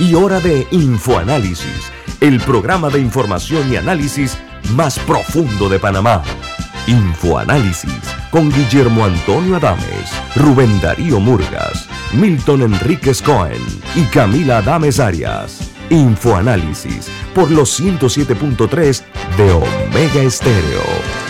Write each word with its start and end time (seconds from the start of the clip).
y 0.00 0.14
hora 0.14 0.40
de 0.40 0.66
InfoAnálisis, 0.70 1.92
el 2.20 2.40
programa 2.40 2.88
de 2.88 2.98
información 3.00 3.70
y 3.70 3.76
análisis 3.76 4.36
más 4.74 4.98
profundo 4.98 5.68
de 5.68 5.78
Panamá. 5.78 6.22
Infoanálisis 6.86 8.00
con 8.30 8.50
Guillermo 8.50 9.04
Antonio 9.04 9.56
Adames, 9.56 10.10
Rubén 10.34 10.80
Darío 10.80 11.20
Murgas, 11.20 11.86
Milton 12.14 12.62
Enríquez 12.62 13.20
Cohen 13.20 13.62
y 13.94 14.02
Camila 14.04 14.58
Adames 14.58 14.98
Arias. 14.98 15.70
Infoanálisis 15.90 17.08
por 17.34 17.50
los 17.50 17.78
107.3 17.78 19.02
de 19.36 19.52
Omega 19.52 20.22
Estéreo. 20.22 21.29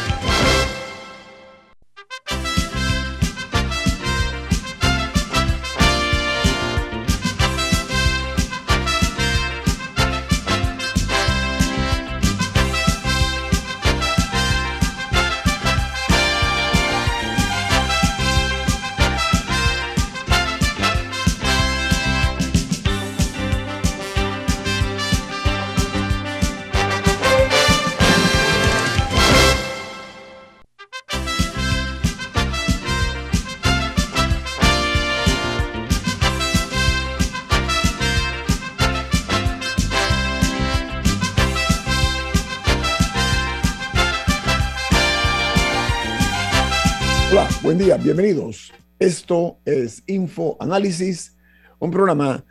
Bienvenidos. 48.12 48.72
Esto 48.98 49.60
es 49.64 50.02
Info 50.08 50.56
Análisis, 50.58 51.36
un 51.78 51.92
programa 51.92 52.44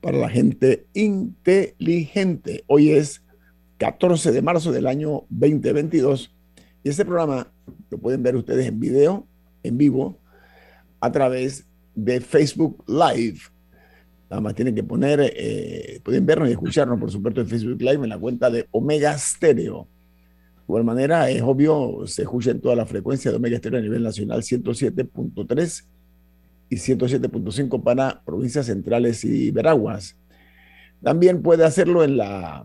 para 0.00 0.16
la 0.16 0.30
gente 0.30 0.86
inteligente. 0.94 2.64
Hoy 2.66 2.92
es 2.92 3.22
14 3.76 4.32
de 4.32 4.40
marzo 4.40 4.72
del 4.72 4.86
año 4.86 5.24
2022 5.28 6.34
y 6.82 6.88
este 6.88 7.04
programa 7.04 7.52
lo 7.90 7.98
pueden 7.98 8.22
ver 8.22 8.36
ustedes 8.36 8.66
en 8.66 8.80
video, 8.80 9.26
en 9.62 9.76
vivo, 9.76 10.18
a 10.98 11.12
través 11.12 11.66
de 11.94 12.22
Facebook 12.22 12.82
Live. 12.86 13.40
Nada 14.30 14.40
más 14.40 14.54
tienen 14.54 14.74
que 14.74 14.82
poner, 14.82 15.20
eh, 15.36 16.00
pueden 16.02 16.24
vernos 16.24 16.48
y 16.48 16.52
escucharnos, 16.52 16.98
por 16.98 17.10
supuesto, 17.10 17.42
en 17.42 17.48
Facebook 17.48 17.82
Live 17.82 18.02
en 18.02 18.08
la 18.08 18.18
cuenta 18.18 18.48
de 18.48 18.66
Omega 18.70 19.18
Stereo 19.18 19.86
igual 20.72 20.84
manera, 20.84 21.28
es 21.28 21.42
obvio, 21.42 22.06
se 22.06 22.22
escucha 22.22 22.50
en 22.50 22.60
toda 22.62 22.74
la 22.74 22.86
frecuencia 22.86 23.30
de 23.30 23.36
Omega 23.36 23.56
Estéreo 23.56 23.78
a 23.78 23.82
nivel 23.82 24.02
nacional 24.02 24.40
107.3 24.40 25.84
y 26.70 26.76
107.5 26.76 27.82
para 27.82 28.22
provincias 28.24 28.64
centrales 28.64 29.22
y 29.22 29.50
Veraguas. 29.50 30.16
También 31.02 31.42
puede 31.42 31.66
hacerlo 31.66 32.02
en 32.02 32.16
la 32.16 32.64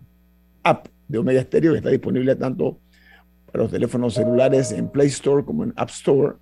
app 0.62 0.86
de 1.06 1.18
Omega 1.18 1.42
Stereo, 1.42 1.72
que 1.72 1.78
está 1.78 1.90
disponible 1.90 2.34
tanto 2.36 2.80
para 3.44 3.64
los 3.64 3.70
teléfonos 3.70 4.14
celulares 4.14 4.72
en 4.72 4.88
Play 4.88 5.08
Store 5.08 5.44
como 5.44 5.64
en 5.64 5.74
App 5.76 5.90
Store. 5.90 6.36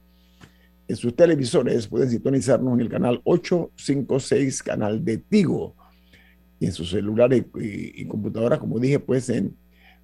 En 0.86 0.94
sus 0.94 1.16
televisores 1.16 1.88
pueden 1.88 2.10
sintonizarnos 2.10 2.74
en 2.74 2.80
el 2.80 2.88
canal 2.88 3.20
856, 3.24 4.62
canal 4.62 5.04
de 5.04 5.18
Tigo. 5.18 5.74
Y 6.60 6.66
en 6.66 6.72
sus 6.72 6.90
celulares 6.90 7.44
y, 7.60 8.02
y 8.02 8.06
computadoras, 8.06 8.60
como 8.60 8.78
dije, 8.78 9.00
pues 9.00 9.28
en 9.30 9.56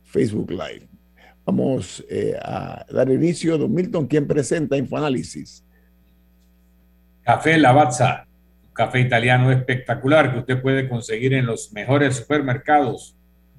Facebook 0.02 0.50
Live. 0.50 0.91
Vamos 1.44 2.04
eh, 2.08 2.36
a 2.40 2.86
dar 2.90 3.10
inicio. 3.10 3.58
Don 3.58 3.72
Milton, 3.72 4.06
quien 4.06 4.26
presenta 4.26 4.76
Infoanálisis. 4.76 5.64
Café 7.22 7.58
Lavazza, 7.58 8.26
café 8.72 9.00
italiano 9.00 9.52
espectacular 9.52 10.32
que 10.32 10.38
usted 10.40 10.62
puede 10.62 10.88
conseguir 10.88 11.34
en 11.34 11.46
los 11.46 11.72
mejores 11.72 12.16
supermercados. 12.16 13.16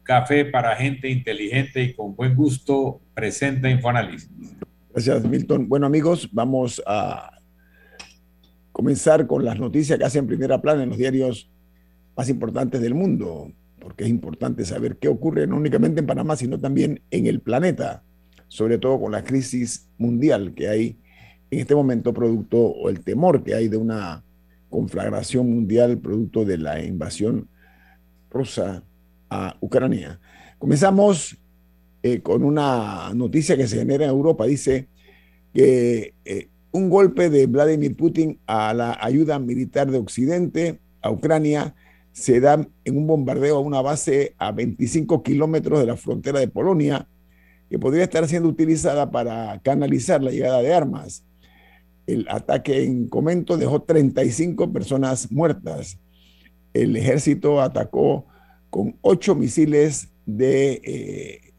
café 0.05 0.45
para 0.45 0.77
gente 0.77 1.11
inteligente 1.11 1.83
y 1.83 1.95
con 1.95 2.15
buen 2.15 2.37
gusto, 2.37 3.01
presenta 3.15 3.69
Infoanálisis. 3.71 4.31
Gracias, 4.93 5.25
Milton. 5.25 5.69
Bueno, 5.69 5.87
amigos, 5.87 6.29
vamos 6.33 6.81
a 6.87 7.31
comenzar 8.71 9.27
con 9.27 9.45
las 9.45 9.59
noticias 9.59 9.99
que 9.99 10.05
hacen 10.05 10.27
primera 10.27 10.61
plana 10.61 10.85
en 10.85 10.91
los 10.91 10.99
diarios 10.99 11.51
más 12.17 12.29
importantes 12.29 12.81
del 12.81 12.95
mundo, 12.95 13.51
porque 13.81 14.05
es 14.05 14.11
importante 14.11 14.65
saber 14.65 14.99
qué 14.99 15.09
ocurre 15.09 15.47
no 15.47 15.57
únicamente 15.57 16.01
en 16.01 16.07
Panamá, 16.07 16.37
sino 16.37 16.61
también 16.61 17.01
en 17.11 17.27
el 17.27 17.41
planeta, 17.41 18.05
sobre 18.47 18.79
todo 18.79 19.01
con 19.01 19.13
la 19.13 19.25
crisis 19.25 19.89
mundial 19.99 20.55
que 20.55 20.69
hay 20.69 20.99
en 21.51 21.61
este 21.61 21.75
momento, 21.75 22.13
producto 22.13 22.59
o 22.59 22.89
el 22.89 23.01
temor 23.01 23.43
que 23.43 23.55
hay 23.55 23.69
de 23.69 23.77
una 23.77 24.23
conflagración 24.71 25.49
mundial 25.49 25.99
producto 25.99 26.45
de 26.45 26.59
la 26.59 26.83
invasión 26.85 27.49
rusa 28.31 28.83
Ucrania. 29.61 30.21
Comenzamos 30.59 31.39
eh, 32.03 32.21
con 32.21 32.45
una 32.45 33.13
noticia 33.15 33.57
que 33.57 33.67
se 33.67 33.79
genera 33.79 34.05
en 34.05 34.11
Europa. 34.11 34.47
Dice 34.47 34.89
que 35.53 36.15
eh, 36.25 36.49
un 36.73 36.91
golpe 36.91 37.31
de 37.31 37.47
Vladimir 37.47 37.97
Putin 37.97 38.41
a 38.47 38.75
la 38.75 38.99
ayuda 39.01 39.39
militar 39.39 39.91
de 39.91 39.99
Occidente 39.99 40.81
a 41.01 41.11
Ucrania 41.11 41.75
se 42.13 42.41
da 42.41 42.67
en 42.85 42.97
un 42.97 43.07
bombardeo 43.07 43.57
a 43.57 43.61
una 43.61 43.81
base 43.81 44.35
a 44.39 44.53
25 44.53 45.23
kilómetros 45.23 45.81
de 45.81 45.87
la 45.87 45.97
frontera 45.97 46.39
de 46.39 46.49
Polonia, 46.49 47.09
que 47.69 47.79
podría 47.79 48.05
estar 48.05 48.27
siendo 48.29 48.49
utilizada 48.49 49.11
para 49.11 49.61
canalizar 49.63 50.23
la 50.23 50.31
llegada 50.31 50.63
de 50.63 50.73
armas. 50.73 51.25
El 52.07 52.27
ataque 52.29 52.85
en 52.85 53.09
Comento 53.09 53.57
dejó 53.57 53.83
35 53.83 54.73
personas 54.73 55.33
muertas. 55.33 55.99
El 56.73 56.97
ejército 56.97 57.61
atacó 57.61 58.27
con 58.75 58.99
ocho 59.03 59.37
misiles 59.37 60.09
de 60.27 60.81
eh, 60.83 61.55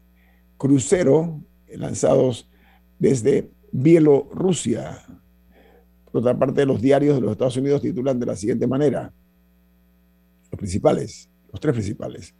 crucero 0.58 1.40
lanzados 1.74 2.46
desde 2.98 3.50
Bielorrusia. 3.72 5.02
Por 6.04 6.20
otra 6.20 6.38
parte, 6.38 6.66
los 6.66 6.82
diarios 6.82 7.14
de 7.14 7.22
los 7.22 7.32
Estados 7.32 7.56
Unidos 7.56 7.80
titulan 7.80 8.20
de 8.20 8.26
la 8.26 8.36
siguiente 8.36 8.66
manera, 8.66 9.14
los 10.50 10.58
principales, 10.58 11.30
los 11.50 11.58
tres 11.58 11.72
principales. 11.72 12.34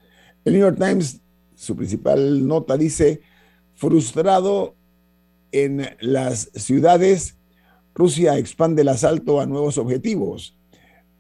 El 0.45 0.53
New 0.53 0.61
York 0.61 0.77
Times, 0.79 1.23
su 1.55 1.75
principal 1.75 2.47
nota 2.47 2.77
dice, 2.77 3.23
frustrado 3.77 4.77
en 5.53 5.89
las 6.01 6.51
ciudades, 6.53 7.39
Rusia 7.95 8.37
expande 8.37 8.83
el 8.83 8.89
asalto 8.89 9.41
a 9.41 9.47
nuevos 9.47 9.79
objetivos. 9.79 10.55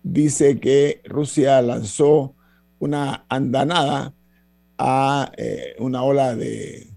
Dice 0.03 0.61
que 0.61 1.01
Rusia 1.07 1.63
lanzó 1.63 2.37
una 2.79 3.25
andanada 3.29 4.15
a 4.79 5.33
eh, 5.37 5.75
una 5.79 6.03
ola 6.03 6.37
de, 6.37 6.89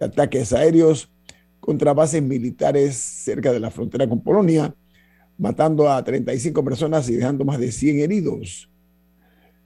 ataques 0.00 0.52
aéreos 0.52 1.10
contra 1.60 1.94
bases 1.94 2.22
militares 2.22 2.96
cerca 2.96 3.52
de 3.52 3.60
la 3.60 3.70
frontera 3.70 4.08
con 4.08 4.20
Polonia, 4.20 4.74
matando 5.38 5.90
a 5.90 6.02
35 6.02 6.64
personas 6.64 7.08
y 7.08 7.14
dejando 7.14 7.44
más 7.44 7.58
de 7.58 7.70
100 7.70 8.00
heridos. 8.00 8.68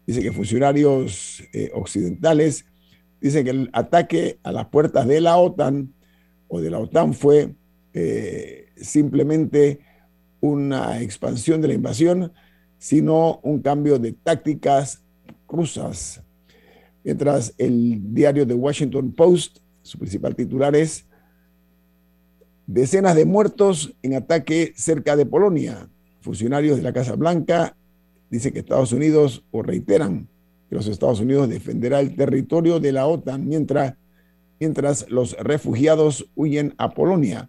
Dice 0.06 0.20
que 0.20 0.32
funcionarios 0.32 1.42
eh, 1.52 1.70
occidentales 1.74 2.66
dicen 3.20 3.44
que 3.44 3.50
el 3.50 3.70
ataque 3.72 4.38
a 4.42 4.52
las 4.52 4.66
puertas 4.66 5.06
de 5.06 5.20
la 5.20 5.36
OTAN 5.38 5.94
o 6.48 6.60
de 6.60 6.70
la 6.70 6.78
OTAN 6.78 7.14
fue 7.14 7.54
eh, 7.94 8.68
simplemente 8.76 9.80
una 10.40 11.00
expansión 11.00 11.60
de 11.60 11.68
la 11.68 11.74
invasión, 11.74 12.32
sino 12.78 13.40
un 13.42 13.62
cambio 13.62 13.98
de 13.98 14.12
tácticas 14.12 15.02
rusas. 15.48 16.22
Mientras 17.04 17.54
el 17.58 18.14
diario 18.14 18.46
The 18.46 18.54
Washington 18.54 19.12
Post, 19.12 19.58
su 19.82 19.98
principal 19.98 20.34
titular 20.34 20.74
es 20.74 21.06
Decenas 22.66 23.14
de 23.14 23.24
muertos 23.24 23.94
en 24.02 24.14
ataque 24.14 24.72
cerca 24.74 25.14
de 25.14 25.24
Polonia. 25.24 25.88
Funcionarios 26.20 26.76
de 26.76 26.82
la 26.82 26.92
Casa 26.92 27.14
Blanca 27.14 27.76
dicen 28.28 28.52
que 28.52 28.58
Estados 28.58 28.92
Unidos, 28.92 29.44
o 29.52 29.62
reiteran 29.62 30.28
que 30.68 30.74
los 30.74 30.88
Estados 30.88 31.20
Unidos 31.20 31.48
defenderá 31.48 32.00
el 32.00 32.16
territorio 32.16 32.80
de 32.80 32.90
la 32.90 33.06
OTAN 33.06 33.46
mientras, 33.46 33.94
mientras 34.58 35.08
los 35.08 35.36
refugiados 35.38 36.28
huyen 36.34 36.74
a 36.76 36.92
Polonia. 36.92 37.48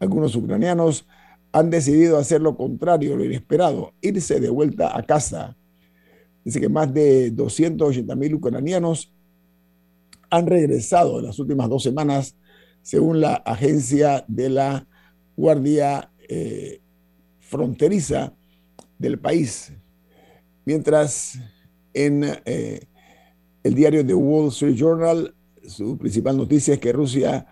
Algunos 0.00 0.36
ucranianos 0.36 1.06
han 1.52 1.70
decidido 1.70 2.18
hacer 2.18 2.42
lo 2.42 2.54
contrario, 2.54 3.16
lo 3.16 3.24
inesperado, 3.24 3.94
irse 4.02 4.38
de 4.38 4.50
vuelta 4.50 4.94
a 4.98 5.02
casa. 5.02 5.56
Dice 6.48 6.62
que 6.62 6.70
más 6.70 6.94
de 6.94 7.30
280 7.30 8.16
mil 8.16 8.36
ucranianos 8.36 9.12
han 10.30 10.46
regresado 10.46 11.18
en 11.18 11.26
las 11.26 11.38
últimas 11.38 11.68
dos 11.68 11.82
semanas, 11.82 12.38
según 12.80 13.20
la 13.20 13.34
agencia 13.34 14.24
de 14.28 14.48
la 14.48 14.86
Guardia 15.36 16.10
eh, 16.26 16.80
Fronteriza 17.38 18.32
del 18.98 19.18
país. 19.18 19.74
Mientras 20.64 21.38
en 21.92 22.24
eh, 22.46 22.80
el 23.62 23.74
diario 23.74 24.06
The 24.06 24.14
Wall 24.14 24.48
Street 24.48 24.74
Journal, 24.74 25.34
su 25.66 25.98
principal 25.98 26.38
noticia 26.38 26.72
es 26.72 26.80
que 26.80 26.94
Rusia 26.94 27.46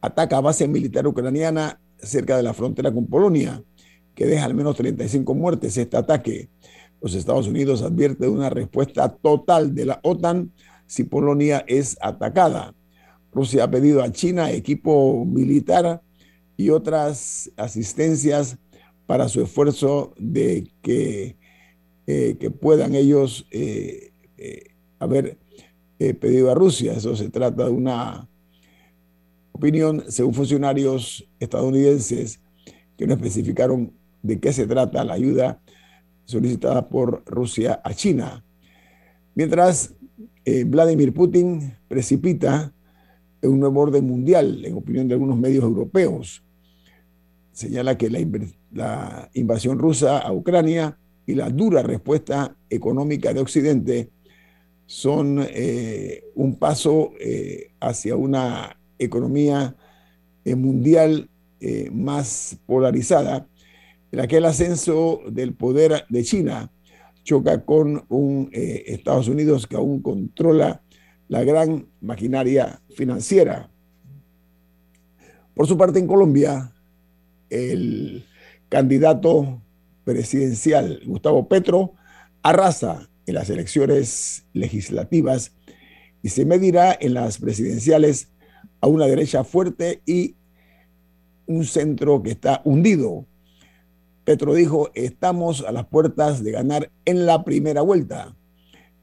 ataca 0.00 0.36
a 0.36 0.42
base 0.42 0.68
militar 0.68 1.08
ucraniana 1.08 1.80
cerca 1.98 2.36
de 2.36 2.44
la 2.44 2.54
frontera 2.54 2.92
con 2.92 3.08
Polonia, 3.08 3.64
que 4.14 4.26
deja 4.26 4.44
al 4.44 4.54
menos 4.54 4.76
35 4.76 5.34
muertes 5.34 5.76
este 5.76 5.96
ataque. 5.96 6.50
Los 7.02 7.14
Estados 7.16 7.48
Unidos 7.48 7.82
advierten 7.82 8.20
de 8.20 8.28
una 8.28 8.48
respuesta 8.48 9.08
total 9.08 9.74
de 9.74 9.86
la 9.86 10.00
OTAN 10.04 10.52
si 10.86 11.02
Polonia 11.02 11.64
es 11.66 11.98
atacada. 12.00 12.74
Rusia 13.32 13.64
ha 13.64 13.70
pedido 13.70 14.02
a 14.02 14.12
China 14.12 14.52
equipo 14.52 15.24
militar 15.24 16.00
y 16.56 16.70
otras 16.70 17.50
asistencias 17.56 18.56
para 19.06 19.28
su 19.28 19.42
esfuerzo 19.42 20.14
de 20.16 20.70
que, 20.80 21.36
eh, 22.06 22.36
que 22.38 22.50
puedan 22.52 22.94
ellos 22.94 23.46
eh, 23.50 24.12
eh, 24.38 24.62
haber 25.00 25.38
pedido 25.98 26.50
a 26.50 26.54
Rusia. 26.54 26.92
Eso 26.92 27.16
se 27.16 27.30
trata 27.30 27.64
de 27.64 27.70
una 27.70 28.28
opinión, 29.52 30.04
según 30.08 30.34
funcionarios 30.34 31.28
estadounidenses 31.40 32.40
que 32.96 33.06
no 33.06 33.14
especificaron 33.14 33.92
de 34.22 34.38
qué 34.38 34.52
se 34.52 34.66
trata 34.66 35.04
la 35.04 35.14
ayuda 35.14 35.60
solicitada 36.24 36.88
por 36.88 37.22
Rusia 37.26 37.80
a 37.84 37.94
China. 37.94 38.44
Mientras 39.34 39.94
eh, 40.44 40.64
Vladimir 40.64 41.12
Putin 41.12 41.74
precipita 41.88 42.72
un 43.42 43.60
nuevo 43.60 43.80
orden 43.80 44.06
mundial, 44.06 44.64
en 44.64 44.74
opinión 44.74 45.08
de 45.08 45.14
algunos 45.14 45.36
medios 45.36 45.64
europeos. 45.64 46.44
Señala 47.52 47.98
que 47.98 48.08
la, 48.08 49.30
invasión 49.34 49.78
rusa 49.78 50.18
a 50.18 50.32
Ucrania 50.32 50.96
y 51.26 51.34
la 51.34 51.50
dura 51.50 51.82
respuesta 51.82 52.56
económica 52.70 53.32
de 53.34 53.40
Occidente 53.40 54.10
son 54.86 55.44
eh, 55.48 56.24
un 56.34 56.56
paso 56.56 57.12
eh, 57.20 57.72
hacia 57.80 58.16
una 58.16 58.76
economía 58.98 59.76
mundial 60.44 61.28
más 61.92 62.58
polarizada, 62.66 63.46
en 64.12 64.18
la 64.18 64.26
que 64.26 64.36
el 64.36 64.44
ascenso 64.44 65.22
del 65.26 65.54
poder 65.54 66.04
de 66.08 66.22
China 66.22 66.70
choca 67.24 67.64
con 67.64 68.04
un 68.08 68.50
eh, 68.52 68.84
Estados 68.86 69.26
Unidos 69.26 69.66
que 69.66 69.76
aún 69.76 70.02
controla 70.02 70.82
la 71.28 71.42
gran 71.44 71.86
maquinaria 72.00 72.82
financiera. 72.90 73.70
Por 75.54 75.66
su 75.66 75.78
parte, 75.78 75.98
en 75.98 76.06
Colombia, 76.06 76.72
el 77.48 78.26
candidato 78.68 79.62
presidencial 80.04 81.00
Gustavo 81.06 81.48
Petro 81.48 81.94
arrasa 82.42 83.08
en 83.24 83.34
las 83.34 83.48
elecciones 83.48 84.44
legislativas 84.52 85.52
y 86.22 86.28
se 86.28 86.44
medirá 86.44 86.96
en 87.00 87.14
las 87.14 87.38
presidenciales 87.38 88.30
a 88.80 88.88
una 88.88 89.06
derecha 89.06 89.44
fuerte 89.44 90.02
y 90.04 90.36
un 91.46 91.64
centro 91.64 92.22
que 92.22 92.30
está 92.30 92.60
hundido 92.64 93.26
Petro 94.24 94.54
dijo, 94.54 94.90
estamos 94.94 95.64
a 95.66 95.72
las 95.72 95.86
puertas 95.86 96.44
de 96.44 96.52
ganar 96.52 96.90
en 97.04 97.26
la 97.26 97.44
primera 97.44 97.82
vuelta. 97.82 98.36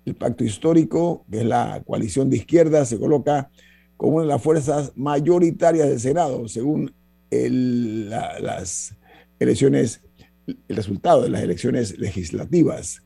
El 0.05 0.15
pacto 0.15 0.43
histórico, 0.43 1.25
que 1.29 1.39
es 1.39 1.45
la 1.45 1.83
coalición 1.85 2.29
de 2.29 2.37
izquierda, 2.37 2.85
se 2.85 2.97
coloca 2.97 3.49
como 3.97 4.15
una 4.15 4.23
de 4.23 4.29
las 4.29 4.41
fuerzas 4.41 4.93
mayoritarias 4.95 5.89
del 5.89 5.99
Senado, 5.99 6.47
según 6.47 6.93
las 7.29 8.95
elecciones, 9.39 10.01
el 10.47 10.75
resultado 10.75 11.23
de 11.23 11.29
las 11.29 11.43
elecciones 11.43 11.99
legislativas. 11.99 13.03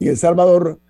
En 0.00 0.08
El 0.08 0.16
Salvador, 0.16 0.80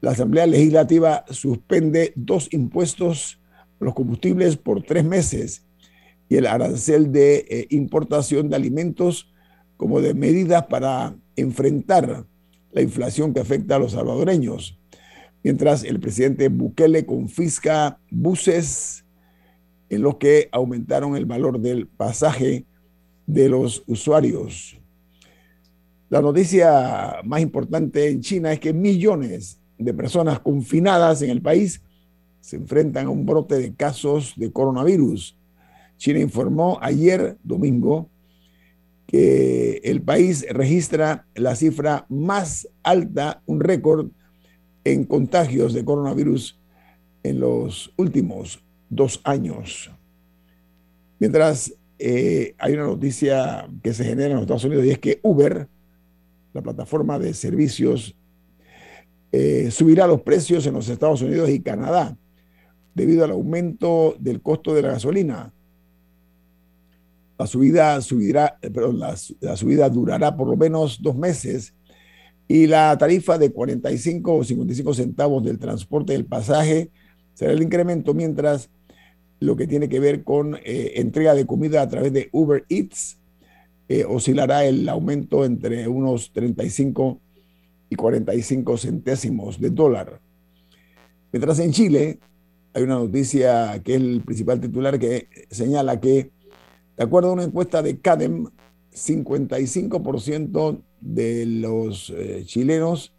la 0.00 0.12
Asamblea 0.12 0.46
Legislativa 0.46 1.24
suspende 1.28 2.12
dos 2.14 2.48
impuestos 2.52 3.40
a 3.80 3.84
los 3.84 3.94
combustibles 3.94 4.56
por 4.56 4.82
tres 4.82 5.04
meses 5.04 5.64
y 6.28 6.36
el 6.36 6.46
arancel 6.46 7.10
de 7.10 7.44
eh, 7.48 7.66
importación 7.70 8.48
de 8.48 8.56
alimentos 8.56 9.31
como 9.82 10.00
de 10.00 10.14
medidas 10.14 10.64
para 10.66 11.12
enfrentar 11.34 12.24
la 12.70 12.82
inflación 12.82 13.34
que 13.34 13.40
afecta 13.40 13.74
a 13.74 13.78
los 13.80 13.90
salvadoreños, 13.90 14.78
mientras 15.42 15.82
el 15.82 15.98
presidente 15.98 16.48
Bukele 16.48 17.04
confisca 17.04 17.98
buses 18.08 19.04
en 19.90 20.02
los 20.02 20.18
que 20.18 20.48
aumentaron 20.52 21.16
el 21.16 21.26
valor 21.26 21.58
del 21.58 21.88
pasaje 21.88 22.64
de 23.26 23.48
los 23.48 23.82
usuarios. 23.88 24.78
La 26.08 26.22
noticia 26.22 27.16
más 27.24 27.40
importante 27.40 28.08
en 28.08 28.20
China 28.20 28.52
es 28.52 28.60
que 28.60 28.72
millones 28.72 29.58
de 29.78 29.92
personas 29.92 30.38
confinadas 30.38 31.22
en 31.22 31.30
el 31.30 31.42
país 31.42 31.82
se 32.40 32.54
enfrentan 32.54 33.06
a 33.06 33.10
un 33.10 33.26
brote 33.26 33.58
de 33.58 33.74
casos 33.74 34.34
de 34.36 34.52
coronavirus. 34.52 35.36
China 35.96 36.20
informó 36.20 36.78
ayer 36.80 37.36
domingo 37.42 38.11
que 39.12 39.82
el 39.84 40.00
país 40.00 40.46
registra 40.48 41.26
la 41.34 41.54
cifra 41.54 42.06
más 42.08 42.66
alta, 42.82 43.42
un 43.44 43.60
récord 43.60 44.08
en 44.84 45.04
contagios 45.04 45.74
de 45.74 45.84
coronavirus 45.84 46.58
en 47.22 47.38
los 47.38 47.92
últimos 47.98 48.64
dos 48.88 49.20
años. 49.24 49.90
Mientras 51.18 51.74
eh, 51.98 52.54
hay 52.58 52.72
una 52.72 52.84
noticia 52.84 53.68
que 53.82 53.92
se 53.92 54.04
genera 54.04 54.30
en 54.30 54.34
los 54.36 54.42
Estados 54.42 54.64
Unidos 54.64 54.86
y 54.86 54.90
es 54.90 54.98
que 54.98 55.20
Uber, 55.22 55.68
la 56.54 56.62
plataforma 56.62 57.18
de 57.18 57.34
servicios, 57.34 58.16
eh, 59.30 59.70
subirá 59.70 60.06
los 60.06 60.22
precios 60.22 60.66
en 60.66 60.72
los 60.72 60.88
Estados 60.88 61.20
Unidos 61.20 61.50
y 61.50 61.60
Canadá 61.60 62.16
debido 62.94 63.24
al 63.24 63.32
aumento 63.32 64.16
del 64.18 64.40
costo 64.40 64.74
de 64.74 64.82
la 64.82 64.92
gasolina 64.92 65.52
la 67.38 67.46
subida, 67.46 68.00
subirá, 68.00 68.58
eh, 68.62 68.70
perdón, 68.70 68.98
la, 68.98 69.16
subida 69.16 69.88
durará 69.88 70.36
por 70.36 70.48
lo 70.48 70.56
menos 70.56 71.00
dos 71.02 71.16
meses 71.16 71.74
y 72.48 72.66
la 72.66 72.96
tarifa 72.98 73.38
de 73.38 73.52
45 73.52 74.34
o 74.34 74.44
55 74.44 74.94
centavos 74.94 75.44
del 75.44 75.58
transporte 75.58 76.12
del 76.12 76.26
pasaje 76.26 76.90
será 77.34 77.52
el 77.52 77.62
incremento, 77.62 78.14
mientras 78.14 78.70
lo 79.40 79.56
que 79.56 79.66
tiene 79.66 79.88
que 79.88 80.00
ver 80.00 80.22
con 80.22 80.56
eh, 80.64 80.92
entrega 80.96 81.34
de 81.34 81.46
comida 81.46 81.82
a 81.82 81.88
través 81.88 82.12
de 82.12 82.28
Uber 82.32 82.64
Eats 82.68 83.18
eh, 83.88 84.04
oscilará 84.08 84.64
el 84.64 84.88
aumento 84.88 85.44
entre 85.44 85.88
unos 85.88 86.32
35 86.32 87.20
y 87.90 87.96
45 87.96 88.78
centésimos 88.78 89.60
de 89.60 89.70
dólar. 89.70 90.20
Mientras 91.30 91.58
en 91.58 91.72
Chile 91.72 92.18
hay 92.72 92.84
una 92.84 92.94
noticia 92.94 93.82
que 93.84 93.94
es 93.96 94.00
el 94.00 94.22
principal 94.22 94.60
titular 94.60 94.98
que 94.98 95.28
señala 95.50 96.00
que 96.00 96.30
de 96.96 97.04
acuerdo 97.04 97.30
a 97.30 97.32
una 97.32 97.44
encuesta 97.44 97.82
de 97.82 98.00
CADEM, 98.00 98.48
55% 98.92 100.82
de 101.00 101.46
los 101.46 102.10
eh, 102.10 102.42
chilenos 102.44 103.14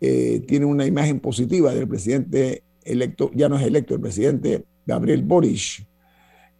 eh, 0.00 0.44
tienen 0.46 0.68
una 0.68 0.86
imagen 0.86 1.20
positiva 1.20 1.74
del 1.74 1.88
presidente 1.88 2.62
electo, 2.84 3.30
ya 3.34 3.48
no 3.48 3.56
es 3.56 3.66
electo, 3.66 3.94
el 3.94 4.00
presidente 4.00 4.66
Gabriel 4.86 5.22
Boric, 5.22 5.86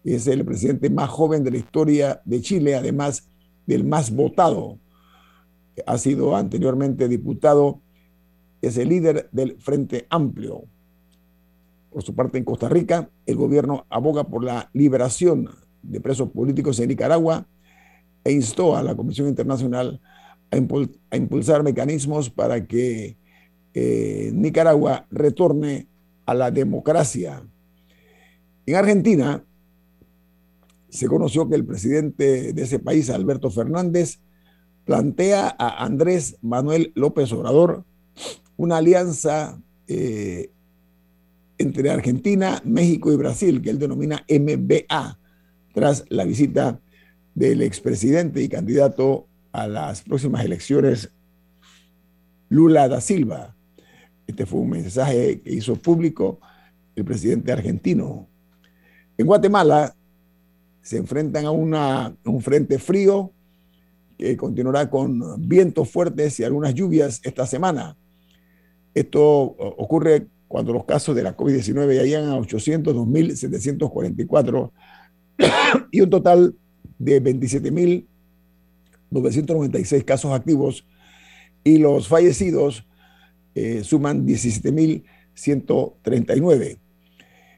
es 0.05 0.27
el 0.27 0.45
presidente 0.45 0.89
más 0.89 1.11
joven 1.11 1.45
de 1.45 1.51
la 1.51 1.59
historia 1.59 2.23
de 2.25 2.41
Chile, 2.41 2.77
además 2.77 3.29
del 3.67 3.85
más 3.85 4.11
votado. 4.11 4.79
Ha 5.85 5.99
sido 5.99 6.37
anteriormente 6.37 7.09
diputado, 7.09 7.81
es 8.63 8.79
el 8.79 8.89
líder 8.89 9.29
del 9.33 9.61
Frente 9.61 10.07
Amplio. 10.09 10.65
Por 11.91 12.03
su 12.03 12.15
parte, 12.15 12.39
en 12.39 12.45
Costa 12.45 12.69
Rica, 12.69 13.11
el 13.27 13.37
gobierno 13.37 13.85
aboga 13.91 14.25
por 14.25 14.45
la 14.45 14.71
liberación 14.73 15.51
de 15.89 16.01
presos 16.01 16.31
políticos 16.31 16.79
en 16.81 16.89
Nicaragua 16.89 17.47
e 18.25 18.33
instó 18.33 18.77
a 18.77 18.83
la 18.83 18.95
Comisión 18.95 19.29
Internacional 19.29 20.01
a, 20.51 21.17
impulsar 21.17 21.63
mecanismos 21.63 22.31
para 22.31 22.67
que 22.67 23.17
eh, 23.75 24.31
Nicaragua 24.33 25.07
retorne 25.11 25.87
a 26.25 26.35
la 26.35 26.51
democracia. 26.51 27.43
En 28.65 28.75
Argentina, 28.75 29.45
se 30.89 31.09
conoció 31.09 31.49
que 31.49 31.57
el 31.57 31.65
presidente 31.65 32.53
de 32.53 32.63
ese 32.63 32.79
país, 32.79 33.11
Alberto 33.11 33.51
Fernández, 33.51 34.21
plantea 34.85 35.55
a 35.59 35.85
Andrés 35.85 36.37
Manuel 36.43 36.93
López 36.95 37.33
Obrador 37.33 37.85
una 38.57 38.79
alianza 38.79 39.61
eh, 39.89 40.51
entre 41.59 41.91
Argentina, 41.91 42.61
México 42.65 43.13
y 43.13 43.17
Brasil, 43.17 43.61
que 43.61 43.71
él 43.71 43.79
denomina 43.79 44.25
MBA, 44.29 45.19
tras 45.77 46.05
la 46.09 46.25
visita 46.25 46.81
del 47.35 47.61
expresidente 47.61 48.43
y 48.43 48.49
candidato 48.49 49.29
a 49.53 49.69
las 49.69 50.01
próximas 50.01 50.43
elecciones, 50.43 51.13
Lula 52.49 52.89
da 52.89 53.03
Silva. 53.03 53.55
Este 54.27 54.47
fue 54.47 54.61
un 54.61 54.71
mensaje 54.71 55.43
que 55.43 55.53
hizo 55.53 55.77
público 55.77 56.41
el 56.95 57.05
presidente 57.05 57.53
argentino. 57.53 58.27
En 59.19 59.27
Guatemala 59.27 59.95
se 60.81 60.97
enfrentan 60.97 61.45
a, 61.45 61.51
una, 61.51 62.17
un 62.25 62.41
frente 62.41 62.79
frío 62.79 63.33
que 64.17 64.35
continuará 64.35 64.89
con 64.89 65.47
vientos 65.47 65.91
fuertes 65.91 66.41
y 66.41 66.45
algunas 66.45 66.73
lluvias 66.73 67.21
esta 67.23 67.47
semana. 67.47 67.99
Esto 68.95 69.21
ocurre 69.21 70.27
cuando 70.49 70.73
los 70.73 70.87
casos 70.87 71.15
de 71.15 71.23
la 71.23 71.37
COVID-19 71.37 71.97
ya 71.97 72.03
llegan 72.03 72.31
a 72.31 72.39
802.744 72.39 74.73
y 75.91 76.01
un 76.01 76.09
total 76.11 76.55
de 76.99 77.23
27.996 77.23 80.05
casos 80.05 80.33
activos 80.33 80.85
y 81.65 81.79
los 81.79 82.07
fallecidos 82.09 82.85
eh, 83.55 83.83
suman 83.85 84.27
17.139. 84.27 86.79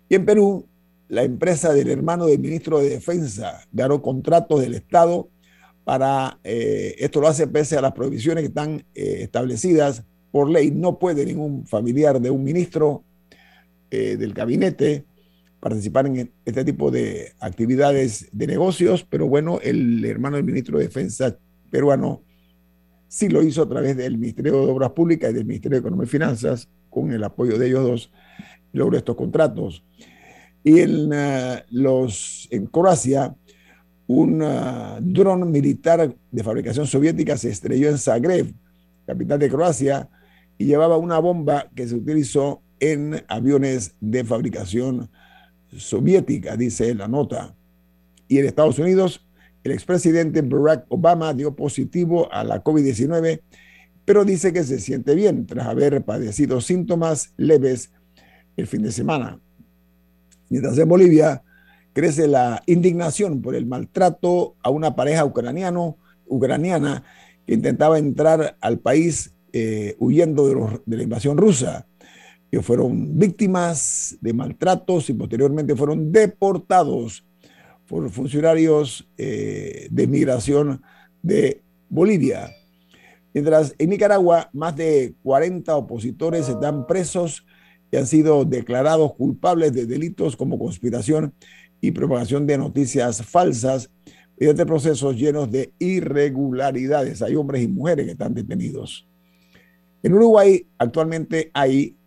Y 0.08 0.14
en 0.14 0.24
Perú, 0.24 0.68
la 1.08 1.24
empresa 1.24 1.72
del 1.72 1.90
hermano 1.90 2.26
del 2.26 2.38
ministro 2.38 2.78
de 2.78 2.90
Defensa 2.90 3.66
ganó 3.72 4.00
contratos 4.00 4.60
del 4.60 4.74
Estado 4.74 5.28
para, 5.84 6.38
eh, 6.44 6.94
esto 6.98 7.20
lo 7.20 7.26
hace 7.28 7.46
pese 7.46 7.76
a 7.76 7.80
las 7.80 7.92
prohibiciones 7.92 8.42
que 8.42 8.48
están 8.48 8.84
eh, 8.94 9.22
establecidas 9.22 10.04
por 10.30 10.48
ley. 10.48 10.70
No 10.70 10.98
puede 10.98 11.26
ningún 11.26 11.66
familiar 11.66 12.20
de 12.20 12.30
un 12.30 12.44
ministro 12.44 13.02
del 13.90 14.34
gabinete 14.34 15.06
participar 15.60 16.06
en 16.06 16.30
este 16.44 16.64
tipo 16.64 16.90
de 16.90 17.32
actividades 17.40 18.28
de 18.32 18.46
negocios, 18.46 19.04
pero 19.08 19.26
bueno, 19.26 19.58
el 19.62 20.04
hermano 20.04 20.36
del 20.36 20.44
ministro 20.44 20.78
de 20.78 20.84
Defensa 20.84 21.36
peruano 21.70 22.22
sí 23.08 23.28
lo 23.28 23.42
hizo 23.42 23.62
a 23.62 23.68
través 23.68 23.96
del 23.96 24.18
Ministerio 24.18 24.52
de 24.52 24.72
Obras 24.72 24.90
Públicas 24.90 25.30
y 25.30 25.34
del 25.34 25.46
Ministerio 25.46 25.76
de 25.76 25.80
Economía 25.80 26.04
y 26.04 26.08
Finanzas, 26.08 26.68
con 26.90 27.12
el 27.12 27.24
apoyo 27.24 27.58
de 27.58 27.66
ellos 27.66 27.84
dos, 27.84 28.12
logró 28.72 28.96
estos 28.96 29.16
contratos. 29.16 29.82
Y 30.62 30.80
en, 30.80 31.12
uh, 31.12 31.58
los, 31.70 32.48
en 32.50 32.66
Croacia, 32.66 33.34
un 34.06 34.42
uh, 34.42 35.00
dron 35.00 35.50
militar 35.50 36.14
de 36.30 36.44
fabricación 36.44 36.86
soviética 36.86 37.36
se 37.36 37.50
estrelló 37.50 37.88
en 37.88 37.98
Zagreb, 37.98 38.52
capital 39.06 39.38
de 39.38 39.48
Croacia, 39.48 40.08
y 40.56 40.66
llevaba 40.66 40.96
una 40.96 41.18
bomba 41.18 41.68
que 41.74 41.86
se 41.86 41.94
utilizó 41.94 42.62
en 42.80 43.24
aviones 43.28 43.94
de 44.00 44.24
fabricación 44.24 44.96
soviética, 44.96 45.27
dice 46.56 46.94
la 46.94 47.08
nota. 47.08 47.54
Y 48.28 48.38
en 48.38 48.46
Estados 48.46 48.78
Unidos, 48.78 49.26
el 49.64 49.72
expresidente 49.72 50.42
Barack 50.42 50.86
Obama 50.88 51.34
dio 51.34 51.54
positivo 51.54 52.32
a 52.32 52.44
la 52.44 52.62
COVID-19, 52.62 53.40
pero 54.04 54.24
dice 54.24 54.52
que 54.52 54.64
se 54.64 54.78
siente 54.78 55.14
bien 55.14 55.46
tras 55.46 55.66
haber 55.66 56.02
padecido 56.04 56.60
síntomas 56.60 57.32
leves 57.36 57.92
el 58.56 58.66
fin 58.66 58.82
de 58.82 58.92
semana. 58.92 59.40
Mientras 60.48 60.78
en 60.78 60.88
Bolivia 60.88 61.42
crece 61.92 62.28
la 62.28 62.62
indignación 62.66 63.42
por 63.42 63.54
el 63.54 63.66
maltrato 63.66 64.56
a 64.62 64.70
una 64.70 64.94
pareja 64.94 65.24
ucraniana 65.24 67.02
que 67.46 67.54
intentaba 67.54 67.98
entrar 67.98 68.56
al 68.60 68.78
país 68.78 69.34
eh, 69.52 69.96
huyendo 69.98 70.80
de 70.84 70.96
la 70.96 71.02
invasión 71.02 71.36
rusa 71.36 71.86
que 72.50 72.62
fueron 72.62 73.18
víctimas 73.18 74.16
de 74.20 74.32
maltratos 74.32 75.10
y 75.10 75.12
posteriormente 75.12 75.76
fueron 75.76 76.10
deportados 76.10 77.24
por 77.86 78.10
funcionarios 78.10 79.08
eh, 79.16 79.88
de 79.90 80.06
migración 80.06 80.82
de 81.22 81.62
Bolivia. 81.88 82.50
Mientras 83.32 83.74
en 83.78 83.90
Nicaragua 83.90 84.50
más 84.52 84.76
de 84.76 85.14
40 85.22 85.74
opositores 85.76 86.48
están 86.48 86.86
presos 86.86 87.46
y 87.90 87.96
han 87.96 88.06
sido 88.06 88.44
declarados 88.44 89.14
culpables 89.14 89.72
de 89.72 89.86
delitos 89.86 90.36
como 90.36 90.58
conspiración 90.58 91.34
y 91.80 91.92
propagación 91.92 92.46
de 92.46 92.58
noticias 92.58 93.22
falsas 93.22 93.90
mediante 94.38 94.66
procesos 94.66 95.16
llenos 95.16 95.50
de 95.50 95.72
irregularidades. 95.78 97.22
Hay 97.22 97.34
hombres 97.34 97.62
y 97.62 97.68
mujeres 97.68 98.06
que 98.06 98.12
están 98.12 98.34
detenidos. 98.34 99.08
En 100.02 100.14
Uruguay 100.14 100.66
actualmente 100.78 101.50
hay 101.52 101.97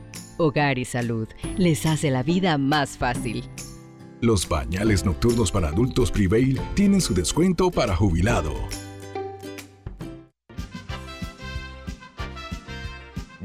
Hogar 0.37 0.77
y 0.77 0.85
Salud 0.85 1.27
les 1.57 1.85
hace 1.85 2.11
la 2.11 2.23
vida 2.23 2.57
más 2.57 2.97
fácil. 2.97 3.43
Los 4.21 4.47
bañales 4.47 5.03
nocturnos 5.03 5.51
para 5.51 5.69
adultos 5.69 6.11
Prevail 6.11 6.59
tienen 6.75 7.01
su 7.01 7.13
descuento 7.13 7.71
para 7.71 7.95
jubilado. 7.95 8.53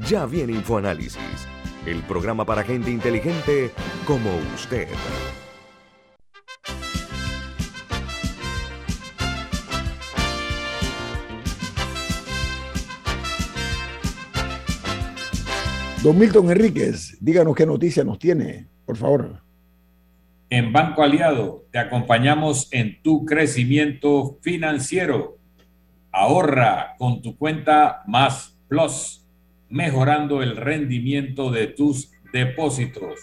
Ya 0.09 0.27
viene 0.27 0.53
InfoAnálisis, 0.53 1.19
el 1.87 2.03
programa 2.03 2.45
para 2.45 2.63
gente 2.63 2.91
inteligente 2.91 3.73
como 4.07 4.31
usted. 4.55 4.89
Don 16.07 16.17
Milton 16.17 16.49
Enríquez, 16.53 17.19
díganos 17.21 17.57
qué 17.57 17.67
noticia 17.67 18.05
nos 18.05 18.21
tiene, 18.21 18.69
por 18.85 18.97
favor. 18.97 19.43
En 20.49 20.73
Banco 20.73 21.03
Aliado 21.03 21.65
te 21.73 21.81
acompañamos 21.81 22.69
en 22.71 23.03
tu 23.03 23.25
crecimiento 23.25 24.39
financiero. 24.41 25.39
Ahorra 26.13 26.95
con 26.97 27.23
tu 27.23 27.37
cuenta 27.37 28.05
Más 28.07 28.57
Plus, 28.69 29.27
mejorando 29.69 30.45
el 30.45 30.57
rendimiento 30.57 31.51
de 31.51 31.67
tus 31.67 32.13
depósitos. 32.33 33.19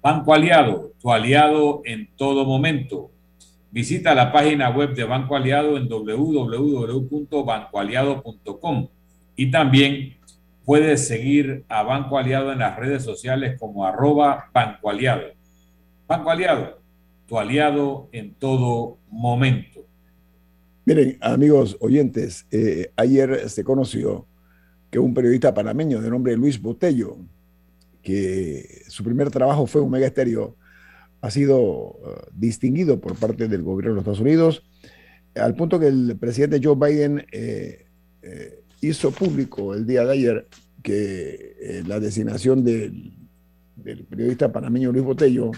Banco 0.00 0.32
Aliado, 0.32 0.92
tu 1.02 1.10
aliado 1.10 1.82
en 1.84 2.08
todo 2.14 2.44
momento. 2.44 3.10
Visita 3.72 4.14
la 4.14 4.30
página 4.30 4.70
web 4.70 4.94
de 4.94 5.02
Banco 5.02 5.34
Aliado 5.34 5.76
en 5.76 5.88
www.bancoaliado.com 5.88 8.88
y 9.34 9.50
también 9.50 10.16
puedes 10.66 11.06
seguir 11.06 11.64
a 11.68 11.82
Banco 11.84 12.18
Aliado 12.18 12.52
en 12.52 12.58
las 12.58 12.76
redes 12.76 13.02
sociales 13.02 13.58
como 13.58 13.86
arroba 13.86 14.50
Banco 14.52 14.90
Aliado. 14.90 15.22
Banco 16.06 16.30
Aliado, 16.30 16.82
tu 17.26 17.38
aliado 17.38 18.08
en 18.12 18.34
todo 18.34 18.98
momento. 19.08 19.86
Miren, 20.84 21.16
amigos 21.20 21.76
oyentes, 21.80 22.46
eh, 22.50 22.90
ayer 22.96 23.48
se 23.48 23.64
conoció 23.64 24.26
que 24.90 24.98
un 24.98 25.14
periodista 25.14 25.54
panameño 25.54 26.00
de 26.00 26.10
nombre 26.10 26.36
Luis 26.36 26.60
Botello, 26.60 27.16
que 28.02 28.82
su 28.88 29.02
primer 29.02 29.30
trabajo 29.30 29.66
fue 29.66 29.80
un 29.80 29.90
mega 29.90 30.06
estéreo, 30.06 30.56
ha 31.20 31.30
sido 31.30 31.58
uh, 31.60 31.96
distinguido 32.32 33.00
por 33.00 33.16
parte 33.16 33.48
del 33.48 33.62
gobierno 33.62 33.90
de 33.90 33.94
los 33.96 34.02
Estados 34.02 34.20
Unidos, 34.20 34.62
al 35.34 35.54
punto 35.54 35.78
que 35.78 35.88
el 35.88 36.16
presidente 36.18 36.60
Joe 36.62 36.76
Biden 36.76 37.26
eh, 37.32 37.86
eh, 38.22 38.60
hizo 38.80 39.10
público 39.10 39.74
el 39.74 39.86
día 39.86 40.04
de 40.04 40.12
ayer 40.12 40.48
que 40.82 41.56
eh, 41.60 41.82
la 41.86 42.00
designación 42.00 42.64
del, 42.64 43.12
periodista 44.08 44.50
panameño 44.52 44.92
Luis 44.92 45.04
Botello 45.04 45.50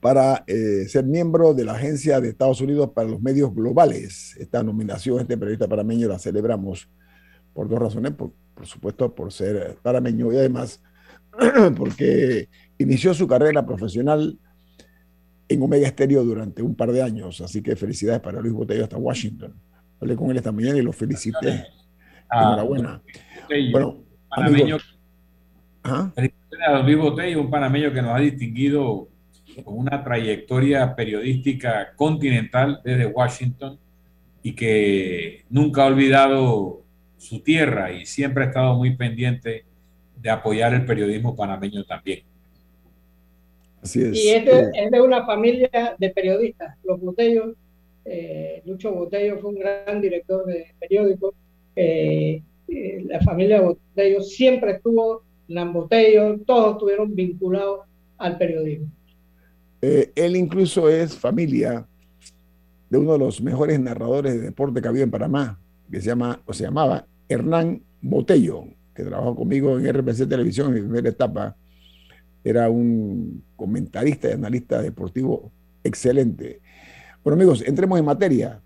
para 0.00 0.44
ser 0.46 1.04
miembro 1.04 1.52
de 1.52 1.64
la 1.64 1.72
Agencia 1.72 2.20
de 2.20 2.30
Estados 2.30 2.60
Unidos 2.62 2.90
para 2.94 3.08
los 3.08 3.20
Medios 3.20 3.54
Globales. 3.54 4.34
Esta 4.38 4.62
nominación, 4.62 5.20
este 5.20 5.36
periodista 5.36 5.68
panameño, 5.68 6.08
la 6.08 6.18
celebramos 6.18 6.88
por 7.52 7.68
dos 7.68 7.78
razones. 7.78 8.12
Por, 8.12 8.32
por 8.54 8.66
supuesto, 8.66 9.14
por 9.14 9.32
ser 9.32 9.78
parameño 9.82 10.32
y 10.32 10.36
además 10.36 10.82
porque 11.76 12.48
inició 12.78 13.14
su 13.14 13.26
carrera 13.26 13.64
profesional 13.64 14.38
en 15.48 15.62
Omega 15.62 15.86
Estéreo 15.86 16.22
durante 16.24 16.62
un 16.62 16.74
par 16.74 16.92
de 16.92 17.02
años. 17.02 17.40
Así 17.40 17.62
que 17.62 17.76
felicidades 17.76 18.20
para 18.20 18.40
Luis 18.40 18.52
Botello 18.52 18.84
hasta 18.84 18.98
Washington. 18.98 19.54
Hablé 20.00 20.16
con 20.16 20.30
él 20.30 20.36
esta 20.36 20.52
mañana 20.52 20.78
y 20.78 20.82
lo 20.82 20.92
felicité. 20.92 21.66
Ah, 22.28 22.42
Enhorabuena. 22.42 23.02
bueno, 23.72 23.98
panameño. 24.28 24.78
¿Ah? 25.82 26.12
a 26.66 26.78
Luis 26.82 26.96
Botello, 26.98 27.40
un 27.40 27.50
panameño 27.50 27.92
que 27.92 28.02
nos 28.02 28.14
ha 28.14 28.20
distinguido 28.20 29.08
con 29.64 29.78
una 29.78 30.02
trayectoria 30.04 30.94
periodística 30.94 31.94
continental 31.96 32.80
desde 32.84 33.06
Washington 33.06 33.78
y 34.42 34.54
que 34.54 35.44
nunca 35.48 35.82
ha 35.82 35.86
olvidado 35.86 36.82
su 37.18 37.40
tierra 37.40 37.92
y 37.92 38.06
siempre 38.06 38.44
ha 38.44 38.46
estado 38.48 38.74
muy 38.76 38.96
pendiente 38.96 39.64
de 40.16 40.30
apoyar 40.30 40.74
el 40.74 40.84
periodismo 40.84 41.34
panameño 41.34 41.84
también. 41.84 42.20
Así 43.82 44.02
es. 44.02 44.16
Y 44.16 44.28
es 44.30 44.44
de, 44.44 44.70
es 44.74 44.90
de 44.90 45.00
una 45.00 45.24
familia 45.24 45.96
de 45.98 46.10
periodistas. 46.10 46.76
Los 46.84 47.00
Botellos, 47.00 47.56
eh, 48.04 48.62
Lucho 48.64 48.92
Botello 48.92 49.38
fue 49.38 49.50
un 49.50 49.58
gran 49.58 50.00
director 50.00 50.46
de 50.46 50.74
periódicos. 50.78 51.34
Eh, 51.76 52.42
eh, 52.68 53.04
la 53.06 53.20
familia 53.20 53.60
Botello 53.60 54.20
siempre 54.22 54.72
estuvo, 54.72 55.22
en 55.48 55.72
Botello, 55.72 56.38
todos 56.46 56.72
estuvieron 56.72 57.14
vinculados 57.14 57.80
al 58.18 58.38
periodismo. 58.38 58.86
él 59.80 60.36
incluso 60.36 60.88
es 60.88 61.16
familia 61.16 61.86
de 62.90 62.98
uno 62.98 63.14
de 63.14 63.18
los 63.18 63.40
mejores 63.40 63.80
narradores 63.80 64.34
de 64.34 64.40
deporte 64.40 64.80
que 64.80 64.88
había 64.88 65.04
en 65.04 65.10
Panamá, 65.10 65.58
que 65.90 66.00
se 66.00 66.06
llama 66.06 66.40
o 66.44 66.52
se 66.52 66.64
llamaba 66.64 67.06
Hernán 67.28 67.82
Botello, 68.00 68.64
que 68.94 69.04
trabajó 69.04 69.34
conmigo 69.34 69.78
en 69.78 69.86
RPC 69.92 70.28
Televisión 70.28 70.68
en 70.68 70.74
mi 70.74 70.80
primera 70.80 71.08
etapa, 71.08 71.56
era 72.44 72.68
un 72.70 73.42
comentarista 73.56 74.28
y 74.28 74.32
analista 74.32 74.82
deportivo 74.82 75.50
excelente. 75.84 76.60
Bueno, 77.22 77.34
amigos, 77.34 77.62
entremos 77.66 77.98
en 77.98 78.06
materia, 78.06 78.62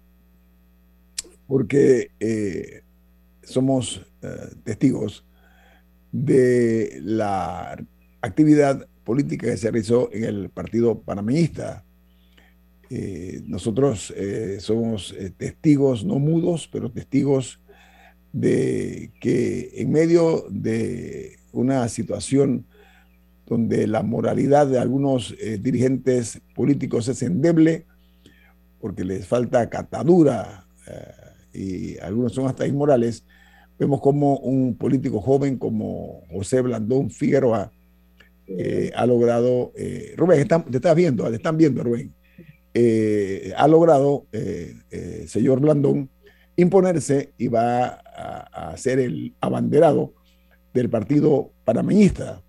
porque 1.49 2.13
eh, 2.21 2.83
somos 3.43 4.01
eh, 4.23 4.29
testigos 4.63 5.25
de 6.13 7.01
la 7.03 7.85
actividad 8.21 8.87
política 9.03 9.49
que 9.49 9.57
se 9.57 9.73
realizó 9.73 10.09
en 10.13 10.23
el 10.23 10.51
Partido 10.51 11.01
Panameñista. 11.01 11.85
Eh, 12.91 13.43
nosotros 13.45 14.15
somos 14.61 15.13
testigos, 15.37 16.05
no 16.05 16.21
mudos, 16.21 16.69
pero 16.71 16.93
testigos 16.93 17.61
de 18.33 19.11
que 19.21 19.73
en 19.75 19.91
medio 19.91 20.47
de 20.49 21.41
una 21.51 21.89
situación 21.89 22.67
donde 23.47 23.89
la 23.89 24.05
moralidad 24.05 24.69
de 24.69 24.79
algunos 24.79 25.35
dirigentes 25.61 26.41
políticos 26.55 27.09
es 27.09 27.21
endeble, 27.23 27.87
porque 28.85 29.03
les 29.03 29.27
falta 29.27 29.71
catadura 29.71 30.67
eh, 30.87 31.59
y 31.59 31.99
algunos 32.01 32.35
son 32.35 32.49
hasta 32.49 32.67
inmorales, 32.67 33.25
vemos 33.79 33.99
como 34.03 34.37
un 34.37 34.77
político 34.77 35.23
joven 35.23 35.57
como 35.57 36.21
José 36.31 36.61
Blandón 36.61 37.09
Figueroa 37.09 37.73
eh, 38.47 38.93
ha 38.95 39.07
logrado, 39.07 39.73
Rubén, 40.19 40.47
te 40.47 40.77
estás 40.77 40.95
viendo, 40.95 41.25
te 41.31 41.37
están 41.37 41.57
viendo, 41.57 41.83
Rubén, 41.83 42.13
ha 43.57 43.67
logrado, 43.69 44.27
señor 45.29 45.61
Blandón, 45.61 46.11
imponerse 46.55 47.33
y 47.39 47.49
va 47.49 47.87
a, 47.87 48.77
ser 48.77 48.99
el 48.99 49.35
abanderado 49.41 50.13
del 50.75 50.91
partido 50.91 51.53
panameñista. 51.65 52.43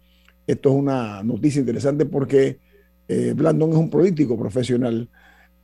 Esto 0.45 0.67
es 0.67 0.75
una 0.75 1.23
noticia 1.23 1.61
interesante 1.61 2.05
porque 2.05 2.59
eh, 3.07 3.31
Blandón 3.33 3.71
es 3.71 3.77
un 3.77 3.89
político 3.89 4.37
profesional 4.37 5.09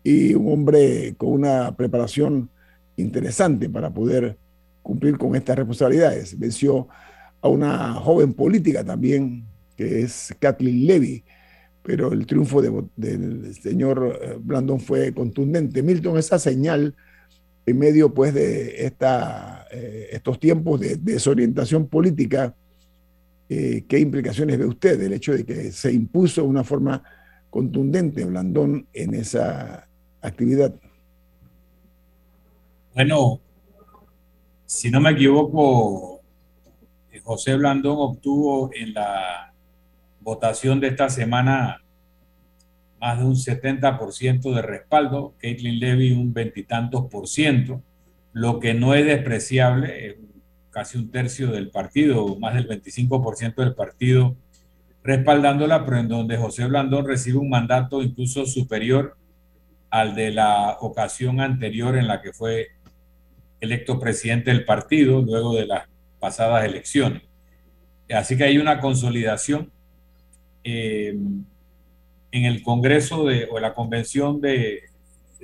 y 0.04 0.34
un 0.34 0.52
hombre 0.52 1.16
con 1.18 1.32
una 1.32 1.76
preparación 1.76 2.50
interesante 2.98 3.70
para 3.70 3.92
poder 3.92 4.38
cumplir 4.82 5.18
con 5.18 5.36
estas 5.36 5.58
responsabilidades. 5.58 6.38
Venció 6.38 6.88
a 7.42 7.48
una 7.48 7.94
joven 7.94 8.34
política 8.34 8.84
también, 8.84 9.46
que 9.76 10.02
es 10.02 10.36
Kathleen 10.40 10.86
Levy, 10.86 11.24
pero 11.84 12.12
el 12.12 12.26
triunfo 12.26 12.62
del 12.62 13.56
señor 13.56 14.20
eh, 14.22 14.38
Blandón 14.40 14.80
fue 14.80 15.14
contundente. 15.14 15.82
Milton, 15.82 16.18
esa 16.18 16.38
señal 16.38 16.96
en 17.66 17.80
medio 17.80 18.14
pues 18.14 18.34
de 18.34 18.86
esta, 18.86 19.66
eh, 19.72 20.10
estos 20.12 20.40
tiempos 20.40 20.80
de, 20.80 20.98
desorientación 20.98 21.88
política, 21.88 22.56
eh, 23.50 23.84
¿qué 23.88 24.00
implicaciones 24.00 24.58
ve 24.58 24.66
usted 24.66 25.00
del 25.00 25.14
hecho 25.14 25.34
de 25.34 25.44
que 25.44 25.72
se 25.72 25.92
impuso 25.92 26.42
de 26.42 26.48
una 26.48 26.64
forma 26.64 27.04
contundente 27.50 28.24
Blandón 28.26 28.88
en 28.94 29.14
esa 29.14 29.88
actividad? 30.22 30.74
Bueno, 32.94 33.40
si 34.66 34.92
no 34.92 35.02
me 35.02 35.12
equivoco, 35.12 36.22
eh, 37.12 37.20
José 37.24 37.56
Blandón 37.56 37.98
obtuvo 38.00 38.70
en 38.74 38.94
la 38.94 39.54
votación 40.20 40.80
de 40.80 40.88
esta 40.88 41.10
semana 41.10 41.84
más 43.00 43.18
de 43.18 43.26
un 43.26 43.36
70% 43.36 44.54
de 44.54 44.62
respaldo, 44.62 45.34
Caitlin 45.40 45.80
Levy 45.80 46.12
un 46.12 46.34
veintitantos 46.34 47.08
por 47.10 47.28
ciento, 47.28 47.82
lo 48.32 48.60
que 48.60 48.74
no 48.74 48.94
es 48.94 49.06
despreciable, 49.06 50.20
casi 50.70 50.98
un 50.98 51.10
tercio 51.10 51.52
del 51.52 51.72
partido, 51.72 52.36
más 52.38 52.54
del 52.54 52.68
25% 52.68 53.56
del 53.56 53.74
partido 53.74 54.36
respaldándola, 55.04 55.84
pero 55.84 55.98
en 55.98 56.08
donde 56.08 56.38
José 56.38 56.66
Blandón 56.66 57.08
recibe 57.08 57.40
un 57.40 57.50
mandato 57.50 58.02
incluso 58.02 58.46
superior 58.46 59.18
al 59.92 60.16
de 60.16 60.32
la 60.32 60.78
ocasión 60.80 61.42
anterior 61.42 61.98
en 61.98 62.08
la 62.08 62.22
que 62.22 62.34
fue 62.34 62.70
electo 63.60 64.00
presidente 64.00 64.50
del 64.50 64.66
partido 64.66 65.22
luego 65.22 65.56
de 65.56 65.68
las 65.68 65.88
pasadas 66.20 66.66
elecciones. 66.66 67.24
Así 68.10 68.36
que 68.36 68.46
hay 68.46 68.58
una 68.58 68.80
consolidación. 68.80 69.72
Eh, 70.64 71.16
en 72.32 72.46
el 72.46 72.64
Congreso 72.64 73.26
de, 73.26 73.48
o 73.52 73.60
la 73.60 73.74
Convención 73.74 74.42
de, 74.42 74.84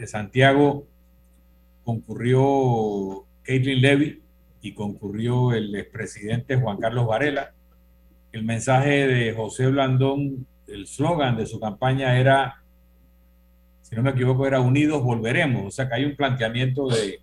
Santiago 0.06 0.86
concurrió 1.84 3.26
Caitlin 3.42 3.82
Levy 3.82 4.22
y 4.62 4.74
concurrió 4.74 5.54
el 5.54 5.76
expresidente 5.76 6.56
Juan 6.56 6.78
Carlos 6.78 7.08
Varela. 7.08 7.54
El 8.32 8.44
mensaje 8.44 9.08
de 9.08 9.34
José 9.34 9.68
Blandón, 9.68 10.46
el 10.68 10.86
slogan 10.86 11.36
de 11.36 11.48
su 11.48 11.60
campaña 11.60 12.20
era, 12.20 12.64
si 13.88 13.96
no 13.96 14.04
me 14.04 14.12
equivoco, 14.12 14.46
era 14.48 14.60
Unidos 14.60 15.04
volveremos. 15.04 15.66
O 15.66 15.72
sea 15.72 15.88
que 15.88 15.96
hay 15.96 16.06
un 16.06 16.16
planteamiento 16.16 16.88
de 16.88 17.20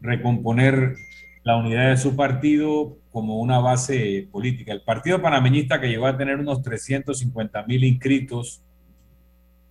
recomponer 0.00 0.94
la 1.42 1.56
unidad 1.56 1.90
de 1.90 1.96
su 1.96 2.14
partido 2.14 2.96
como 3.10 3.40
una 3.40 3.58
base 3.58 4.28
política. 4.30 4.72
El 4.72 4.82
partido 4.82 5.22
panameñista 5.22 5.80
que 5.80 5.88
llegó 5.88 6.06
a 6.06 6.16
tener 6.16 6.38
unos 6.38 6.62
350 6.62 7.64
mil 7.64 7.84
inscritos 7.84 8.62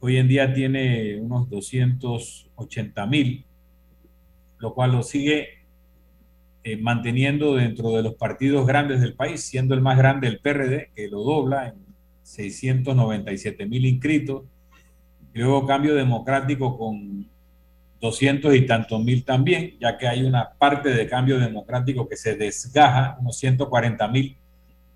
Hoy 0.08 0.18
en 0.18 0.28
día 0.28 0.54
tiene 0.54 1.20
unos 1.20 1.50
280 1.50 3.08
mil, 3.08 3.44
lo 4.60 4.76
cual 4.76 4.92
lo 4.92 5.02
sigue 5.02 5.48
eh, 6.64 6.78
manteniendo 6.78 7.56
dentro 7.56 7.90
de 7.90 8.04
los 8.04 8.14
partidos 8.14 8.68
grandes 8.68 9.02
del 9.02 9.16
país, 9.16 9.42
siendo 9.42 9.74
el 9.74 9.82
más 9.82 9.98
grande 9.98 10.28
el 10.28 10.40
PRD, 10.42 10.92
que 10.94 11.08
lo 11.08 11.24
dobla 11.24 11.70
en 11.70 11.76
697 12.22 13.66
mil 13.66 13.84
inscritos. 13.84 14.44
Y 15.36 15.40
luego 15.40 15.68
Cambio 15.68 15.94
Democrático 15.96 16.78
con 16.78 17.30
200 18.00 18.56
y 18.56 18.66
tantos 18.66 19.04
mil 19.04 19.26
también, 19.26 19.76
ya 19.82 19.98
que 19.98 20.08
hay 20.08 20.24
una 20.24 20.54
parte 20.58 20.92
de 20.92 21.10
Cambio 21.10 21.38
Democrático 21.38 22.08
que 22.08 22.16
se 22.16 22.38
desgaja, 22.38 23.18
unos 23.20 23.38
140 23.38 24.08
mil 24.08 24.38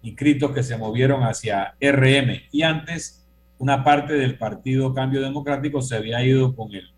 inscritos 0.02 0.52
que 0.52 0.64
se 0.64 0.78
movieron 0.78 1.24
hacia 1.24 1.76
RM. 1.82 2.44
Y 2.54 2.62
antes, 2.62 3.28
una 3.58 3.84
parte 3.84 4.14
del 4.14 4.38
Partido 4.38 4.94
Cambio 4.94 5.22
Democrático 5.22 5.82
se 5.82 5.98
había 5.98 6.24
ido 6.24 6.56
con 6.56 6.74
él. 6.74 6.90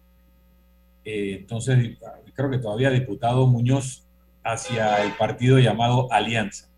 Eh, 1.03 1.37
entonces, 1.39 1.97
creo 2.35 2.51
que 2.51 2.59
todavía 2.59 2.91
diputado 2.91 3.47
Muñoz 3.47 4.05
hacia 4.43 5.03
el 5.03 5.13
partido 5.13 5.57
llamado 5.57 6.11
Alianza. 6.11 6.69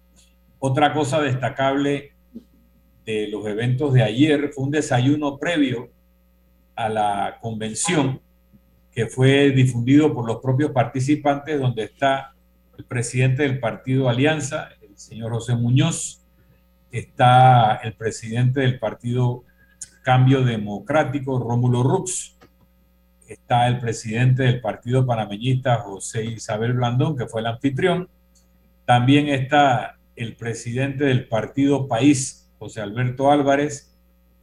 Otra 0.59 0.93
cosa 0.93 1.19
destacable 1.19 2.13
de 3.05 3.27
los 3.27 3.45
eventos 3.47 3.93
de 3.93 4.03
ayer 4.03 4.51
fue 4.53 4.63
un 4.63 4.71
desayuno 4.71 5.37
previo 5.37 5.92
a 6.83 6.89
la 6.89 7.37
convención 7.41 8.19
que 8.91 9.07
fue 9.07 9.51
difundido 9.51 10.13
por 10.13 10.27
los 10.27 10.41
propios 10.41 10.71
participantes, 10.71 11.57
donde 11.57 11.85
está 11.85 12.33
el 12.77 12.83
presidente 12.83 13.43
del 13.43 13.59
partido 13.59 14.09
Alianza, 14.09 14.67
el 14.81 14.97
señor 14.97 15.31
José 15.31 15.55
Muñoz, 15.55 16.21
está 16.91 17.75
el 17.83 17.93
presidente 17.93 18.59
del 18.59 18.79
partido 18.79 19.45
Cambio 20.03 20.43
Democrático, 20.43 21.39
Rómulo 21.39 21.83
Rux, 21.83 22.37
está 23.29 23.69
el 23.69 23.79
presidente 23.79 24.43
del 24.43 24.59
partido 24.59 25.05
panameñista, 25.05 25.77
José 25.77 26.25
Isabel 26.25 26.73
Blandón, 26.73 27.15
que 27.15 27.27
fue 27.27 27.39
el 27.39 27.47
anfitrión, 27.47 28.09
también 28.83 29.29
está 29.29 29.97
el 30.17 30.35
presidente 30.35 31.05
del 31.05 31.29
partido 31.29 31.87
País, 31.87 32.51
José 32.59 32.81
Alberto 32.81 33.31
Álvarez, 33.31 33.93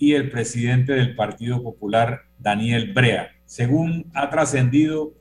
y 0.01 0.15
el 0.15 0.31
presidente 0.31 0.95
del 0.95 1.15
Partido 1.15 1.63
Popular, 1.63 2.23
Daniel 2.41 2.93
Brea. 2.93 3.31
Según 3.45 4.11
ha 4.15 4.31
trascendido 4.31 5.13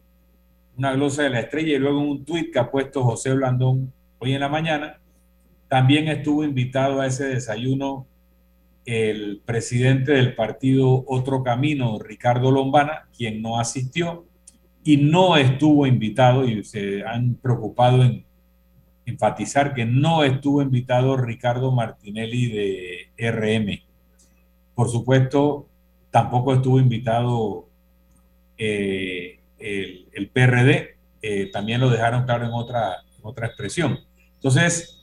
una 0.77 0.93
glosa 0.93 1.23
de 1.23 1.29
la 1.29 1.41
estrella 1.41 1.75
y 1.75 1.79
luego 1.79 1.99
un 1.99 2.23
tuit 2.23 2.53
que 2.53 2.59
ha 2.59 2.71
puesto 2.71 3.03
José 3.03 3.33
Blandón 3.33 3.93
hoy 4.19 4.33
en 4.33 4.39
la 4.39 4.49
mañana, 4.49 4.99
también 5.67 6.07
estuvo 6.07 6.43
invitado 6.43 7.01
a 7.01 7.07
ese 7.07 7.25
desayuno 7.25 8.07
el 8.85 9.41
presidente 9.45 10.13
del 10.13 10.35
partido 10.35 11.03
Otro 11.07 11.43
Camino, 11.43 11.99
Ricardo 11.99 12.51
Lombana, 12.51 13.07
quien 13.15 13.41
no 13.41 13.59
asistió 13.59 14.25
y 14.83 14.97
no 14.97 15.37
estuvo 15.37 15.85
invitado, 15.85 16.45
y 16.45 16.63
se 16.63 17.03
han 17.05 17.35
preocupado 17.35 18.03
en 18.03 18.25
enfatizar 19.05 19.73
que 19.73 19.85
no 19.85 20.23
estuvo 20.23 20.61
invitado 20.61 21.17
Ricardo 21.17 21.71
Martinelli 21.71 22.47
de 23.17 23.31
RM. 23.31 23.83
Por 24.73 24.89
supuesto, 24.89 25.68
tampoco 26.11 26.53
estuvo 26.53 26.79
invitado 26.79 27.67
eh, 28.57 29.39
el, 29.57 30.29
PRD, 30.29 30.97
eh, 31.21 31.49
también 31.51 31.81
lo 31.81 31.89
dejaron 31.89 32.23
claro 32.25 32.45
en 32.45 32.53
otra, 32.53 33.03
en 33.17 33.21
otra 33.23 33.47
expresión. 33.47 33.99
Entonces, 34.35 34.99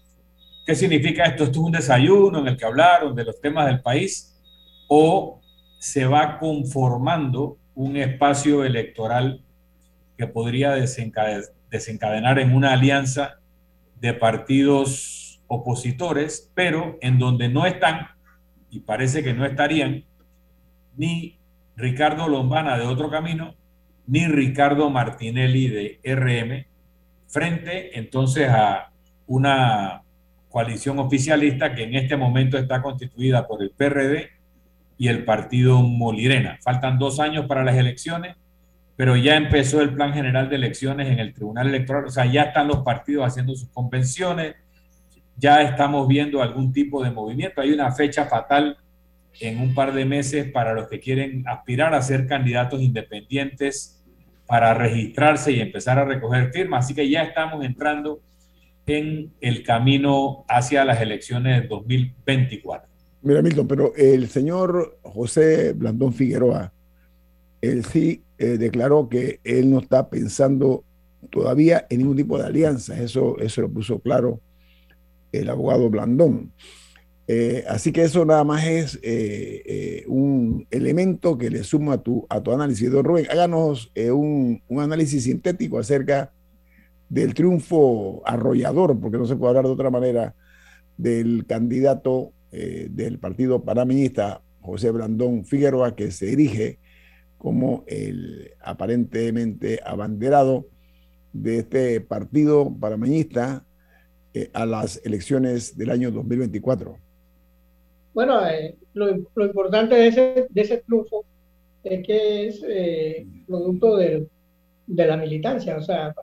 ¿Qué 0.67 0.75
significa 0.75 1.23
esto? 1.23 1.45
¿Esto 1.45 1.61
es 1.61 1.65
un 1.65 1.71
desayuno 1.71 2.41
en 2.41 2.49
el 2.49 2.57
que 2.57 2.65
hablaron 2.65 3.15
de 3.15 3.25
los 3.25 3.41
temas 3.41 3.67
del 3.67 3.81
país 3.83 4.37
o 4.89 5.41
se 5.79 6.07
va 6.07 6.41
conformando 6.41 7.57
un 7.77 7.97
espacio 7.97 8.65
electoral 8.65 9.45
que 10.19 10.27
podría 10.27 10.73
desencadenar 10.73 12.41
en 12.41 12.53
una 12.53 12.73
alianza 12.73 13.37
de 14.01 14.13
partidos 14.13 15.41
opositores, 15.47 16.51
pero 16.53 16.99
en 17.01 17.21
donde 17.21 17.49
no 17.49 17.65
están, 17.65 18.09
y 18.69 18.81
parece 18.81 19.23
que 19.23 19.35
no 19.35 19.47
estarían, 19.47 20.05
ni 20.97 21.39
Ricardo 21.77 22.29
Lombana 22.29 22.79
de 22.79 22.87
Otro 22.87 23.11
Camino, 23.11 23.55
ni 24.07 24.27
Ricardo 24.27 24.89
Martinelli 24.91 25.69
de 25.69 26.01
RM, 26.05 26.67
frente 27.29 27.99
entonces 27.99 28.49
a 28.49 28.91
una 29.27 30.03
coalición 30.49 30.99
oficialista 30.99 31.75
que 31.75 31.83
en 31.83 31.95
este 31.97 32.17
momento 32.17 32.57
está 32.57 32.81
constituida 32.81 33.47
por 33.47 33.63
el 33.63 33.71
PRD 33.71 34.31
y 34.97 35.09
el 35.09 35.25
partido 35.25 35.83
Molirena. 35.83 36.59
Faltan 36.63 36.99
dos 36.99 37.21
años 37.21 37.47
para 37.47 37.65
las 37.65 37.77
elecciones, 37.77 38.37
pero 38.97 39.17
ya 39.17 39.37
empezó 39.37 39.83
el 39.83 39.93
plan 39.93 40.15
general 40.15 40.49
de 40.49 40.57
elecciones 40.57 41.09
en 41.09 41.19
el 41.19 41.35
Tribunal 41.35 41.69
Electoral, 41.69 42.07
o 42.07 42.11
sea, 42.11 42.25
ya 42.25 42.45
están 42.45 42.69
los 42.69 42.79
partidos 42.79 43.27
haciendo 43.27 43.55
sus 43.55 43.69
convenciones, 43.69 44.55
ya 45.37 45.61
estamos 45.61 46.09
viendo 46.09 46.41
algún 46.41 46.73
tipo 46.73 47.05
de 47.05 47.11
movimiento. 47.11 47.61
Hay 47.61 47.73
una 47.73 47.93
fecha 47.93 48.25
fatal 48.25 48.79
en 49.41 49.61
un 49.61 49.75
par 49.75 49.93
de 49.93 50.05
meses 50.05 50.51
para 50.51 50.75
los 50.75 50.89
que 50.89 51.01
quieren 51.01 51.45
aspirar 51.47 51.95
a 51.95 52.03
ser 52.03 52.27
candidatos 52.27 52.81
independientes 52.81 54.05
para 54.47 54.75
registrarse 54.75 55.53
y 55.53 55.61
empezar 55.61 55.99
a 55.99 56.05
recoger 56.05 56.53
firmas. 56.53 56.85
Así 56.85 56.95
que 56.95 57.09
ya 57.09 57.23
estamos 57.23 57.65
entrando 57.65 58.21
en 58.87 59.33
el 59.41 59.63
camino 59.63 60.45
hacia 60.49 60.85
las 60.85 61.01
elecciones 61.01 61.63
de 61.63 61.69
2024. 61.69 62.89
Mira, 63.23 63.43
Milton, 63.43 63.67
pero 63.67 63.93
el 63.97 64.29
señor 64.29 64.99
José 65.03 65.73
Blandón 65.73 66.13
Figueroa, 66.13 66.73
él 67.61 67.85
sí 67.85 68.23
eh, 68.39 68.59
declaró 68.59 69.09
que 69.09 69.41
él 69.43 69.71
no 69.71 69.81
está 69.81 70.09
pensando 70.09 70.85
todavía 71.31 71.87
en 71.91 71.99
ningún 71.99 72.17
tipo 72.17 72.39
de 72.39 72.47
alianza. 72.47 72.97
Eso, 73.01 73.37
eso 73.39 73.63
lo 73.63 73.69
puso 73.69 73.99
claro 73.99 74.41
el 75.33 75.51
abogado 75.51 75.91
Blandón. 75.91 76.53
Eh, 77.29 77.65
así 77.69 77.91
que 77.93 78.03
eso 78.03 78.25
nada 78.25 78.45
más 78.45 78.65
es 78.65 79.01
eh, 79.03 80.05
un 80.07 80.67
elemento 80.71 81.37
que 81.37 81.51
le 81.51 81.65
suma 81.65 81.95
a 81.95 81.99
tu, 81.99 82.27
a 82.29 82.41
tu 82.41 82.53
análisis. 82.53 82.91
Don 82.91 83.05
Rubén, 83.05 83.27
háganos 83.31 83.93
un, 83.97 84.63
un, 84.69 84.81
análisis 84.81 85.25
sintético 85.25 85.79
acerca 85.79 86.33
del 87.09 87.35
triunfo 87.35 88.23
arrollador, 88.25 88.99
porque 89.01 89.19
no 89.19 89.27
se 89.27 89.37
puede 89.37 89.51
hablar 89.51 89.65
de 89.65 89.73
otra 89.73 89.91
manera, 89.91 90.35
del 90.97 91.45
candidato 91.47 92.33
eh, 92.53 92.89
del 92.91 93.19
partido 93.19 93.65
panameñista, 93.65 94.43
José 94.61 94.91
Brandón 94.91 95.45
Figueroa, 95.45 95.95
que 95.95 96.11
se 96.11 96.33
erige 96.33 96.79
como 97.39 97.85
el 97.87 98.53
aparentemente 98.61 99.81
abanderado 99.85 100.67
de 101.33 101.59
este 101.59 102.01
partido 102.01 102.75
panameñista 102.81 103.67
eh, 104.33 104.51
a 104.55 104.65
las 104.65 105.01
elecciones 105.05 105.77
del 105.77 105.91
año 105.91 106.11
2024. 106.11 106.99
Bueno, 108.17 108.49
eh, 108.49 108.75
lo, 108.95 109.11
importante 109.45 109.95
de 109.95 110.07
ese, 110.07 110.47
de 110.49 110.83
triunfo 110.87 111.27
es 111.85 112.07
que 112.07 112.47
es 112.47 112.65
producto 113.47 113.99
de 113.99 114.27
la 114.87 115.19
militancia, 115.19 115.77
o 115.77 115.83
sea, 115.83 116.15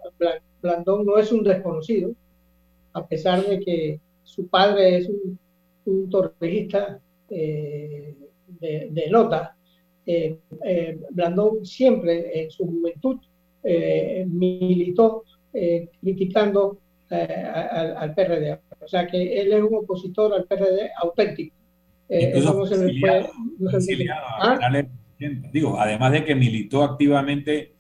Blandón 0.60 1.06
no 1.06 1.20
es 1.20 1.32
un 1.32 1.44
desconocido, 1.44 2.16
a 2.94 3.06
pesar 3.06 3.46
de 3.46 3.60
que 3.60 4.00
su 4.24 4.48
padre 4.48 4.98
es 4.98 5.08
un, 5.08 5.38
un 5.86 6.10
eh, 7.30 8.16
de, 8.60 9.10
nota. 9.12 9.56
Eh, 10.04 10.40
eh, 10.66 11.00
Blandón 11.12 11.64
siempre 11.64 12.42
en 12.42 12.50
su 12.50 12.66
juventud 12.66 13.20
militó 14.26 15.26
criticando 16.02 16.80
al, 17.12 18.16
PRD. 18.16 18.60
O 18.82 18.88
sea 18.88 19.06
que 19.06 19.40
él 19.40 19.54
es 19.54 19.62
un 19.62 19.76
opositor 19.76 20.34
al 20.34 20.46
PRD 20.46 20.90
auténtico. 21.00 21.63
No 22.44 22.66
se 22.66 23.00
puede, 23.00 24.90
Digo, 25.54 25.80
además 25.80 26.12
de 26.12 26.26
que 26.26 26.36
militó 26.36 26.84
activamente 26.84 27.74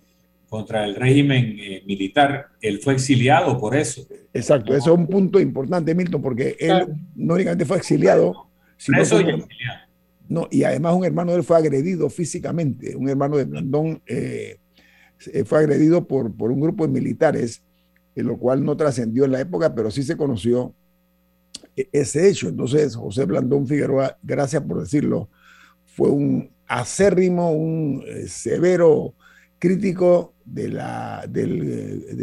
contra 0.47 0.85
el 0.85 0.95
régimen 0.95 1.57
eh, 1.59 1.83
militar, 1.85 2.47
él 2.61 2.79
fue 2.79 2.93
exiliado 2.93 3.57
por 3.59 3.75
eso. 3.75 4.07
Exacto, 4.33 4.75
eso 4.75 4.93
es 4.93 4.99
un 4.99 5.07
punto 5.07 5.39
importante, 5.39 5.95
Milton, 5.95 6.21
porque 6.21 6.55
él 6.59 6.93
no 7.15 7.33
únicamente 7.33 7.65
fue 7.65 7.77
exiliado, 7.77 8.49
sino 8.77 9.01
eso 9.01 9.19
y 9.19 9.43
No, 10.29 10.47
y 10.51 10.63
además 10.63 10.93
un 10.93 11.05
hermano 11.05 11.31
de 11.31 11.39
él 11.39 11.43
fue 11.43 11.57
agredido 11.57 12.09
físicamente, 12.09 12.95
un 12.95 13.09
hermano 13.09 13.37
de 13.37 13.45
Blandón 13.45 14.01
eh, 14.05 14.57
fue 15.45 15.59
agredido 15.59 16.07
por, 16.07 16.35
por 16.35 16.51
un 16.51 16.61
grupo 16.61 16.85
de 16.85 16.93
militares, 16.93 17.63
lo 18.15 18.37
cual 18.37 18.63
no 18.63 18.77
trascendió 18.77 19.25
en 19.25 19.31
la 19.31 19.41
época, 19.41 19.73
pero 19.73 19.89
sí 19.89 20.03
se 20.03 20.15
conoció 20.15 20.75
ese 21.75 22.29
hecho. 22.29 22.49
Entonces, 22.49 22.95
José 22.95 23.25
Blandón 23.25 23.67
Figueroa, 23.67 24.17
gracias 24.21 24.63
por 24.63 24.79
decirlo, 24.79 25.29
fue 25.85 26.09
un 26.09 26.51
acérrimo, 26.67 27.51
un 27.51 28.03
eh, 28.07 28.27
severo 28.27 29.13
crítico 29.59 30.33
de 30.43 30.69
la, 30.69 31.25
del, 31.27 32.17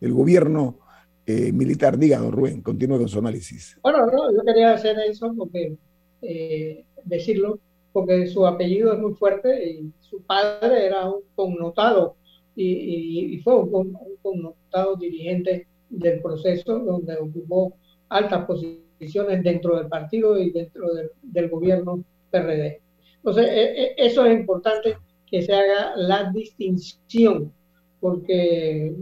del, 0.00 0.12
gobierno 0.12 0.78
eh, 1.26 1.52
militar. 1.52 1.98
Diga, 1.98 2.18
don 2.18 2.32
Rubén, 2.32 2.62
continúe 2.62 2.98
con 2.98 3.08
su 3.08 3.18
análisis. 3.18 3.78
Bueno, 3.82 4.06
no, 4.06 4.32
yo 4.32 4.42
quería 4.44 4.72
hacer 4.72 4.96
eso 5.00 5.34
porque, 5.36 5.76
eh, 6.22 6.84
decirlo, 7.04 7.58
porque 7.92 8.26
su 8.26 8.46
apellido 8.46 8.92
es 8.92 8.98
muy 9.00 9.14
fuerte 9.14 9.70
y 9.70 9.92
su 10.00 10.22
padre 10.22 10.86
era 10.86 11.10
un 11.10 11.22
connotado 11.34 12.16
y, 12.60 13.40
fue 13.44 13.56
un, 13.56 13.96
connotado 14.22 14.96
dirigente 14.96 15.66
del 15.88 16.20
proceso 16.20 16.78
donde 16.80 17.16
ocupó 17.16 17.74
altas 18.08 18.44
posiciones 18.46 19.42
dentro 19.42 19.76
del 19.76 19.88
partido 19.88 20.38
y 20.38 20.50
dentro 20.50 20.88
del, 21.22 21.48
gobierno 21.48 22.04
PRD. 22.30 22.80
Entonces, 23.16 23.46
e, 23.48 23.82
e, 23.82 23.94
eso 23.98 24.24
es 24.24 24.38
importante 24.38 24.96
que 25.26 25.42
se 25.42 25.54
haga 25.54 25.94
la 25.96 26.30
distinción, 26.32 27.52
porque 28.00 28.94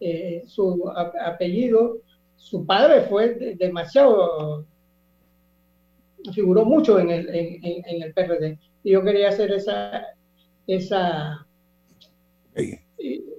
eh, 0.00 0.42
su 0.46 0.90
apellido, 1.24 1.98
su 2.36 2.64
padre 2.66 3.02
fue 3.02 3.34
demasiado, 3.56 4.66
figuró 6.32 6.64
mucho 6.64 6.98
en 6.98 7.10
el, 7.10 7.28
en, 7.28 8.02
el 8.02 8.12
PRD. 8.12 8.58
Y 8.82 8.92
yo 8.92 9.02
quería 9.02 9.28
hacer 9.28 9.52
esa, 9.52 10.04
esa, 10.66 11.46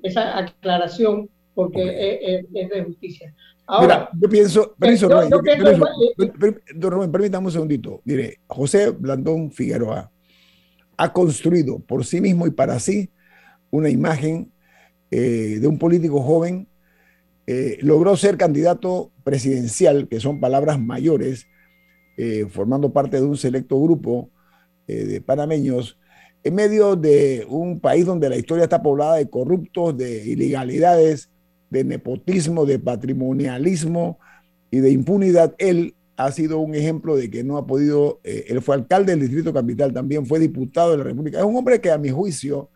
esa 0.03 0.37
aclaración 0.37 1.29
porque 1.55 2.43
es, 2.51 2.69
de 2.69 2.83
justicia. 2.83 3.33
Ahora, 3.67 4.09
yo 4.13 4.29
pienso, 4.29 4.75
permiso, 4.77 5.09
permítame 7.09 7.47
un 7.47 7.51
segundito. 7.51 8.01
Mire, 8.05 8.39
José 8.47 8.91
Blandón 8.91 9.51
Figueroa 9.51 10.11
ha 10.97 11.13
construido 11.13 11.79
por 11.79 12.05
sí 12.05 12.21
mismo 12.21 12.45
y 12.45 12.51
para 12.51 12.79
sí 12.79 13.11
una 13.71 13.89
imagen 13.89 14.51
eh, 15.11 15.57
de 15.59 15.67
un 15.67 15.79
político 15.79 16.21
joven. 16.21 16.67
Eh, 17.47 17.77
logró 17.81 18.15
ser 18.17 18.37
candidato 18.37 19.11
presidencial, 19.23 20.07
que 20.07 20.19
son 20.19 20.39
palabras 20.39 20.79
mayores, 20.79 21.47
eh, 22.17 22.45
formando 22.49 22.93
parte 22.93 23.17
de 23.17 23.23
un 23.23 23.37
selecto 23.37 23.81
grupo 23.81 24.29
de 24.87 25.19
panameños, 25.19 25.97
en 26.43 26.53
medio 26.53 26.95
de 26.95 27.43
un 27.49 27.79
país 27.79 28.05
donde 28.05 28.29
la 28.29 28.37
historia 28.37 28.65
está 28.65 28.83
poblada 28.83 29.15
de 29.15 29.27
corruptos, 29.27 29.97
de 29.97 30.23
ilegalidades, 30.27 31.31
de 31.75 31.83
nepotismo, 31.83 32.65
de 32.65 32.79
patrimonialismo 32.79 34.19
y 34.71 34.79
de 34.79 34.91
impunidad, 34.91 35.55
él 35.57 35.95
ha 36.17 36.31
sido 36.31 36.59
un 36.59 36.75
ejemplo 36.75 37.15
de 37.15 37.29
que 37.29 37.43
no 37.43 37.57
ha 37.57 37.67
podido, 37.67 38.19
eh, 38.23 38.45
él 38.47 38.61
fue 38.61 38.75
alcalde 38.75 39.11
del 39.11 39.21
Distrito 39.21 39.53
Capital, 39.53 39.93
también 39.93 40.25
fue 40.25 40.39
diputado 40.39 40.91
de 40.91 40.97
la 40.97 41.03
República. 41.03 41.39
Es 41.39 41.45
un 41.45 41.55
hombre 41.55 41.81
que 41.81 41.91
a 41.91 41.97
mi 41.97 42.09
juicio 42.09 42.69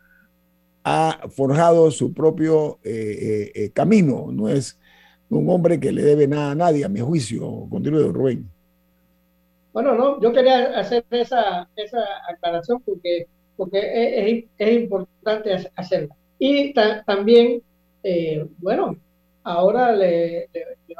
ha 0.84 1.20
forjado 1.30 1.90
su 1.90 2.12
propio 2.12 2.78
eh, 2.84 3.52
eh, 3.54 3.70
camino, 3.70 4.28
no 4.32 4.48
es 4.48 4.78
un 5.28 5.48
hombre 5.48 5.78
que 5.78 5.92
le 5.92 6.02
debe 6.02 6.26
nada 6.26 6.50
a 6.50 6.54
nadie, 6.54 6.84
a 6.84 6.88
mi 6.88 7.00
juicio. 7.00 7.66
Continúe, 7.70 8.12
Rubén. 8.12 8.50
Bueno, 9.72 9.94
no, 9.94 10.20
yo 10.20 10.32
quería 10.32 10.78
hacer 10.78 11.04
esa, 11.10 11.68
esa 11.76 12.00
aclaración 12.28 12.82
porque, 12.82 13.28
porque 13.56 14.48
es, 14.58 14.72
importante 14.72 15.70
hacerla. 15.76 16.16
Y 16.38 16.74
también 17.06 17.62
eh, 18.02 18.46
bueno, 18.58 18.96
ahora 19.44 19.92
le, 19.92 20.48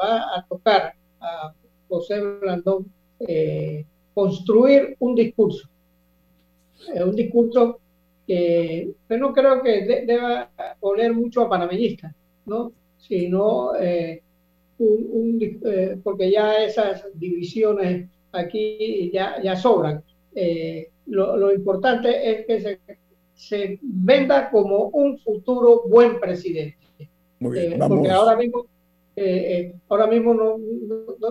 va 0.00 0.36
a 0.36 0.46
tocar 0.48 0.94
a 1.20 1.52
José 1.88 2.20
Blandón 2.20 2.86
eh, 3.20 3.84
construir 4.14 4.96
un 4.98 5.14
discurso, 5.14 5.68
eh, 6.94 7.02
un 7.02 7.16
discurso 7.16 7.80
que 8.26 8.94
no 9.08 9.32
creo 9.32 9.60
que 9.60 10.04
deba 10.06 10.48
poner 10.78 11.12
mucho 11.12 11.42
a 11.42 11.48
panameñistas, 11.48 12.14
¿no? 12.46 12.72
sino 12.96 13.72
porque 16.04 16.30
ya 16.30 16.62
esas 16.62 17.06
divisiones 17.14 18.08
aquí 18.30 19.10
ya, 19.12 19.42
ya 19.42 19.56
sobran. 19.56 20.04
Lo, 21.06 21.52
importante 21.52 22.30
es 22.30 22.46
que 22.46 22.78
se 23.34 23.78
venda 23.82 24.48
como 24.50 24.90
un 24.90 25.18
futuro 25.18 25.82
buen 25.88 26.20
presidente. 26.20 26.76
Eh, 27.40 27.78
porque 27.88 28.10
ahora 28.10 28.36
mismo, 28.36 28.66
eh, 29.16 29.24
eh, 29.24 29.74
ahora 29.88 30.06
mismo 30.06 30.34
no, 30.34 30.58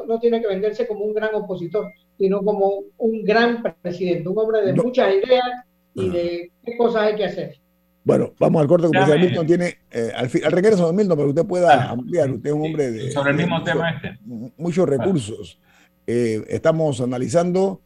no, 0.07 0.19
tiene 0.19 0.41
que 0.41 0.47
venderse 0.47 0.87
como 0.87 1.05
un 1.05 1.13
gran 1.13 1.35
opositor, 1.35 1.91
sino 2.17 2.43
como 2.43 2.85
un 2.97 3.23
gran 3.23 3.61
presidente, 3.81 4.27
un 4.27 4.37
hombre 4.39 4.65
de 4.65 4.73
muchas 4.73 5.13
ideas 5.13 5.45
y 5.93 6.09
de 6.09 6.51
qué 6.65 6.77
cosas 6.77 7.03
hay 7.03 7.15
que 7.15 7.25
hacer. 7.25 7.57
Bueno, 8.03 8.33
vamos 8.39 8.61
al 8.61 8.67
corte 8.67 8.87
comercial. 8.87 9.19
Milton 9.19 9.45
tiene, 9.45 9.77
al, 10.15 10.29
al, 10.43 10.51
regreso 10.51 10.87
de 10.87 10.93
Milton, 10.93 11.15
para 11.15 11.25
que 11.25 11.29
usted 11.29 11.45
pueda 11.45 11.89
ampliar, 11.91 12.31
usted 12.31 12.49
es 12.49 12.55
un 12.55 12.65
hombre 12.65 12.91
de... 12.91 13.11
Sobre 13.11 13.31
el 13.31 13.37
mismo 13.37 13.63
tema 13.63 13.91
este. 13.91 14.17
Muchos 14.57 14.89
recursos. 14.89 15.59
estamos 16.07 17.01
analizando 17.01 17.81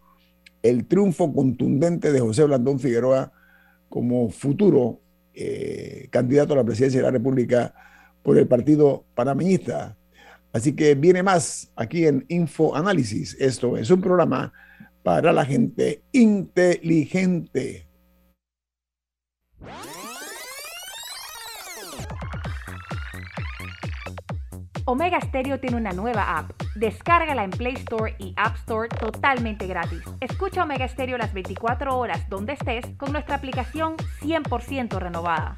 el 0.61 0.87
triunfo 0.87 1.33
contundente 1.33 2.13
de 2.13 2.21
José 2.21 2.45
Blandón 2.45 2.79
Figueroa 2.79 3.33
como 3.89 4.29
futuro 4.29 5.01
candidato 6.09 6.53
a 6.53 6.57
la 6.57 6.63
presidencia 6.63 7.01
de 7.01 7.05
la 7.05 7.11
República 7.11 7.73
por 8.23 8.37
el 8.37 8.47
Partido 8.47 9.05
Panameñista. 9.13 9.97
Así 10.53 10.75
que 10.75 10.95
viene 10.95 11.23
más 11.23 11.71
aquí 11.75 12.05
en 12.05 12.25
Info 12.29 12.75
Análisis. 12.75 13.35
Esto 13.39 13.77
es 13.77 13.89
un 13.89 14.01
programa 14.01 14.53
para 15.03 15.33
la 15.33 15.45
gente 15.45 16.03
inteligente. 16.11 17.87
Omega 24.85 25.19
Stereo 25.21 25.59
tiene 25.59 25.77
una 25.77 25.93
nueva 25.93 26.37
app. 26.37 26.51
Descárgala 26.75 27.43
en 27.43 27.51
Play 27.51 27.75
Store 27.75 28.15
y 28.19 28.33
App 28.35 28.55
Store 28.57 28.89
totalmente 28.89 29.65
gratis. 29.65 30.01
Escucha 30.19 30.63
Omega 30.63 30.87
Stereo 30.87 31.17
las 31.17 31.33
24 31.33 31.97
horas 31.97 32.27
donde 32.29 32.53
estés 32.53 32.85
con 32.97 33.13
nuestra 33.13 33.35
aplicación 33.35 33.95
100% 34.21 34.99
renovada. 34.99 35.57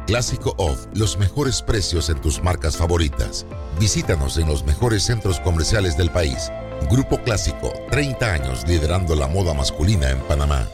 Clásico 0.11 0.53
Off, 0.57 0.87
los 0.93 1.17
mejores 1.17 1.61
precios 1.61 2.09
en 2.09 2.19
tus 2.19 2.43
marcas 2.43 2.75
favoritas. 2.75 3.45
Visítanos 3.79 4.37
en 4.37 4.45
los 4.45 4.65
mejores 4.65 5.03
centros 5.03 5.39
comerciales 5.39 5.95
del 5.95 6.09
país. 6.09 6.51
Grupo 6.91 7.17
Clásico, 7.19 7.71
30 7.91 8.33
años 8.33 8.67
liderando 8.67 9.15
la 9.15 9.27
moda 9.27 9.53
masculina 9.53 10.09
en 10.09 10.19
Panamá. 10.23 10.67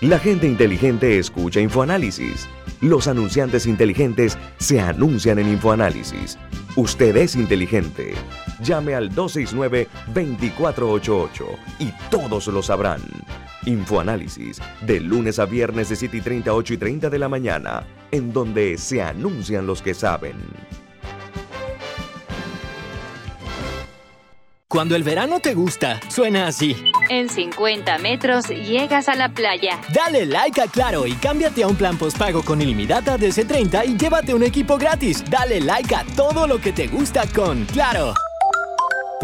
La 0.00 0.18
gente 0.18 0.46
inteligente 0.46 1.18
escucha 1.18 1.60
InfoAnálisis. 1.60 2.48
Los 2.80 3.06
anunciantes 3.06 3.66
inteligentes 3.66 4.38
se 4.56 4.80
anuncian 4.80 5.38
en 5.38 5.50
InfoAnálisis. 5.50 6.38
Usted 6.76 7.14
es 7.18 7.36
inteligente. 7.36 8.14
Llame 8.62 8.94
al 8.94 9.14
269-2488 9.14 11.44
y 11.78 11.92
todos 12.08 12.46
lo 12.46 12.62
sabrán. 12.62 13.02
Infoanálisis, 13.66 14.60
de 14.82 15.00
lunes 15.00 15.38
a 15.38 15.46
viernes 15.46 15.88
de 15.88 15.96
7 15.96 16.16
y 16.16 16.20
30, 16.20 16.52
8 16.52 16.74
y 16.74 16.76
30 16.76 17.10
de 17.10 17.18
la 17.18 17.28
mañana, 17.28 17.84
en 18.10 18.32
donde 18.32 18.76
se 18.78 19.02
anuncian 19.02 19.66
los 19.66 19.82
que 19.82 19.94
saben. 19.94 20.34
Cuando 24.74 24.96
el 24.96 25.04
verano 25.04 25.38
te 25.38 25.54
gusta, 25.54 26.00
suena 26.08 26.48
así. 26.48 26.74
En 27.08 27.28
50 27.28 27.96
metros 27.98 28.48
llegas 28.48 29.08
a 29.08 29.14
la 29.14 29.28
playa. 29.28 29.80
Dale 29.94 30.26
like 30.26 30.60
a 30.60 30.66
Claro 30.66 31.06
y 31.06 31.12
cámbiate 31.12 31.62
a 31.62 31.68
un 31.68 31.76
plan 31.76 31.96
postpago 31.96 32.42
con 32.42 32.60
ilimitada 32.60 33.16
c 33.16 33.44
30 33.44 33.84
y 33.84 33.96
llévate 33.96 34.34
un 34.34 34.42
equipo 34.42 34.76
gratis. 34.76 35.22
Dale 35.30 35.60
like 35.60 35.94
a 35.94 36.04
todo 36.16 36.48
lo 36.48 36.60
que 36.60 36.72
te 36.72 36.88
gusta 36.88 37.22
con 37.32 37.64
Claro. 37.66 38.14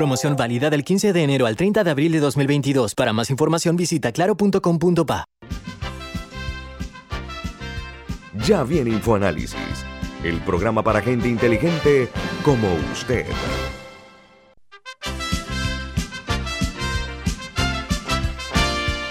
Promoción 0.00 0.34
válida 0.34 0.70
del 0.70 0.82
15 0.82 1.12
de 1.12 1.22
enero 1.22 1.44
al 1.44 1.56
30 1.56 1.84
de 1.84 1.90
abril 1.90 2.12
de 2.12 2.20
2022. 2.20 2.94
Para 2.94 3.12
más 3.12 3.28
información 3.28 3.76
visita 3.76 4.12
claro.com.pa. 4.12 5.26
Ya 8.46 8.64
viene 8.64 8.92
InfoAnálisis, 8.92 9.84
el 10.24 10.40
programa 10.40 10.82
para 10.82 11.02
gente 11.02 11.28
inteligente 11.28 12.08
como 12.42 12.66
usted. 12.90 13.26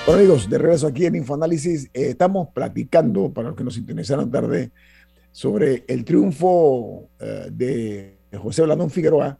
Bueno 0.07 0.21
amigos, 0.21 0.49
de 0.49 0.57
regreso 0.57 0.87
aquí 0.87 1.05
en 1.05 1.13
Infoanálisis, 1.17 1.85
eh, 1.93 2.09
estamos 2.09 2.47
platicando, 2.51 3.31
para 3.31 3.49
los 3.49 3.55
que 3.55 3.63
nos 3.63 3.77
interesaron 3.77 4.31
tarde, 4.31 4.71
sobre 5.31 5.85
el 5.87 6.03
triunfo 6.03 7.11
eh, 7.19 7.49
de 7.51 8.17
José 8.39 8.63
Blandón 8.63 8.89
Figueroa 8.89 9.37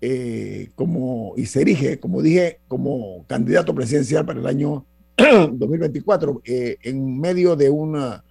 eh, 0.00 0.70
como, 0.74 1.34
y 1.36 1.46
se 1.46 1.62
erige, 1.62 1.98
como 1.98 2.22
dije, 2.22 2.60
como 2.68 3.24
candidato 3.26 3.74
presidencial 3.74 4.24
para 4.24 4.40
el 4.40 4.46
año 4.46 4.86
2024, 5.16 6.42
eh, 6.44 6.78
en 6.82 7.20
medio 7.20 7.56
de 7.56 7.70
una, 7.70 8.24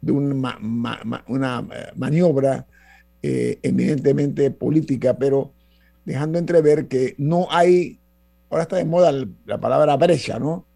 de 0.00 0.12
una, 0.12 0.58
una 1.26 1.68
eh, 1.74 1.86
maniobra 1.96 2.66
eminentemente 3.20 4.52
política, 4.52 5.18
pero 5.18 5.52
dejando 6.04 6.38
entrever 6.38 6.86
que 6.86 7.16
no 7.18 7.48
hay 7.50 7.98
ahora 8.50 8.62
está 8.62 8.76
de 8.76 8.84
moda 8.84 9.12
la 9.44 9.60
palabra 9.60 9.96
brecha, 9.96 10.38
¿no? 10.38 10.66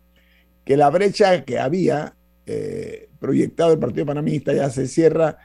Que 0.64 0.76
la 0.76 0.90
brecha 0.90 1.44
que 1.44 1.58
había 1.58 2.14
eh, 2.46 3.08
proyectado 3.18 3.72
el 3.72 3.78
Partido 3.78 4.06
Panamista 4.06 4.52
ya 4.52 4.70
se 4.70 4.86
cierra 4.86 5.38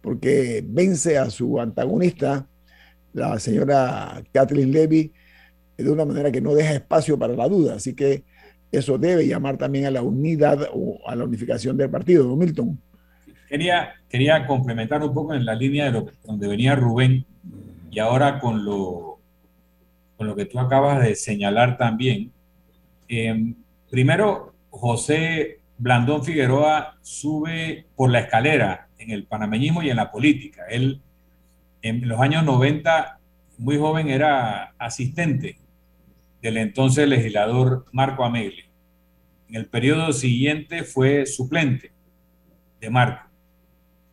porque 0.00 0.64
vence 0.66 1.18
a 1.18 1.30
su 1.30 1.60
antagonista, 1.60 2.48
la 3.12 3.38
señora 3.38 4.22
Kathleen 4.32 4.72
Levy, 4.72 5.12
de 5.76 5.90
una 5.90 6.04
manera 6.04 6.30
que 6.30 6.40
no 6.40 6.54
deja 6.54 6.74
espacio 6.74 7.18
para 7.18 7.34
la 7.34 7.48
duda. 7.48 7.74
Así 7.74 7.94
que 7.94 8.24
eso 8.70 8.98
debe 8.98 9.26
llamar 9.26 9.58
también 9.58 9.86
a 9.86 9.90
la 9.90 10.02
unidad 10.02 10.68
o 10.72 10.98
a 11.06 11.14
la 11.14 11.24
unificación 11.24 11.76
del 11.76 11.90
partido, 11.90 12.24
don 12.24 12.38
Milton. 12.38 12.80
Quería, 13.48 13.94
quería 14.08 14.46
complementar 14.46 15.02
un 15.02 15.12
poco 15.12 15.34
en 15.34 15.44
la 15.44 15.54
línea 15.54 15.90
de 15.90 16.04
donde 16.24 16.48
venía 16.48 16.74
Rubén 16.74 17.26
y 17.90 17.98
ahora 17.98 18.38
con 18.38 18.64
lo, 18.64 19.18
con 20.16 20.26
lo 20.26 20.34
que 20.34 20.46
tú 20.46 20.58
acabas 20.58 21.02
de 21.02 21.14
señalar 21.14 21.76
también. 21.76 22.32
Em, 23.08 23.54
primero, 23.90 24.54
José 24.70 25.60
Blandón 25.76 26.24
Figueroa 26.24 26.96
sube 27.02 27.86
por 27.94 28.10
la 28.10 28.20
escalera 28.20 28.88
en 28.96 29.10
el 29.10 29.24
panameñismo 29.24 29.82
y 29.82 29.90
en 29.90 29.96
la 29.96 30.10
política. 30.10 30.62
Él 30.70 31.02
en 31.82 32.08
los 32.08 32.20
años 32.20 32.44
90, 32.44 33.18
muy 33.58 33.76
joven, 33.76 34.08
era 34.08 34.74
asistente 34.78 35.58
del 36.40 36.56
entonces 36.56 37.08
legislador 37.08 37.86
Marco 37.92 38.24
Ameglio. 38.24 38.64
En 39.48 39.56
el 39.56 39.66
periodo 39.66 40.12
siguiente 40.12 40.84
fue 40.84 41.26
suplente 41.26 41.92
de 42.80 42.90
Marco. 42.90 43.28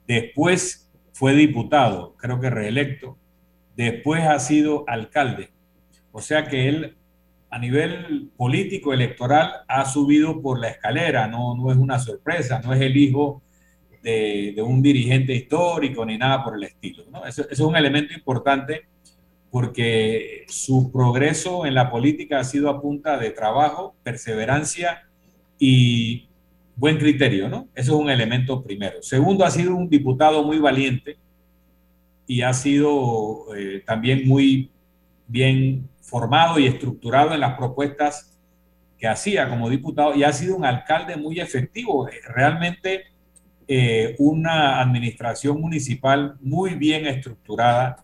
Después 0.07 0.91
fue 1.13 1.33
diputado, 1.33 2.15
creo 2.17 2.39
que 2.39 2.49
reelecto. 2.49 3.17
Después 3.75 4.23
ha 4.23 4.39
sido 4.39 4.83
alcalde. 4.87 5.51
O 6.11 6.21
sea 6.21 6.47
que 6.47 6.67
él 6.67 6.97
a 7.51 7.59
nivel 7.59 8.31
político 8.37 8.93
electoral 8.93 9.51
ha 9.67 9.85
subido 9.85 10.41
por 10.41 10.59
la 10.59 10.69
escalera, 10.69 11.27
no, 11.27 11.55
no 11.55 11.71
es 11.71 11.77
una 11.77 11.99
sorpresa, 11.99 12.61
no 12.63 12.73
es 12.73 12.81
el 12.81 12.95
hijo 12.97 13.41
de, 14.01 14.55
un 14.61 14.81
dirigente 14.81 15.33
histórico 15.33 16.05
ni 16.05 16.17
nada 16.17 16.43
por 16.43 16.55
el 16.55 16.63
estilo. 16.63 17.03
eso, 17.27 17.45
es 17.49 17.59
un 17.59 17.75
elemento 17.75 18.13
importante 18.13 18.87
porque 19.51 20.45
su 20.47 20.91
progreso 20.91 21.65
en 21.65 21.73
la 21.73 21.89
política 21.89 22.39
ha 22.39 22.43
sido 22.43 22.69
a 22.69 22.81
punta 22.81 23.17
de 23.17 23.31
trabajo, 23.31 23.95
perseverancia 24.03 25.09
y 25.57 26.29
buen 26.75 26.97
criterio, 26.97 27.49
¿no? 27.49 27.67
Eso 27.73 27.95
es 27.95 28.01
un 28.01 28.09
elemento 28.09 28.63
primero. 28.63 29.01
Segundo, 29.01 29.43
ha 29.43 29.51
sido 29.51 29.75
un 29.75 29.89
diputado 29.89 30.43
muy 30.43 30.59
valiente 30.59 31.17
y 32.27 32.41
ha 32.41 32.53
sido 32.53 33.47
eh, 33.55 33.83
también 33.85 34.27
muy 34.27 34.71
bien 35.27 35.89
formado 36.01 36.59
y 36.59 36.67
estructurado 36.67 37.33
en 37.33 37.39
las 37.39 37.57
propuestas 37.57 38.37
que 38.97 39.07
hacía 39.07 39.49
como 39.49 39.69
diputado 39.69 40.15
y 40.15 40.23
ha 40.23 40.31
sido 40.31 40.55
un 40.55 40.65
alcalde 40.65 41.17
muy 41.17 41.39
efectivo. 41.39 42.07
Realmente 42.27 43.05
eh, 43.71 44.15
una 44.17 44.81
administración 44.81 45.61
municipal 45.61 46.37
muy 46.41 46.73
bien 46.73 47.05
estructurada 47.05 48.03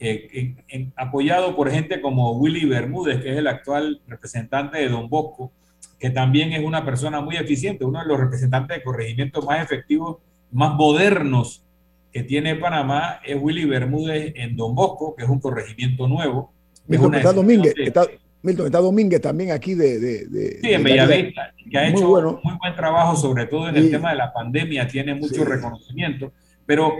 eh, 0.00 0.54
apoyado 0.96 1.54
por 1.54 1.70
gente 1.70 2.00
como 2.00 2.32
Willy 2.32 2.64
Bermúdez, 2.64 3.22
que 3.22 3.30
es 3.30 3.36
el 3.36 3.46
actual 3.46 4.00
representante 4.08 4.78
de 4.78 4.88
Don 4.88 5.10
Bosco, 5.10 5.52
que 5.98 6.08
también 6.08 6.54
es 6.54 6.64
una 6.64 6.82
persona 6.86 7.20
muy 7.20 7.36
eficiente, 7.36 7.84
uno 7.84 8.00
de 8.00 8.06
los 8.06 8.18
representantes 8.18 8.78
de 8.78 8.82
corregimientos 8.82 9.44
más 9.44 9.62
efectivos, 9.62 10.16
más 10.50 10.74
modernos 10.74 11.62
que 12.10 12.22
tiene 12.22 12.56
Panamá, 12.56 13.20
es 13.22 13.36
Willy 13.38 13.66
Bermúdez 13.66 14.32
en 14.34 14.56
Don 14.56 14.74
Bosco, 14.74 15.14
que 15.14 15.24
es 15.24 15.28
un 15.28 15.40
corregimiento 15.40 16.08
nuevo. 16.08 16.54
Milton, 16.86 17.14
está 17.16 17.32
Domínguez, 17.34 17.74
está, 17.76 18.06
Milton, 18.42 18.66
está 18.66 18.78
Domínguez 18.78 19.20
también 19.20 19.52
aquí 19.52 19.74
de... 19.74 20.00
de, 20.00 20.58
sí, 20.60 20.72
en 20.72 20.82
Bellavista, 20.82 21.54
que 21.70 21.78
ha 21.78 21.88
hecho 21.88 22.40
muy 22.42 22.54
buen 22.58 22.74
trabajo, 22.74 23.16
sobre 23.16 23.46
todo 23.46 23.68
en 23.68 23.76
el 23.76 23.90
tema 23.90 24.10
de 24.10 24.16
la 24.16 24.32
pandemia, 24.32 24.88
tiene 24.88 25.14
mucho 25.14 25.44
reconocimiento, 25.44 26.32
pero 26.66 26.92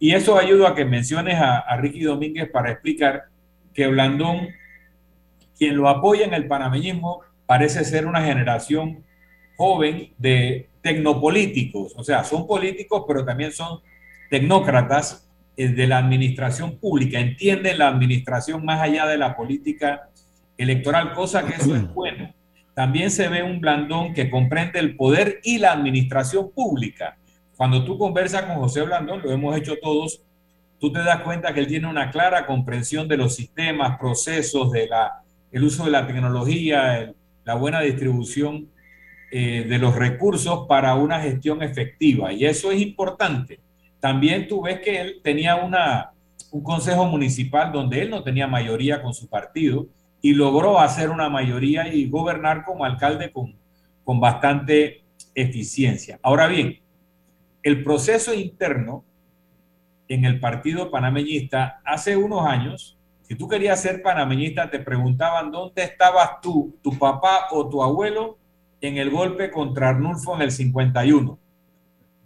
y 0.00 0.12
eso 0.12 0.38
ayuda 0.38 0.70
a 0.70 0.74
que 0.74 0.84
menciones 0.84 1.36
a, 1.38 1.76
Ricky 1.76 2.02
Domínguez 2.02 2.48
para 2.50 2.70
explicar 2.70 3.24
que 3.74 3.86
Blandón, 3.88 4.48
quien 5.58 5.76
lo 5.76 5.88
apoya 5.88 6.24
en 6.24 6.34
el 6.34 6.46
panameñismo, 6.46 7.20
parece 7.46 7.84
ser 7.84 8.06
una 8.06 8.22
generación 8.22 9.04
joven 9.56 10.12
de 10.18 10.68
tecnopolíticos, 10.82 11.94
o 11.96 12.04
sea, 12.04 12.22
son 12.22 12.46
políticos, 12.46 13.04
pero 13.08 13.24
también 13.24 13.50
son 13.50 13.80
tecnócratas 14.30 15.28
eh, 15.56 15.68
de 15.68 15.86
la 15.88 15.98
administración 15.98 16.78
pública, 16.78 17.18
entienden 17.18 17.78
la 17.78 17.88
administración 17.88 18.64
más 18.64 18.80
allá 18.80 19.06
de 19.06 19.18
la 19.18 19.36
política 19.36 20.10
electoral, 20.58 21.14
cosa 21.14 21.46
que 21.46 21.54
eso 21.54 21.74
es 21.74 21.88
bueno. 21.94 22.34
También 22.74 23.10
se 23.10 23.28
ve 23.28 23.42
un 23.42 23.60
Blandón 23.60 24.12
que 24.12 24.28
comprende 24.28 24.78
el 24.78 24.96
poder 24.96 25.40
y 25.42 25.58
la 25.58 25.72
administración 25.72 26.50
pública 26.50 27.16
cuando 27.58 27.84
tú 27.84 27.98
conversas 27.98 28.42
con 28.42 28.54
José 28.54 28.82
Blandón, 28.82 29.20
lo 29.20 29.32
hemos 29.32 29.56
hecho 29.56 29.74
todos, 29.82 30.22
tú 30.78 30.92
te 30.92 31.00
das 31.00 31.22
cuenta 31.22 31.52
que 31.52 31.58
él 31.58 31.66
tiene 31.66 31.88
una 31.88 32.12
clara 32.12 32.46
comprensión 32.46 33.08
de 33.08 33.16
los 33.16 33.34
sistemas, 33.34 33.98
procesos, 33.98 34.70
de 34.70 34.86
la, 34.86 35.24
el 35.50 35.64
uso 35.64 35.84
de 35.84 35.90
la 35.90 36.06
tecnología, 36.06 37.12
la 37.44 37.54
buena 37.56 37.80
distribución 37.80 38.68
eh, 39.32 39.66
de 39.68 39.78
los 39.80 39.96
recursos 39.96 40.68
para 40.68 40.94
una 40.94 41.20
gestión 41.20 41.60
efectiva. 41.60 42.32
Y 42.32 42.46
eso 42.46 42.70
es 42.70 42.80
importante. 42.80 43.58
También 43.98 44.46
tú 44.46 44.62
ves 44.62 44.78
que 44.78 45.00
él 45.00 45.20
tenía 45.24 45.56
una, 45.56 46.12
un 46.52 46.62
consejo 46.62 47.06
municipal 47.06 47.72
donde 47.72 48.02
él 48.02 48.10
no 48.10 48.22
tenía 48.22 48.46
mayoría 48.46 49.02
con 49.02 49.12
su 49.14 49.28
partido 49.28 49.88
y 50.20 50.34
logró 50.34 50.80
hacer 50.80 51.10
una 51.10 51.28
mayoría 51.28 51.92
y 51.92 52.08
gobernar 52.08 52.64
como 52.64 52.84
alcalde 52.84 53.30
con, 53.32 53.56
con 54.04 54.20
bastante 54.20 55.04
eficiencia. 55.34 56.18
Ahora 56.22 56.46
bien, 56.46 56.80
el 57.62 57.84
proceso 57.84 58.34
interno 58.34 59.04
en 60.08 60.24
el 60.24 60.40
partido 60.40 60.90
panameñista 60.90 61.80
hace 61.84 62.16
unos 62.16 62.46
años, 62.46 62.98
si 63.22 63.34
tú 63.34 63.46
querías 63.46 63.80
ser 63.80 64.02
panameñista, 64.02 64.70
te 64.70 64.78
preguntaban 64.78 65.50
dónde 65.50 65.82
estabas 65.82 66.40
tú, 66.40 66.78
tu 66.82 66.98
papá 66.98 67.48
o 67.50 67.68
tu 67.68 67.82
abuelo 67.82 68.38
en 68.80 68.96
el 68.96 69.10
golpe 69.10 69.50
contra 69.50 69.90
Arnulfo 69.90 70.34
en 70.34 70.42
el 70.42 70.50
51. 70.50 71.38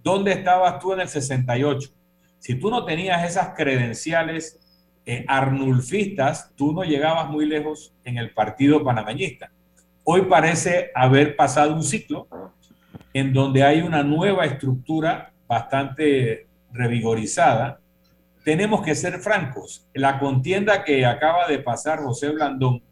¿Dónde 0.02 0.32
estabas 0.32 0.78
tú 0.78 0.92
en 0.92 1.00
el 1.00 1.08
68? 1.08 1.90
Si 2.38 2.54
tú 2.54 2.70
no 2.70 2.84
tenías 2.84 3.28
esas 3.28 3.54
credenciales 3.56 4.60
eh, 5.04 5.24
arnulfistas, 5.26 6.52
tú 6.56 6.72
no 6.72 6.84
llegabas 6.84 7.28
muy 7.28 7.46
lejos 7.46 7.94
en 8.04 8.18
el 8.18 8.32
partido 8.32 8.84
panameñista. 8.84 9.50
Hoy 10.04 10.22
parece 10.22 10.90
haber 10.94 11.36
pasado 11.36 11.74
un 11.74 11.82
ciclo 11.82 12.28
en 13.12 13.32
donde 13.32 13.62
hay 13.62 13.82
una 13.82 14.02
nueva 14.02 14.44
estructura 14.44 15.32
bastante 15.46 16.46
revigorizada, 16.72 17.78
tenemos 18.44 18.82
que 18.82 18.94
ser 18.94 19.18
francos. 19.18 19.86
La 19.92 20.18
contienda 20.18 20.84
que 20.84 21.04
acaba 21.04 21.46
de 21.46 21.58
pasar 21.58 22.00
José 22.00 22.30
Blandón 22.30 22.82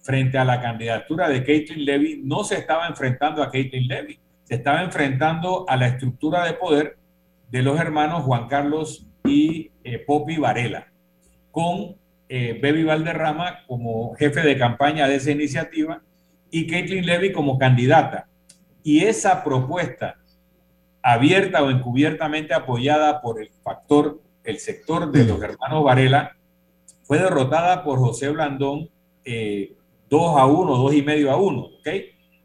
frente 0.00 0.38
a 0.38 0.44
la 0.44 0.60
candidatura 0.60 1.28
de 1.28 1.44
Caitlin 1.44 1.84
Levy 1.84 2.20
no 2.24 2.44
se 2.44 2.56
estaba 2.56 2.86
enfrentando 2.86 3.42
a 3.42 3.50
Caitlin 3.50 3.88
Levy, 3.88 4.18
se 4.44 4.54
estaba 4.54 4.82
enfrentando 4.82 5.64
a 5.68 5.76
la 5.76 5.88
estructura 5.88 6.44
de 6.44 6.54
poder 6.54 6.98
de 7.50 7.62
los 7.62 7.78
hermanos 7.80 8.22
Juan 8.22 8.48
Carlos 8.48 9.06
y 9.24 9.70
eh, 9.82 9.98
Poppy 9.98 10.36
Varela, 10.36 10.87
con 11.58 11.96
eh, 12.28 12.56
Baby 12.62 12.84
Valderrama 12.84 13.64
como 13.66 14.14
jefe 14.14 14.42
de 14.42 14.56
campaña 14.56 15.08
de 15.08 15.16
esa 15.16 15.32
iniciativa 15.32 16.00
y 16.52 16.68
Caitlin 16.68 17.04
Levy 17.04 17.32
como 17.32 17.58
candidata. 17.58 18.28
Y 18.84 19.00
esa 19.00 19.42
propuesta, 19.42 20.20
abierta 21.02 21.64
o 21.64 21.70
encubiertamente 21.70 22.54
apoyada 22.54 23.20
por 23.20 23.42
el 23.42 23.50
factor, 23.64 24.20
el 24.44 24.60
sector 24.60 25.10
de 25.10 25.24
los 25.24 25.42
hermanos 25.42 25.82
Varela, 25.82 26.36
fue 27.02 27.18
derrotada 27.18 27.82
por 27.82 27.98
José 27.98 28.28
Blandón 28.28 28.82
2 28.82 28.90
eh, 29.24 29.74
a 30.12 30.46
1, 30.46 30.76
2 30.76 30.94
y 30.94 31.02
medio 31.02 31.32
a 31.32 31.38
1, 31.38 31.60
¿ok? 31.60 31.88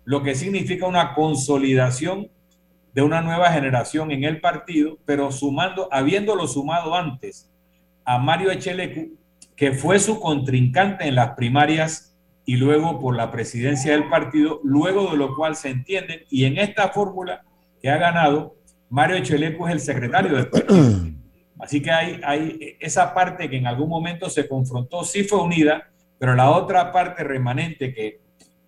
Lo 0.06 0.24
que 0.24 0.34
significa 0.34 0.88
una 0.88 1.14
consolidación 1.14 2.32
de 2.96 3.04
una 3.04 3.22
nueva 3.22 3.52
generación 3.52 4.10
en 4.10 4.24
el 4.24 4.42
partido, 4.42 4.98
pero 5.06 5.32
sumando, 5.32 5.88
habiéndolo 5.92 6.48
sumado 6.48 6.96
antes 6.96 7.53
a 8.06 8.18
Mario 8.18 8.51
Echelecu, 8.51 9.18
que 9.56 9.72
fue 9.72 9.99
su 9.99 10.20
contrincante 10.20 11.08
en 11.08 11.16
las 11.16 11.32
primarias 11.36 12.16
y 12.45 12.58
luego 12.58 12.99
por 12.99 13.16
la 13.16 13.32
presidencia 13.32 13.93
del 13.93 14.10
partido, 14.10 14.60
luego 14.64 15.12
de 15.12 15.18
lo 15.18 15.36
cual 15.36 15.56
se 15.56 15.70
entienden, 15.70 16.22
y 16.30 16.45
en 16.45 16.58
esta 16.58 16.89
fórmula 16.89 17.43
que 17.82 17.89
ha 17.89 17.97
ganado, 17.97 18.56
Mario 18.89 19.16
Echeleco 19.18 19.68
es 19.68 19.74
el 19.74 19.80
secretario 19.80 20.36
del 20.36 20.47
partido. 20.49 20.80
Así 21.60 21.82
que 21.82 21.91
hay, 21.91 22.20
hay 22.26 22.76
esa 22.80 23.14
parte 23.14 23.49
que 23.49 23.58
en 23.58 23.68
algún 23.68 23.88
momento 23.88 24.30
se 24.30 24.47
confrontó, 24.47 25.04
sí 25.04 25.24
fue 25.24 25.41
unida, 25.41 25.89
pero 26.20 26.36
la 26.36 26.49
otra 26.51 26.91
parte 26.91 27.24
remanente 27.24 27.93
que 27.93 28.20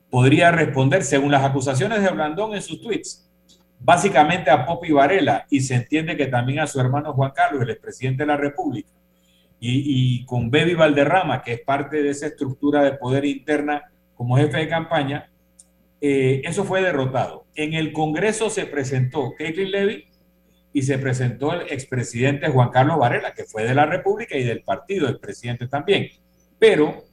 podría 0.09 0.51
responder, 0.51 1.03
según 1.03 1.31
las 1.31 1.43
acusaciones 1.43 2.01
de 2.01 2.09
Blandón 2.09 2.53
en 2.53 2.61
sus 2.61 2.81
tweets, 2.81 3.29
básicamente 3.79 4.49
a 4.49 4.65
Popi 4.65 4.93
Varela, 4.93 5.45
y 5.49 5.59
se 5.59 5.75
entiende 5.75 6.15
que 6.15 6.27
también 6.27 6.59
a 6.59 6.67
su 6.67 6.79
hermano 6.79 7.11
Juan 7.13 7.31
Carlos, 7.35 7.61
el 7.63 7.71
expresidente 7.71 8.23
de 8.23 8.27
la 8.27 8.37
República 8.37 8.89
y, 9.67 10.25
con 10.25 10.51
Baby 10.51 10.75
Valderrama, 10.75 11.41
que 11.41 11.53
es 11.53 11.61
parte 11.61 12.01
de 12.03 12.09
esa 12.09 12.27
estructura 12.27 12.83
de 12.83 12.93
poder 12.93 13.25
interna 13.25 13.83
como 14.13 14.37
jefe 14.37 14.57
de 14.57 14.67
campaña, 14.67 15.31
eh, 16.01 16.41
eso 16.45 16.63
fue 16.63 16.81
derrotado. 16.81 17.45
En 17.55 17.73
el 17.73 17.91
Congreso 17.91 18.49
se 18.49 18.65
presentó 18.65 19.33
Caitlin 19.37 19.71
Levy 19.71 20.07
y 20.73 20.81
se 20.81 20.97
presentó 20.97 21.53
el 21.53 21.61
expresidente 21.71 22.49
Juan 22.49 22.69
Carlos 22.69 22.99
Varela, 22.99 23.33
que 23.33 23.45
fue 23.45 23.63
de 23.63 23.73
la 23.73 23.85
República 23.85 24.37
y 24.37 24.43
del 24.43 24.61
partido, 24.61 25.07
el 25.07 25.19
presidente 25.19 25.67
también. 25.67 26.09
Pero 26.59 27.05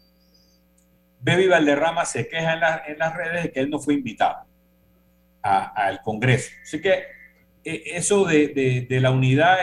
Baby 1.21 1.47
Valderrama 1.47 2.05
se 2.05 2.29
queja 2.29 2.55
en, 2.87 2.99
las 2.99 3.15
redes 3.15 3.45
de 3.45 3.53
que 3.53 3.61
él 3.61 3.71
no 3.71 3.79
fue 3.79 3.95
invitado 3.95 4.47
al 5.43 6.01
Congreso. 6.03 6.51
Así 6.63 6.81
que 6.81 7.05
eh, 7.65 7.83
eso 7.87 8.25
de, 8.25 8.87
de, 8.89 9.01
la 9.01 9.11
unidad 9.11 9.57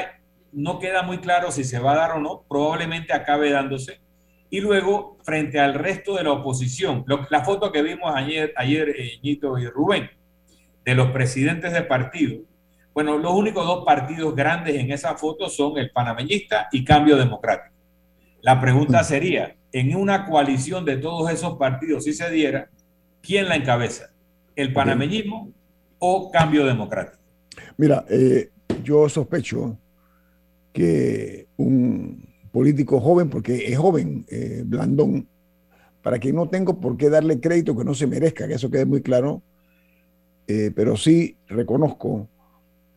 no 0.51 0.79
queda 0.79 1.03
muy 1.03 1.19
claro 1.19 1.51
si 1.51 1.63
se 1.63 1.79
va 1.79 1.93
a 1.93 1.97
dar 1.97 2.11
o 2.11 2.19
no, 2.19 2.43
probablemente 2.47 3.13
acabe 3.13 3.51
dándose. 3.51 4.01
Y 4.49 4.61
luego, 4.61 5.17
frente 5.23 5.59
al 5.59 5.75
resto 5.75 6.15
de 6.15 6.23
la 6.23 6.31
oposición, 6.31 7.05
la 7.29 7.43
foto 7.43 7.71
que 7.71 7.83
vimos 7.83 8.11
ayer, 8.15 8.53
ayer 8.57 8.89
eh, 8.89 9.19
y 9.21 9.39
Rubén, 9.67 10.09
de 10.83 10.95
los 10.95 11.11
presidentes 11.11 11.71
de 11.73 11.83
partido, 11.83 12.41
bueno, 12.93 13.17
los 13.17 13.31
únicos 13.31 13.65
dos 13.65 13.85
partidos 13.85 14.35
grandes 14.35 14.75
en 14.75 14.91
esa 14.91 15.15
foto 15.15 15.47
son 15.49 15.77
el 15.77 15.91
panameñista 15.91 16.67
y 16.71 16.83
Cambio 16.83 17.15
Democrático. 17.15 17.75
La 18.41 18.59
pregunta 18.59 19.03
sería, 19.03 19.55
en 19.71 19.95
una 19.95 20.25
coalición 20.25 20.83
de 20.83 20.97
todos 20.97 21.31
esos 21.31 21.57
partidos, 21.57 22.05
si 22.05 22.13
se 22.13 22.29
diera, 22.31 22.69
¿quién 23.21 23.47
la 23.47 23.55
encabeza? 23.55 24.09
¿El 24.55 24.73
panameñismo 24.73 25.51
o 25.99 26.31
Cambio 26.31 26.65
Democrático? 26.65 27.21
Mira, 27.77 28.03
eh, 28.09 28.49
yo 28.83 29.07
sospecho 29.07 29.77
que 30.73 31.47
un 31.57 32.27
político 32.51 32.99
joven, 32.99 33.29
porque 33.29 33.67
es 33.67 33.77
joven, 33.77 34.25
eh, 34.29 34.63
Blandón, 34.65 35.27
para 36.01 36.19
que 36.19 36.33
no 36.33 36.49
tengo 36.49 36.79
por 36.79 36.97
qué 36.97 37.09
darle 37.09 37.39
crédito 37.39 37.75
que 37.75 37.83
no 37.83 37.93
se 37.93 38.07
merezca, 38.07 38.47
que 38.47 38.55
eso 38.55 38.69
quede 38.69 38.85
muy 38.85 39.01
claro, 39.01 39.41
eh, 40.47 40.71
pero 40.75 40.97
sí 40.97 41.37
reconozco 41.47 42.27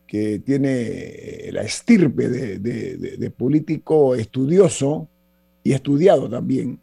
que 0.07 0.39
tiene 0.39 1.49
la 1.51 1.63
estirpe 1.63 2.29
de, 2.29 3.33
político 3.35 4.15
estudioso 4.15 5.07
y 5.63 5.73
estudiado 5.73 6.29
también. 6.29 6.79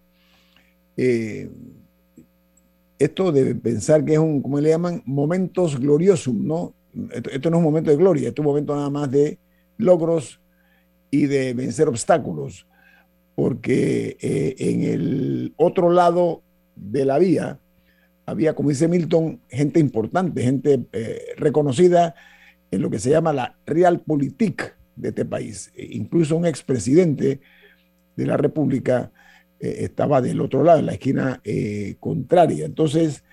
Eh, 0.96 1.48
esto 2.98 3.32
de 3.32 3.54
pensar 3.54 4.04
que 4.04 4.12
es 4.14 4.18
un, 4.18 4.42
como 4.42 4.60
le 4.60 4.70
llaman, 4.70 5.02
momentos 5.06 5.78
gloriosum, 5.78 6.46
¿no? 6.46 6.74
Esto, 7.12 7.50
no 7.50 7.56
es 7.56 7.58
un 7.58 7.64
momento 7.64 7.90
de 7.90 7.96
gloria, 7.96 8.28
esto 8.28 8.42
es 8.42 8.46
un 8.46 8.50
momento 8.52 8.74
nada 8.74 8.90
más 8.90 9.10
de 9.10 9.38
logros 9.78 10.40
y 11.10 11.26
de 11.26 11.54
vencer 11.54 11.88
obstáculos, 11.88 12.66
porque 13.34 14.16
eh, 14.20 14.54
en 14.58 14.82
el 14.84 15.54
otro 15.56 15.90
lado 15.90 16.42
de 16.76 17.04
la 17.04 17.18
vía 17.18 17.58
había, 18.26 18.54
como 18.54 18.68
dice 18.68 18.86
Milton, 18.86 19.40
gente 19.48 19.80
importante, 19.80 20.42
gente 20.42 20.80
eh, 20.92 21.20
reconocida 21.36 22.14
en 22.70 22.82
lo 22.82 22.90
que 22.90 23.00
se 23.00 23.10
llama 23.10 23.32
la 23.32 23.56
realpolitik 23.66 24.76
de 24.94 25.08
este 25.08 25.24
país. 25.24 25.72
E 25.74 25.88
incluso 25.92 26.36
un 26.36 26.46
expresidente 26.46 27.40
de 28.14 28.26
la 28.26 28.36
República 28.36 29.10
eh, 29.58 29.78
estaba 29.80 30.20
del 30.20 30.40
otro 30.40 30.62
lado, 30.62 30.78
en 30.78 30.86
la 30.86 30.92
esquina 30.92 31.42
contraria. 31.98 32.66
Entonces, 32.66 33.24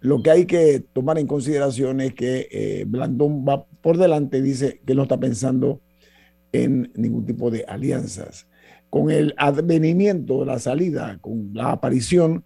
lo 0.00 0.22
que 0.22 0.30
hay 0.30 0.46
que 0.46 0.84
tomar 0.92 1.18
en 1.18 1.26
consideración 1.26 2.00
es 2.00 2.14
que 2.14 2.84
Blandón 2.86 3.44
va 3.44 3.64
por 3.64 3.98
delante, 3.98 4.40
dice 4.40 4.80
que 4.86 4.94
no 4.94 5.02
está 5.02 5.18
pensando 5.18 5.80
en 6.52 6.92
ningún 6.94 7.26
tipo 7.26 7.50
de 7.50 7.64
alianzas. 7.66 8.46
Con 8.90 9.10
el 9.10 9.34
advenimiento, 9.38 10.44
la 10.44 10.58
salida, 10.58 11.18
con 11.20 11.50
la 11.54 11.72
aparición 11.72 12.44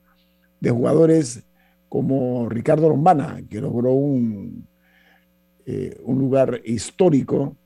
de 0.61 0.71
jugadores 0.71 1.45
como 1.89 2.49
Ricardo 2.49 2.89
Lombana, 2.89 3.43
que 3.49 3.61
logró 3.61 3.93
un, 3.93 4.67
eh, 5.65 5.99
un 6.05 6.19
lugar 6.19 6.61
histórico 6.65 7.57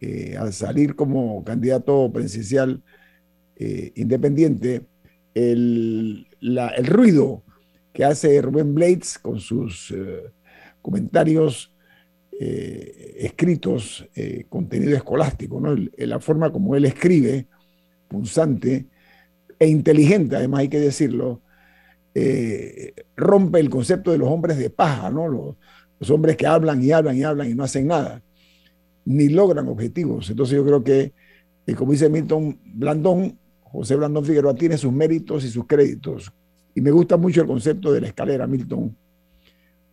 eh, 0.00 0.36
al 0.38 0.52
salir 0.52 0.94
como 0.94 1.42
candidato 1.44 2.10
presidencial 2.12 2.82
eh, 3.56 3.92
independiente, 3.96 4.82
el, 5.34 6.28
el, 6.40 6.86
ruido 6.86 7.42
que 7.92 8.04
hace 8.04 8.40
Rubén 8.42 8.74
Blades 8.74 9.18
con 9.18 9.40
sus 9.40 9.94
comentarios 10.82 11.74
eh, 12.38 13.14
escritos, 13.20 14.06
eh, 14.14 14.44
contenido 14.48 14.94
escolástico, 14.94 15.58
¿no? 15.58 15.74
la 15.96 16.20
forma 16.20 16.52
como 16.52 16.76
él 16.76 16.84
escribe, 16.84 17.46
punzante 18.08 18.86
e 19.58 19.66
inteligente, 19.66 20.36
además 20.36 20.60
hay 20.60 20.68
que 20.68 20.78
decirlo, 20.78 21.40
eh, 22.14 22.92
rompe 23.16 23.58
el 23.58 23.70
concepto 23.70 24.12
de 24.12 24.18
los 24.18 24.28
hombres 24.28 24.58
de 24.58 24.68
paja, 24.68 25.10
¿no? 25.10 25.28
Los, 25.28 26.10
hombres 26.10 26.36
que 26.36 26.46
hablan 26.46 26.82
y 26.82 26.92
hablan 26.92 27.16
y 27.16 27.22
hablan 27.22 27.50
y 27.50 27.54
no 27.54 27.64
hacen 27.64 27.86
nada, 27.86 28.22
ni 29.06 29.30
logran 29.30 29.66
objetivos. 29.68 30.28
Entonces 30.28 30.56
yo 30.56 30.64
creo 30.64 30.84
que, 30.84 31.14
como 31.74 31.92
dice 31.92 32.10
Milton 32.10 32.60
Blandón, 32.66 33.38
José 33.62 33.96
Blandón 33.96 34.26
Figueroa 34.26 34.54
tiene 34.54 34.76
sus 34.76 34.92
méritos 34.92 35.42
y 35.44 35.48
sus 35.48 35.66
créditos. 35.66 36.30
Y 36.74 36.82
me 36.82 36.90
gusta 36.90 37.16
mucho 37.16 37.40
el 37.40 37.46
concepto 37.46 37.90
de 37.92 38.02
la 38.02 38.08
escalera, 38.08 38.46
Milton 38.46 38.94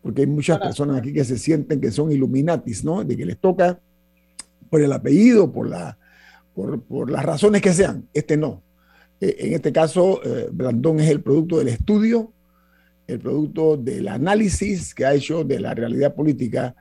porque 0.04 0.22
hay 0.22 0.28
muchas 0.28 0.60
personas 0.60 0.98
aquí 0.98 1.14
que 1.14 1.24
se 1.24 1.38
sienten 1.38 1.80
que 1.80 1.90
son 1.90 2.12
Illuminatis, 2.12 2.84
¿no? 2.84 3.04
De 3.06 3.16
que 3.16 3.26
les 3.26 3.38
toca 3.38 3.80
por 4.70 4.82
el 4.82 4.92
apellido, 4.92 5.50
por, 5.52 5.70
la, 5.70 5.98
por, 6.54 7.10
las 7.10 7.24
razones 7.24 7.62
que 7.62 7.74
sean. 7.74 8.10
Este 8.14 8.36
no. 8.36 8.62
E, 9.22 9.36
en 9.40 9.54
este 9.54 9.72
caso, 9.72 10.20
eh, 10.26 10.50
Blandón 10.52 11.00
es 11.00 11.10
el 11.10 11.22
producto 11.22 11.58
del 11.58 11.70
estudio, 11.70 12.34
el 13.08 13.20
producto 13.20 13.78
del 13.78 14.10
análisis 14.10 14.94
que 14.94 15.06
ha 15.06 15.14
hecho 15.14 15.46
de 15.46 15.62
la 15.62 15.74
realidad 15.74 16.14
política 16.14 16.76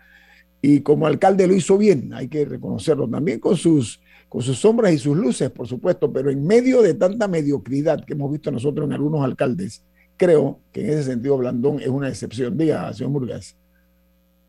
y 0.61 0.81
como 0.81 1.07
alcalde 1.07 1.47
lo 1.47 1.55
hizo 1.55 1.79
bien, 1.79 2.13
hay 2.15 2.29
que 2.29 2.45
reconocerlo 2.45 3.09
también 3.09 3.39
con 3.39 3.57
sus, 3.57 4.01
con 4.29 4.43
sus 4.43 4.59
sombras 4.59 4.93
y 4.93 4.99
sus 4.99 5.17
luces, 5.17 5.51
por 5.51 5.67
supuesto, 5.69 6.13
pero 6.13 6.31
en 6.31 6.45
medio 6.45 6.83
de 6.83 6.95
tanta 6.95 7.27
mediocridad 7.29 8.05
que 8.05 8.15
hemos 8.15 8.31
visto 8.31 8.51
nosotros 8.51 8.87
en 8.87 8.93
algunos 8.93 9.25
alcaldes, 9.25 9.83
creo 10.23 10.61
que 10.71 10.83
en 10.83 10.91
ese 10.91 11.03
sentido 11.03 11.37
Blandón 11.37 11.81
es 11.81 11.89
una 11.89 12.09
excepción. 12.09 12.57
Diga, 12.57 12.93
señor 12.93 13.11
Murgas. 13.11 13.57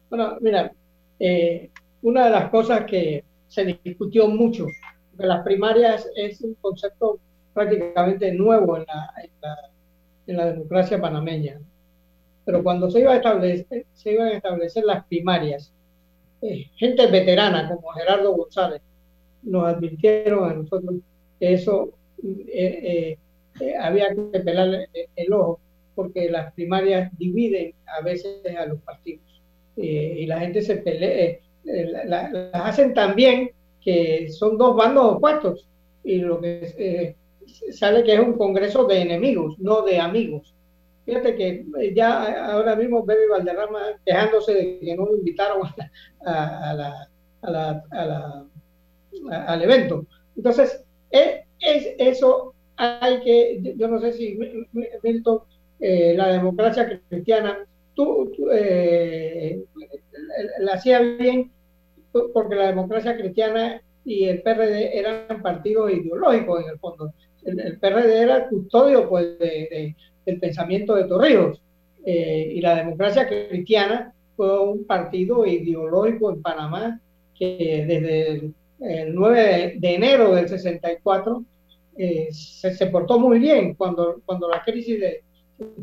Bueno, 0.08 0.38
mira, 0.40 0.72
eh, 1.20 1.72
una 2.04 2.26
de 2.26 2.30
las 2.30 2.52
cosas 2.52 2.86
que 2.86 3.24
se 3.48 3.80
discutió 3.84 4.28
mucho 4.28 4.68
de 5.14 5.26
las 5.26 5.44
primarias 5.44 6.08
es 6.16 6.42
un 6.42 6.54
concepto 6.62 7.18
prácticamente 7.56 8.32
nuevo 8.34 8.78
en 8.78 8.86
la, 8.86 9.14
en 10.28 10.38
la, 10.38 10.46
democracia 10.46 11.02
panameña. 11.02 11.60
Pero 12.46 12.62
cuando 12.62 12.92
se, 12.92 13.00
iba 13.00 13.14
a 13.14 13.16
establecer, 13.16 13.88
se 13.94 14.12
iban 14.12 14.28
a 14.28 14.34
establecer 14.34 14.84
las 14.84 15.04
primarias, 15.06 15.74
eh, 16.44 16.68
gente 16.76 17.08
veterana 17.08 17.68
como 17.68 17.90
Gerardo 17.94 18.36
González 18.36 18.82
nos 19.42 19.66
advirtieron 19.66 20.52
a 20.52 20.54
nosotros 20.54 20.96
que 21.40 21.54
eso 21.54 21.90
eh, 22.24 23.18
había 23.80 24.10
que 24.10 24.40
pelar 24.40 24.88
el 25.16 25.34
ojo 25.34 25.63
porque 25.96 26.30
las 26.30 26.54
primarias 26.54 27.12
dividen 27.18 27.74
a 27.86 28.02
veces 28.04 28.42
a 28.58 28.66
los 28.66 28.80
partidos 28.82 29.42
eh, 29.78 30.18
y 30.20 30.26
la 30.26 30.40
gente 30.40 30.62
se 30.62 30.78
pelea, 30.78 31.38
eh, 31.66 31.92
las 32.06 32.32
hacen 32.54 32.94
también 32.94 33.52
que 33.82 34.30
son 34.32 34.58
dos 34.58 34.76
bandos 34.76 35.16
opuestos 35.16 35.68
y 36.04 36.18
lo 36.18 36.40
que 36.40 36.74
eh, 36.78 37.16
sale 37.72 38.04
que 38.04 38.14
es 38.14 38.20
un 38.20 38.34
congreso 38.34 38.86
de 38.86 39.02
enemigos, 39.02 39.58
no 39.60 39.82
de 39.82 40.00
amigos. 40.00 40.54
Fíjate 41.06 41.36
que 41.36 41.94
ya 41.94 42.52
ahora 42.52 42.76
mismo 42.76 43.04
Baby 43.04 43.28
Valderrama 43.30 44.00
quejándose 44.06 44.54
de 44.54 44.80
que 44.80 44.96
no 44.96 45.06
lo 45.06 45.18
invitaron 45.18 45.68
a 46.26 46.74
la, 46.74 47.10
a 47.42 48.06
la, 48.06 48.46
al 49.48 49.62
evento. 49.62 50.06
Entonces, 50.38 50.86
es, 51.12 51.42
es, 51.60 51.96
eso 51.98 52.54
hay 52.78 53.22
que, 53.22 53.76
yo 53.78 53.88
no 53.88 54.00
sé 54.00 54.14
si 54.14 54.38
Milton 55.04 55.40
eh, 55.86 56.14
la 56.16 56.32
democracia 56.32 57.02
cristiana, 57.10 57.58
tú, 57.94 58.32
eh, 58.54 59.62
la 60.60 60.76
hacía 60.76 61.02
bien 61.02 61.52
porque 62.34 62.56
la 62.56 62.68
democracia 62.68 63.18
cristiana 63.18 63.82
y 64.06 64.24
el 64.24 64.42
PRD 64.42 64.98
eran 64.98 65.42
partidos 65.42 65.92
ideológicos 65.92 66.64
en 66.64 66.70
el 66.70 66.80
fondo. 66.80 67.14
El, 67.44 67.78
PRD 67.80 68.22
era 68.22 68.38
el 68.38 68.46
custodio 68.46 69.10
pues, 69.10 69.38
del 69.38 70.40
pensamiento 70.40 70.96
de 70.96 71.04
Torrijos 71.04 71.62
eh, 72.06 72.54
y 72.56 72.62
la 72.62 72.76
democracia 72.76 73.28
cristiana 73.28 74.14
fue 74.38 74.58
un 74.62 74.86
partido 74.86 75.46
ideológico 75.46 76.32
en 76.32 76.42
Panamá 76.42 77.02
que 77.38 77.84
desde 77.86 78.54
el, 78.80 79.14
9 79.14 79.74
de, 79.80 79.96
enero 79.96 80.34
del 80.34 80.48
64 80.48 81.44
se, 81.98 82.74
se, 82.74 82.88
portó 82.88 83.20
muy 83.20 83.40
bien 83.40 83.74
cuando, 83.76 84.22
cuando 84.26 84.48
la 84.48 84.64
crisis 84.64 85.02
de, 85.02 85.24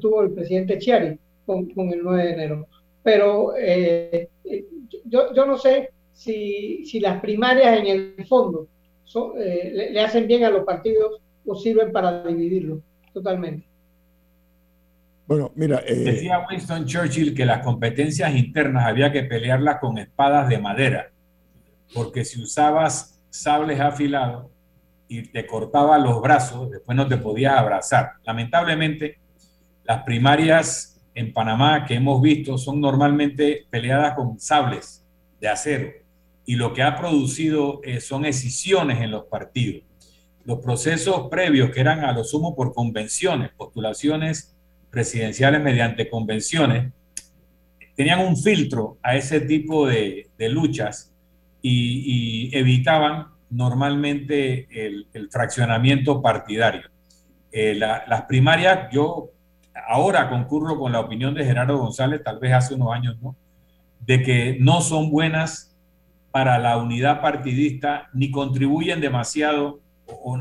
tuvo 0.00 0.22
el 0.22 0.32
presidente 0.32 0.78
Chiari 0.78 1.18
con, 1.46 1.68
el 1.92 2.02
9 2.02 2.22
de 2.22 2.32
enero. 2.32 2.68
Pero 3.02 3.54
eh, 3.56 4.28
yo, 5.04 5.32
yo, 5.34 5.46
no 5.46 5.56
sé 5.56 5.90
si, 6.12 6.84
si, 6.84 7.00
las 7.00 7.20
primarias 7.20 7.78
en 7.78 7.86
el 7.86 8.26
fondo 8.26 8.68
eh, 9.38 9.90
le, 9.92 10.00
hacen 10.00 10.26
bien 10.26 10.44
a 10.44 10.50
los 10.50 10.64
partidos 10.64 11.20
o 11.46 11.54
sirven 11.54 11.90
para 11.92 12.22
dividirlos 12.22 12.80
totalmente. 13.12 13.66
Bueno, 15.26 15.52
mira. 15.54 15.82
Eh, 15.86 15.94
Decía 15.94 16.44
Winston 16.48 16.84
Churchill 16.84 17.34
que 17.34 17.44
las 17.44 17.62
competencias 17.64 18.34
internas 18.34 18.86
había 18.86 19.12
que 19.12 19.22
pelearlas 19.22 19.78
con 19.78 19.98
espadas 19.98 20.48
de 20.48 20.58
madera, 20.58 21.10
porque 21.94 22.24
si 22.24 22.42
usabas 22.42 23.20
sables 23.30 23.80
afilados 23.80 24.46
y 25.08 25.22
te 25.22 25.46
cortaba 25.46 25.98
los 25.98 26.20
brazos, 26.20 26.70
después 26.70 26.96
no 26.96 27.06
te 27.08 27.16
podías 27.16 27.56
abrazar. 27.56 28.12
Lamentablemente, 28.24 29.19
las 29.90 30.04
primarias 30.04 31.02
en 31.16 31.32
Panamá 31.32 31.84
que 31.84 31.94
hemos 31.94 32.22
visto 32.22 32.56
son 32.58 32.80
normalmente 32.80 33.66
peleadas 33.70 34.14
con 34.14 34.38
sables 34.38 35.04
de 35.40 35.48
acero 35.48 35.90
y 36.46 36.54
lo 36.54 36.72
que 36.72 36.84
ha 36.84 36.96
producido 36.96 37.80
eh, 37.82 38.00
son 38.00 38.24
escisiones 38.24 39.00
en 39.00 39.10
los 39.10 39.24
partidos. 39.24 39.82
Los 40.44 40.60
procesos 40.60 41.26
previos 41.28 41.72
que 41.72 41.80
eran 41.80 42.04
a 42.04 42.12
lo 42.12 42.22
sumo 42.22 42.54
por 42.54 42.72
convenciones, 42.72 43.50
postulaciones 43.56 44.56
presidenciales 44.92 45.60
mediante 45.60 46.08
convenciones, 46.08 46.92
tenían 47.96 48.20
un 48.20 48.36
filtro 48.36 48.96
a 49.02 49.16
ese 49.16 49.40
tipo 49.40 49.88
de, 49.88 50.30
luchas 50.38 51.12
y, 51.62 52.50
y 52.52 52.56
evitaban 52.56 53.26
normalmente 53.50 54.68
el, 54.70 55.08
fraccionamiento 55.32 56.22
partidario. 56.22 56.82
Eh, 57.50 57.74
las 57.74 58.22
primarias, 58.28 58.88
yo 58.92 59.32
ahora 59.88 60.28
concurro 60.28 60.78
con 60.78 60.92
la 60.92 61.00
opinión 61.00 61.34
de 61.34 61.44
Gerardo 61.44 61.78
González, 61.78 62.22
tal 62.22 62.38
vez 62.38 62.52
hace 62.52 62.74
unos 62.74 62.92
años, 62.92 63.16
¿no? 63.20 63.36
De 64.00 64.22
que 64.22 64.56
no 64.60 64.80
son 64.80 65.10
buenas 65.10 65.76
para 66.30 66.58
la 66.58 66.76
unidad 66.76 67.20
partidista 67.20 68.08
ni 68.12 68.30
contribuyen 68.30 69.00
demasiado 69.00 69.80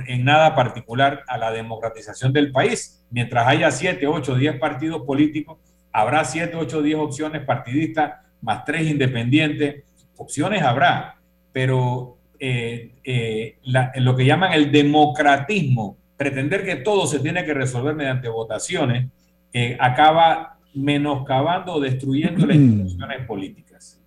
en 0.08 0.26
nada 0.26 0.56
particular 0.56 1.24
a 1.28 1.38
la 1.38 1.52
democratización 1.52 2.34
del 2.34 2.52
país. 2.52 3.06
Mientras 3.12 3.48
haya 3.48 3.72
7, 3.72 4.08
8, 4.08 4.36
10 4.36 4.60
partidos 4.60 5.04
políticos, 5.04 5.58
habrá 5.92 6.24
7, 6.24 6.56
8, 6.56 6.82
10 6.82 6.98
opciones 6.98 7.44
partidistas, 7.44 8.14
más 8.42 8.66
3 8.66 8.90
independientes. 8.90 9.84
Opciones 10.18 10.64
habrá, 10.64 11.20
pero 11.52 12.18
eh, 12.40 12.96
eh, 13.04 13.58
lo 13.96 14.16
que 14.16 14.26
llaman 14.26 14.54
el 14.54 14.72
democratismo, 14.72 15.98
pretender 16.18 16.66
que 16.66 16.78
todo 16.78 17.08
se 17.08 17.20
tiene 17.20 17.46
que 17.46 17.54
resolver 17.54 17.96
mediante 17.96 18.28
votaciones, 18.28 19.10
eh, 19.54 19.78
acaba 19.80 20.58
menoscabando 20.74 21.74
o 21.74 21.80
destruyendo 21.80 22.46
las 22.46 22.56
instituciones 22.58 23.26
políticas. 23.26 24.00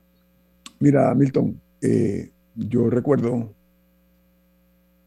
Mira, 0.79 1.15
Milton, 1.15 1.61
yo 2.55 2.91
recuerdo, 2.91 3.53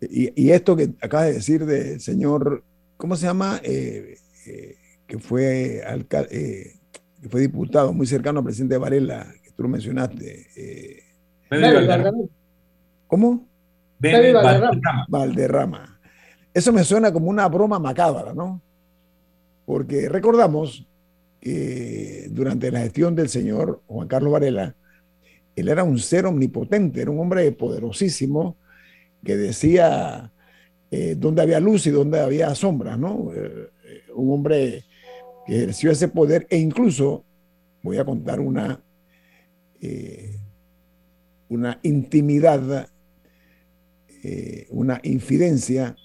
y, 0.01 0.49
esto 0.51 0.75
que 0.75 0.91
acaba 1.01 1.23
de 1.23 1.33
decir 1.33 1.65
del 1.65 1.99
señor, 1.99 2.63
¿cómo 2.97 3.15
se 3.15 3.25
llama? 3.25 3.59
que 3.61 5.19
fue 5.19 5.83
alcalde, 5.86 6.79
que 7.21 7.29
fue 7.29 7.41
diputado 7.41 7.93
muy 7.93 8.07
cercano 8.07 8.39
al 8.39 8.45
presidente 8.45 8.77
Varela, 8.77 9.27
que 9.43 9.51
tú 9.51 9.63
lo 9.63 9.69
mencionaste. 9.69 11.03
¿Cómo? 13.07 13.47
Valderrama. 13.99 15.05
Valderrama. 15.07 15.99
Eso 16.53 16.71
me 16.71 16.83
suena 16.83 17.11
como 17.11 17.29
una 17.29 17.47
broma 17.47 17.79
macabra, 17.79 18.33
¿no? 18.33 18.61
Porque 19.66 20.09
recordamos 20.09 20.88
que 21.41 22.28
durante 22.32 22.72
la 22.72 22.80
gestión 22.80 23.16
del 23.16 23.30
señor 23.30 23.82
Juan 23.88 24.07
Carlos 24.07 24.32
Varela, 24.32 24.76
él 25.55 25.70
era 25.70 25.84
un 25.84 25.99
ser 25.99 26.26
omnipotente, 26.26 27.01
era 27.01 27.11
un 27.11 27.20
hombre 27.20 27.51
poderosísimo 27.51 28.57
que 29.24 29.38
decía 29.38 30.32
eh, 30.91 31.16
dónde 31.18 31.41
había 31.41 31.59
luz 31.59 31.88
y 31.88 31.91
dónde 31.91 32.20
había 32.20 32.53
sombra, 32.55 32.97
¿no? 32.97 33.32
Eh, 33.34 33.70
un 34.13 34.34
hombre 34.34 34.84
que 35.45 35.55
ejerció 35.57 35.91
ese 35.91 36.07
poder 36.07 36.45
e 36.49 36.57
incluso, 36.57 37.24
voy 37.82 37.97
a 37.97 38.05
contar 38.05 38.39
una, 38.39 38.82
eh, 39.82 40.38
una 41.49 41.80
intimidad 41.84 42.89
una 44.72 44.99
infidencia 45.03 45.95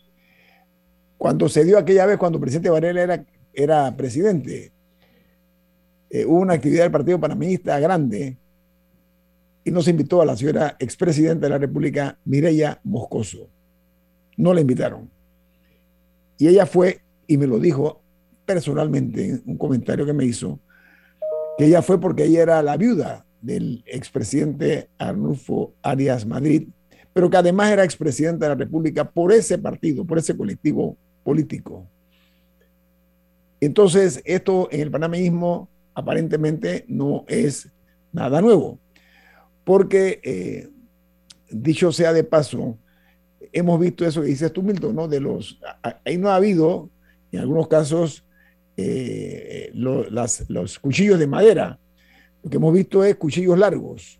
cuando 1.16 1.48
se 1.48 1.64
dio 1.64 1.78
aquella 1.78 2.04
vez 2.04 2.18
cuando 2.18 2.36
el 2.36 2.42
presidente 2.42 2.68
Varela 2.68 3.00
era, 3.00 3.24
era 3.52 3.96
presidente. 3.96 4.72
Eh, 6.10 6.24
hubo 6.24 6.40
una 6.40 6.54
actividad 6.54 6.84
del 6.84 6.92
Partido 6.92 7.20
Panameñista 7.20 7.78
grande 7.78 8.36
y 9.64 9.70
nos 9.70 9.86
invitó 9.88 10.22
a 10.22 10.26
la 10.26 10.36
señora 10.36 10.76
expresidenta 10.78 11.46
de 11.46 11.50
la 11.50 11.58
República, 11.58 12.18
Mireya 12.24 12.80
Moscoso. 12.84 13.48
No 14.36 14.54
la 14.54 14.60
invitaron. 14.60 15.10
Y 16.38 16.48
ella 16.48 16.66
fue 16.66 17.02
y 17.26 17.36
me 17.36 17.46
lo 17.46 17.58
dijo 17.58 18.02
personalmente, 18.44 19.40
un 19.46 19.56
comentario 19.56 20.04
que 20.04 20.12
me 20.12 20.24
hizo, 20.24 20.58
que 21.56 21.66
ella 21.66 21.82
fue 21.82 22.00
porque 22.00 22.24
ella 22.24 22.42
era 22.42 22.62
la 22.62 22.76
viuda 22.76 23.24
del 23.40 23.84
expresidente 23.86 24.88
Arnulfo 24.98 25.74
Arias 25.82 26.26
Madrid, 26.26 26.68
pero 27.12 27.30
que 27.30 27.36
además 27.36 27.70
era 27.70 27.84
expresidente 27.84 28.44
de 28.44 28.48
la 28.48 28.54
República 28.56 29.08
por 29.08 29.32
ese 29.32 29.58
partido, 29.58 30.04
por 30.04 30.18
ese 30.18 30.36
colectivo 30.36 30.96
político. 31.22 31.86
Entonces, 33.60 34.22
esto 34.24 34.68
en 34.70 34.80
el 34.80 34.90
panameísmo 34.90 35.68
aparentemente 35.94 36.84
no 36.88 37.24
es 37.28 37.70
nada 38.12 38.40
nuevo, 38.40 38.78
porque, 39.64 40.20
eh, 40.22 40.68
dicho 41.50 41.92
sea 41.92 42.12
de 42.12 42.24
paso, 42.24 42.78
hemos 43.52 43.78
visto 43.78 44.06
eso 44.06 44.22
que 44.22 44.28
dices 44.28 44.52
tú, 44.52 44.62
Milton, 44.62 44.94
¿no? 44.94 45.08
De 45.08 45.20
los, 45.20 45.60
ahí 46.04 46.16
no 46.16 46.30
ha 46.30 46.36
habido, 46.36 46.90
en 47.32 47.40
algunos 47.40 47.68
casos, 47.68 48.24
eh, 48.76 49.70
los 49.74 50.78
cuchillos 50.78 51.18
de 51.18 51.26
madera. 51.26 51.78
Lo 52.42 52.48
que 52.48 52.56
hemos 52.56 52.72
visto 52.72 53.04
es 53.04 53.16
cuchillos 53.16 53.58
largos. 53.58 54.18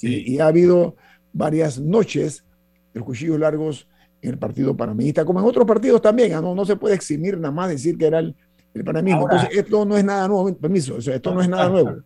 y, 0.00 0.38
ha 0.38 0.46
habido 0.46 0.96
varias 1.32 1.78
noches 1.78 2.44
de 2.92 3.00
los 3.00 3.06
cuchillos 3.06 3.38
largos 3.38 3.88
en 4.20 4.30
el 4.30 4.38
partido 4.38 4.76
panameñista, 4.76 5.24
como 5.24 5.40
en 5.40 5.46
otros 5.46 5.66
partidos 5.66 6.00
también. 6.00 6.34
¿ah? 6.34 6.40
No, 6.40 6.54
no 6.54 6.64
se 6.64 6.76
puede 6.76 6.94
eximir 6.94 7.36
nada 7.38 7.52
más 7.52 7.70
decir 7.70 7.96
que 7.98 8.06
era 8.06 8.20
el, 8.20 8.36
el 8.74 8.84
panameñismo. 8.84 9.30
Entonces, 9.30 9.58
esto 9.58 9.84
no 9.84 9.96
es 9.96 10.04
nada 10.04 10.28
nuevo, 10.28 10.54
permiso, 10.56 10.98
esto 10.98 11.34
no 11.34 11.40
es 11.42 11.48
nada 11.48 11.68
nuevo. 11.68 12.02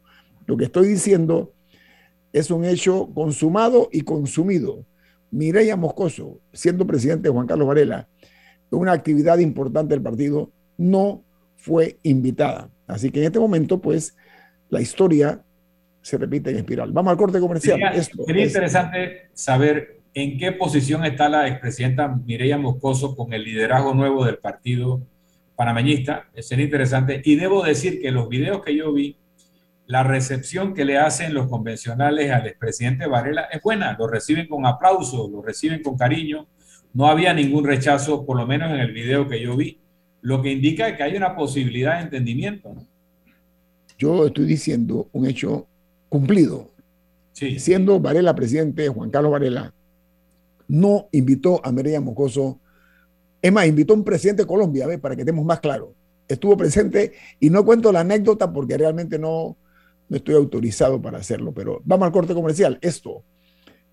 Lo 0.47 0.57
que 0.57 0.65
estoy 0.65 0.89
diciendo 0.89 1.53
es 2.33 2.51
un 2.51 2.65
hecho 2.65 3.11
consumado 3.15 3.89
y 3.93 4.03
consumido. 4.03 4.85
Mireya 5.31 5.77
Moscoso, 5.77 6.41
siendo 6.53 6.87
presidente 6.87 7.29
de 7.29 7.35
Juan 7.35 7.47
Carlos 7.47 7.67
Varela, 7.67 8.09
una 8.71 8.93
actividad 8.93 9.39
importante 9.39 9.95
del 9.95 10.03
partido, 10.03 10.51
no 10.77 11.25
fue 11.57 11.99
invitada. 12.03 12.71
Así 12.87 13.11
que 13.11 13.21
en 13.21 13.27
este 13.27 13.41
momento, 13.41 13.81
pues, 13.81 14.17
la 14.69 14.81
historia 14.81 15.43
se 16.03 16.19
repite 16.19 16.51
en 16.51 16.57
espiral. 16.57 16.93
Vamos 16.93 17.11
al 17.11 17.17
corte 17.17 17.41
comercial. 17.41 17.81
Sería, 18.27 18.45
interesante 18.45 19.31
saber 19.35 20.03
en 20.15 20.39
qué 20.39 20.53
posición 20.53 21.05
está 21.05 21.29
la 21.29 21.49
expresidenta 21.49 22.09
Mireya 22.09 22.59
Moscoso 22.59 23.17
con 23.17 23.33
el 23.33 23.45
liderazgo 23.45 23.95
nuevo 23.95 24.25
del 24.25 24.39
partido 24.39 25.03
panameñista. 25.57 26.29
Sería 26.39 26.67
interesante. 26.67 27.21
Y 27.25 27.37
debo 27.37 27.65
decir 27.65 28.01
que 28.01 28.11
los 28.11 28.29
videos 28.29 28.63
que 28.63 28.77
yo 28.77 28.93
vi, 28.93 29.17
la 29.87 30.03
recepción 30.03 30.75
que 30.75 30.85
le 30.85 30.99
hacen 30.99 31.33
los 31.33 31.49
convencionales 31.49 32.31
al 32.31 32.47
expresidente 32.47 33.07
Varela 33.07 33.49
es 33.53 33.63
buena. 33.63 33.97
Lo 33.99 34.07
reciben 34.07 34.47
con 34.47 34.67
aplauso, 34.67 35.29
lo 35.29 35.43
reciben 35.43 35.83
con 35.83 35.97
cariño. 35.97 36.47
No 36.93 37.07
había 37.07 37.33
ningún 37.35 37.65
rechazo, 37.65 38.25
por 38.25 38.37
lo 38.37 38.47
menos 38.47 38.71
en 38.71 38.81
el 38.81 38.93
video 38.93 39.29
que 39.29 39.41
yo 39.41 39.57
vi, 39.57 39.81
lo 40.23 40.43
que 40.43 40.53
indica 40.53 40.97
que 40.97 41.03
hay 41.03 41.17
una 41.17 41.37
posibilidad 41.37 41.97
de 41.97 42.05
entendimiento. 42.05 42.75
Yo 43.99 44.27
estoy 44.27 44.45
diciendo 44.45 45.09
un 45.13 45.27
hecho 45.27 45.67
cumplido. 46.09 46.71
Siendo 47.33 48.01
Varela 48.01 48.35
presidente, 48.35 48.89
Juan 48.89 49.11
Carlos 49.11 49.33
Varela 49.33 49.73
no 50.69 51.09
invitó 51.13 51.65
a 51.65 51.71
Mireya 51.71 52.01
Mocoso. 52.01 52.59
Es 53.47 53.53
más, 53.53 53.65
invitó 53.69 53.93
a 53.93 53.97
un 53.97 54.03
presidente 54.03 54.43
de 54.43 54.49
Colombia, 54.49 54.89
para 55.01 55.15
que 55.15 55.23
estemos 55.23 55.45
más 55.45 55.61
claros. 55.61 55.91
Estuvo 56.27 56.57
presente 56.57 57.13
y 57.39 57.49
no 57.49 57.65
cuento 57.65 57.93
la 57.93 58.01
anécdota 58.01 58.53
porque 58.53 58.77
realmente 58.77 59.21
no, 59.21 59.57
no 60.09 60.17
estoy 60.17 60.35
autorizado 60.35 61.01
para 61.01 61.19
hacerlo, 61.19 61.55
pero 61.55 61.81
vamos 61.85 62.07
al 62.07 62.13
corte 62.13 62.35
comercial. 62.35 62.77
Esto 62.83 63.23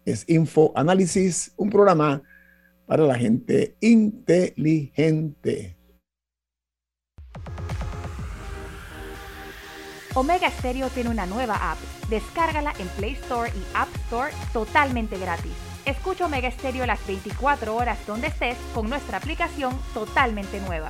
es 0.05 0.27
Info 0.27 0.71
Análisis, 0.75 1.53
un 1.55 1.69
programa 1.69 2.23
para 2.87 3.05
la 3.05 3.13
gente 3.13 3.77
inteligente. 3.79 5.77
Omega 10.15 10.49
Stereo 10.49 10.89
tiene 10.89 11.11
una 11.11 11.27
nueva 11.27 11.73
app. 11.73 11.77
Descárgala 12.09 12.73
en 12.79 12.87
Play 12.97 13.13
Store 13.13 13.51
y 13.51 13.63
App 13.75 13.89
Store 14.07 14.31
totalmente 14.51 15.19
gratis. 15.19 15.72
Escucha 15.85 16.25
Omega 16.25 16.49
Stereo 16.49 16.85
las 16.85 17.05
24 17.05 17.75
horas 17.75 17.99
donde 18.07 18.27
estés 18.27 18.57
con 18.73 18.89
nuestra 18.89 19.17
aplicación 19.17 19.77
totalmente 19.93 20.61
nueva. 20.61 20.89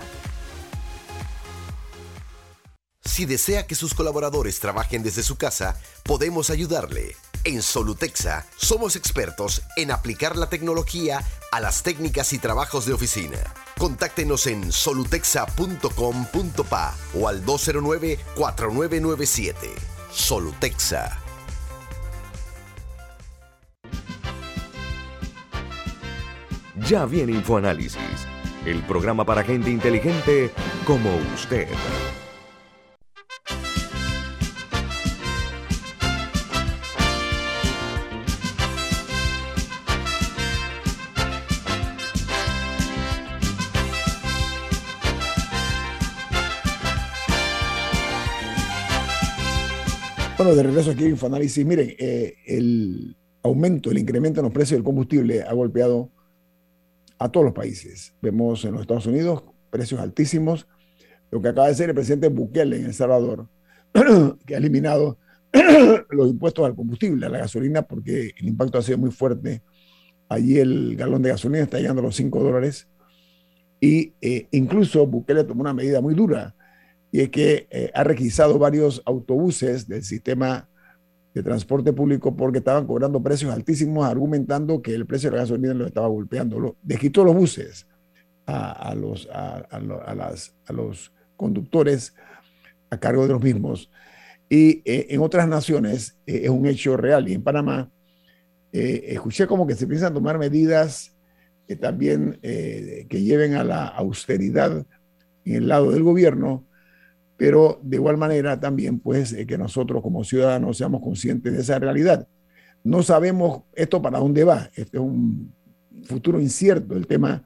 Si 3.04 3.26
desea 3.26 3.68
que 3.68 3.76
sus 3.76 3.94
colaboradores 3.94 4.60
trabajen 4.60 5.04
desde 5.04 5.22
su 5.22 5.36
casa, 5.38 5.78
podemos 6.04 6.50
ayudarle. 6.50 7.16
En 7.44 7.62
Solutexa 7.62 8.48
somos 8.58 8.96
expertos 8.96 9.62
en 9.76 9.92
aplicar 9.92 10.38
la 10.38 10.50
tecnología 10.50 11.22
a 11.52 11.60
las 11.60 11.84
técnicas 11.84 12.32
y 12.34 12.40
trabajos 12.40 12.86
de 12.86 12.94
oficina. 12.94 13.38
Contáctenos 13.78 14.48
en 14.48 14.72
solutexa.com.pa 14.72 16.96
o 17.20 17.28
al 17.28 17.46
209-4997. 17.46 19.56
Solutexa. 20.12 21.23
Ya 26.88 27.06
viene 27.06 27.32
InfoAnálisis, 27.32 28.28
el 28.66 28.82
programa 28.84 29.26
para 29.26 29.42
gente 29.42 29.72
inteligente 29.72 30.52
como 30.86 31.10
usted. 31.34 31.68
Bueno, 50.38 50.54
de 50.54 50.64
regreso 50.64 50.92
aquí 50.92 51.06
en 51.06 51.12
Infoanálisis, 51.12 51.66
miren, 51.66 51.96
eh, 51.98 52.34
el 52.46 53.16
aumento, 53.44 53.90
el 53.90 54.00
incremento 54.00 54.42
en 54.42 54.44
los 54.44 54.54
precios 54.54 54.78
del 54.78 54.84
combustible 54.84 55.44
ha 55.44 55.54
golpeado 55.54 56.12
a 57.24 57.32
todos 57.32 57.46
los 57.46 57.54
países. 57.54 58.14
Vemos 58.22 58.66
en 58.66 58.74
los 58.74 58.82
Estados 58.82 59.06
Unidos 59.06 59.44
precios 59.70 60.02
altísimos. 60.02 60.68
Lo 61.32 61.42
que 61.42 61.48
acaba 61.48 61.68
de 61.68 61.74
hacer 61.74 61.90
el 61.90 61.96
presidente 61.96 62.28
Bukele 62.28 62.78
en 62.78 62.86
El 62.86 62.94
Salvador, 62.94 63.48
que 64.46 64.56
ha 64.56 64.58
eliminado 64.58 65.18
los 66.10 66.30
impuestos 66.30 66.66
al 66.66 66.76
combustible, 66.76 67.26
a 67.26 67.30
la 67.30 67.40
gasolina, 67.40 67.84
porque 67.84 68.34
el 68.38 68.48
impacto 68.48 68.78
ha 68.78 68.82
sido 68.82 68.98
muy 68.98 69.12
fuerte. 69.12 69.62
Allí 70.28 70.60
el 70.60 70.96
galón 70.98 71.22
de 71.22 71.30
gasolina 71.30 71.64
está 71.64 71.80
llegando 71.80 72.02
a 72.02 72.06
los 72.06 72.16
5 72.16 72.44
dólares. 72.44 72.88
Y 73.80 74.14
eh, 74.22 74.48
incluso 74.52 75.08
Bukele 75.08 75.46
tomó 75.46 75.62
una 75.62 75.74
medida 75.74 76.02
muy 76.02 76.14
dura 76.14 76.56
y 77.12 77.22
es 77.22 77.30
que 77.30 77.68
eh, 77.70 77.92
ha 77.94 78.04
requisado 78.04 78.58
varios 78.58 79.02
autobuses 79.06 79.88
del 79.88 80.04
sistema 80.04 80.68
de 81.34 81.42
transporte 81.42 81.94
público 81.94 82.36
porque 82.36 82.60
estaban 82.60 82.86
cobrando 82.86 83.22
precios 83.22 83.52
altísimos, 83.54 84.06
argumentando 84.06 84.82
que 84.82 84.94
el 84.94 85.06
precio 85.06 85.30
de 85.30 85.38
la 85.38 85.44
gasolina 85.44 85.74
lo 85.74 85.88
estaba 85.88 86.08
golpeando. 86.08 86.60
Lo, 86.60 86.78
desquitó 86.84 87.24
los 87.24 87.36
buses 87.36 87.88
a, 88.46 88.94
los, 88.96 89.28
a, 89.32 89.66
las, 90.16 90.56
a, 90.68 90.74
los 90.74 91.12
conductores 91.36 92.14
a 92.90 93.00
cargo 93.00 93.24
de 93.24 93.34
los 93.34 93.42
mismos. 93.42 93.90
Y 94.50 94.82
eh, 94.86 95.08
en 95.10 95.22
otras 95.22 95.48
naciones 95.48 96.18
eh, 96.28 96.42
es 96.44 96.50
un 96.50 96.68
hecho 96.68 96.98
real. 96.98 97.28
Y 97.28 97.34
en 97.34 97.44
Panamá 97.44 97.90
escuché 98.72 99.46
como 99.46 99.68
que 99.68 99.76
se 99.76 99.86
piensan 99.86 100.16
tomar 100.16 100.40
medidas 100.40 101.16
también 101.80 102.40
que 102.42 103.22
lleven 103.22 103.54
a 103.54 103.64
la 103.64 103.86
austeridad 103.86 104.84
en 105.46 105.56
el 105.56 105.68
lado 105.68 105.92
del 105.92 106.02
gobierno 106.02 106.66
pero 107.38 107.80
de 107.82 107.98
igual 107.98 108.18
manera 108.18 108.60
también 108.60 109.00
pues 109.00 109.34
eh, 109.34 109.46
que 109.46 109.58
nosotros 109.58 110.02
como 110.02 110.24
ciudadanos 110.24 110.78
seamos 110.78 111.02
conscientes 111.02 111.54
de 111.54 111.62
esa 111.62 111.80
realidad. 111.80 112.28
No 112.84 113.02
sabemos 113.02 113.64
esto 113.74 114.02
para 114.02 114.20
dónde 114.20 114.44
va, 114.44 114.70
este 114.76 114.98
es 114.98 115.04
un 115.04 115.54
futuro 116.04 116.40
incierto 116.40 116.96
el 116.96 117.08
tema 117.08 117.44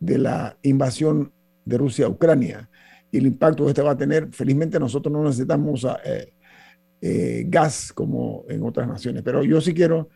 de 0.00 0.18
la 0.18 0.56
invasión 0.62 1.32
de 1.64 1.78
Rusia 1.78 2.06
a 2.06 2.08
Ucrania 2.08 2.68
y 3.10 3.18
el 3.18 3.26
impacto 3.26 3.64
que 3.64 3.70
este 3.70 3.82
va 3.82 3.92
a 3.92 3.96
tener. 3.96 4.32
Felizmente 4.32 4.80
nosotros 4.80 5.12
no 5.12 5.22
necesitamos 5.22 5.86
eh, 6.04 6.32
eh, 7.00 7.44
gas 7.46 7.92
como 7.92 8.44
en 8.48 8.62
otras 8.62 8.88
naciones, 8.88 9.22
pero 9.22 9.44
yo 9.44 9.60
sí 9.60 9.74
quiero 9.74 10.08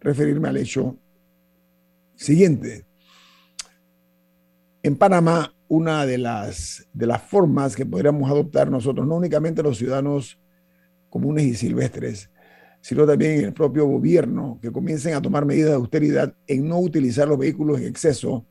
referirme 0.00 0.48
al 0.48 0.56
hecho 0.56 0.96
siguiente. 2.16 2.84
En 4.82 4.96
Panamá 4.96 5.54
una 5.70 6.04
de 6.04 6.18
las, 6.18 6.84
de 6.92 7.06
las 7.06 7.22
formas 7.22 7.76
que 7.76 7.86
podríamos 7.86 8.28
adoptar 8.28 8.68
nosotros, 8.68 9.06
no 9.06 9.14
únicamente 9.14 9.62
los 9.62 9.78
ciudadanos 9.78 10.36
comunes 11.08 11.44
y 11.44 11.54
silvestres, 11.54 12.28
sino 12.80 13.06
también 13.06 13.44
el 13.44 13.52
propio 13.52 13.86
gobierno, 13.86 14.58
que 14.60 14.72
comiencen 14.72 15.14
a 15.14 15.22
tomar 15.22 15.46
medidas 15.46 15.70
de 15.70 15.76
austeridad 15.76 16.34
en 16.48 16.66
no 16.66 16.80
utilizar 16.80 17.28
los 17.28 17.38
vehículos 17.38 17.78
en 17.78 17.86
exceso 17.86 18.44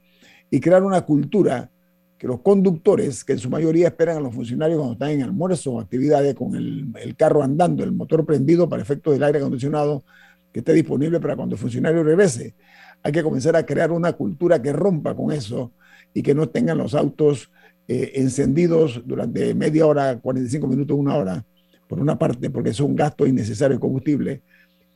y 0.49 0.61
crear 0.61 0.81
una 0.81 1.01
cultura 1.01 1.69
que 2.17 2.25
los 2.25 2.39
conductores, 2.39 3.25
que 3.25 3.33
en 3.33 3.39
su 3.39 3.49
mayoría 3.49 3.87
esperan 3.89 4.15
a 4.15 4.21
los 4.21 4.33
funcionarios 4.33 4.77
cuando 4.77 4.93
están 4.93 5.09
en 5.09 5.23
almuerzo 5.23 5.73
o 5.73 5.81
actividades 5.81 6.35
con 6.35 6.55
el, 6.55 6.87
el 7.01 7.17
carro 7.17 7.43
andando, 7.43 7.83
el 7.83 7.91
motor 7.91 8.25
prendido 8.25 8.69
para 8.69 8.81
efectos 8.81 9.11
del 9.11 9.23
aire 9.23 9.39
acondicionado, 9.39 10.05
que 10.53 10.59
esté 10.59 10.71
disponible 10.71 11.19
para 11.19 11.35
cuando 11.35 11.55
el 11.55 11.59
funcionario 11.59 12.01
regrese. 12.01 12.55
Hay 13.03 13.11
que 13.11 13.23
comenzar 13.23 13.57
a 13.57 13.65
crear 13.65 13.91
una 13.91 14.13
cultura 14.13 14.61
que 14.61 14.71
rompa 14.71 15.13
con 15.13 15.33
eso 15.33 15.73
y 16.13 16.21
que 16.21 16.33
no 16.33 16.49
tengan 16.49 16.77
los 16.77 16.95
autos 16.95 17.51
eh, 17.91 18.19
encendidos 18.21 19.01
durante 19.03 19.55
media 19.55 19.87
hora, 19.87 20.19
45 20.19 20.67
minutos, 20.67 20.95
una 20.95 21.15
hora, 21.15 21.43
por 21.87 21.99
una 21.99 22.19
parte, 22.19 22.51
porque 22.51 22.69
es 22.69 22.79
un 22.79 22.95
gasto 22.95 23.25
innecesario 23.25 23.77
de 23.77 23.81
combustible, 23.81 24.43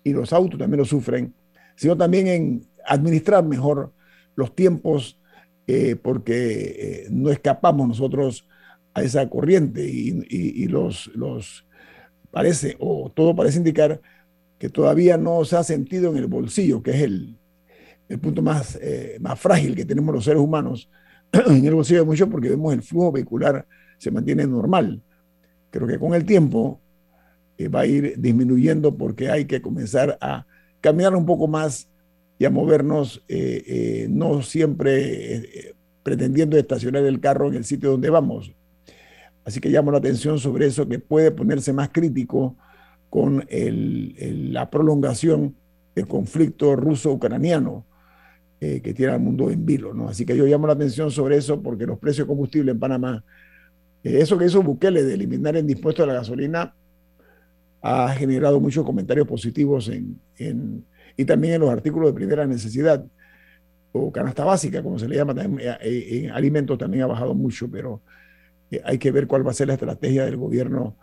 y 0.03 0.13
los 0.13 0.31
autos 0.31 0.59
también 0.59 0.77
lo 0.77 0.85
sufren, 0.85 1.33
sino 1.75 1.97
también 1.97 2.27
en 2.27 2.67
administrar 2.85 3.43
mejor 3.43 3.91
los 4.35 4.53
tiempos, 4.53 5.19
eh, 5.65 5.95
porque 5.95 7.05
eh, 7.05 7.07
no 7.09 7.31
escapamos 7.31 7.87
nosotros 7.87 8.47
a 8.93 9.01
esa 9.01 9.27
corriente 9.27 9.83
y, 9.89 10.67
los, 10.67 11.09
los 11.15 11.65
parece, 12.29 12.75
o 12.79 13.11
todo 13.11 13.35
parece 13.35 13.57
indicar 13.57 14.01
que 14.59 14.69
todavía 14.69 15.17
no 15.17 15.43
se 15.45 15.57
ha 15.57 15.63
sentido 15.63 16.11
en 16.11 16.17
el 16.17 16.27
bolsillo, 16.27 16.83
que 16.83 16.91
es 16.91 17.01
el, 17.01 17.39
el 18.07 18.19
punto 18.19 18.43
más, 18.43 18.79
más 19.19 19.39
frágil 19.39 19.75
que 19.75 19.85
tenemos 19.85 20.13
los 20.13 20.25
seres 20.25 20.41
humanos, 20.41 20.91
en 21.33 21.65
el 21.65 21.73
bolsillo 21.73 22.01
de 22.01 22.05
muchos 22.05 22.29
porque 22.29 22.49
vemos 22.49 22.73
el 22.73 22.83
flujo 22.83 23.11
vehicular 23.11 23.65
se 23.97 24.11
mantiene 24.11 24.45
normal. 24.45 25.01
Creo 25.71 25.87
que 25.87 25.97
con 25.97 26.13
el 26.13 26.25
tiempo 26.25 26.79
eh, 27.57 27.67
va 27.67 27.81
a 27.81 27.85
ir 27.85 28.15
disminuyendo 28.17 28.95
porque 28.95 29.29
hay 29.29 29.45
que 29.45 29.61
comenzar 29.61 30.17
a 30.21 30.45
caminar 30.81 31.15
un 31.15 31.25
poco 31.25 31.47
más 31.47 31.89
y 32.37 32.45
a 32.45 32.49
movernos, 32.49 33.23
eh, 33.27 33.63
eh, 33.65 34.07
no 34.09 34.41
siempre 34.41 35.73
pretendiendo 36.03 36.57
estacionar 36.57 37.03
el 37.03 37.19
carro 37.19 37.47
en 37.47 37.55
el 37.55 37.63
sitio 37.63 37.91
donde 37.91 38.09
vamos. 38.09 38.53
Así 39.45 39.59
que 39.59 39.69
llamo 39.69 39.91
la 39.91 39.99
atención 39.99 40.39
sobre 40.39 40.67
eso 40.67 40.87
que 40.87 40.99
puede 40.99 41.31
ponerse 41.31 41.73
más 41.73 41.89
crítico 41.89 42.57
con 43.09 43.45
la 43.49 44.69
prolongación 44.69 45.55
del 45.95 46.07
conflicto 46.07 46.75
ruso-ucraniano 46.75 47.85
eh, 48.65 48.79
que 48.79 48.93
tiene 48.93 49.11
al 49.11 49.19
mundo 49.19 49.49
en 49.49 49.65
vilo. 49.65 49.93
¿no? 49.93 50.07
Así 50.07 50.25
que 50.25 50.37
yo 50.37 50.45
llamo 50.45 50.67
la 50.67 50.73
atención 50.73 51.11
sobre 51.11 51.35
eso 51.35 51.61
porque 51.61 51.85
los 51.85 51.99
precios 51.99 52.25
de 52.25 52.29
combustible 52.29 52.71
en 52.71 52.79
Panamá, 52.79 53.21
eh, 54.05 54.19
eso 54.21 54.37
que 54.37 54.45
hizo 54.45 54.63
Bukele 54.63 55.03
de 55.03 55.15
eliminar 55.15 55.57
el 55.57 55.69
impuesto 55.69 56.03
a 56.03 56.05
la 56.05 56.13
gasolina, 56.13 56.73
ha 57.81 58.07
generado 58.13 58.61
muchos 58.61 58.85
comentarios 58.85 59.27
positivos 59.27 59.89
en, 59.89 60.17
en, 60.37 60.85
y 61.17 61.25
también 61.25 61.55
en 61.55 61.59
los 61.59 61.71
artículos 61.71 62.07
de 62.07 62.13
primera 62.13 62.47
necesidad 62.47 63.03
o 63.91 64.13
canasta 64.13 64.45
básica, 64.45 64.81
como 64.81 64.97
se 64.97 65.09
le 65.09 65.17
llama 65.17 65.35
también, 65.35 65.69
eh, 65.81 66.23
en 66.23 66.31
alimentos 66.31 66.77
también 66.77 67.03
ha 67.03 67.07
bajado 67.07 67.33
mucho, 67.33 67.69
pero 67.69 67.99
hay 68.85 68.97
que 68.97 69.11
ver 69.11 69.27
cuál 69.27 69.45
va 69.45 69.51
a 69.51 69.55
ser 69.55 69.67
la 69.67 69.73
estrategia 69.73 70.23
del 70.23 70.37
gobierno 70.37 70.95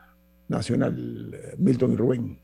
nacional, 0.48 1.36
Milton 1.58 1.92
y 1.92 1.96
Rubén. 1.96 2.38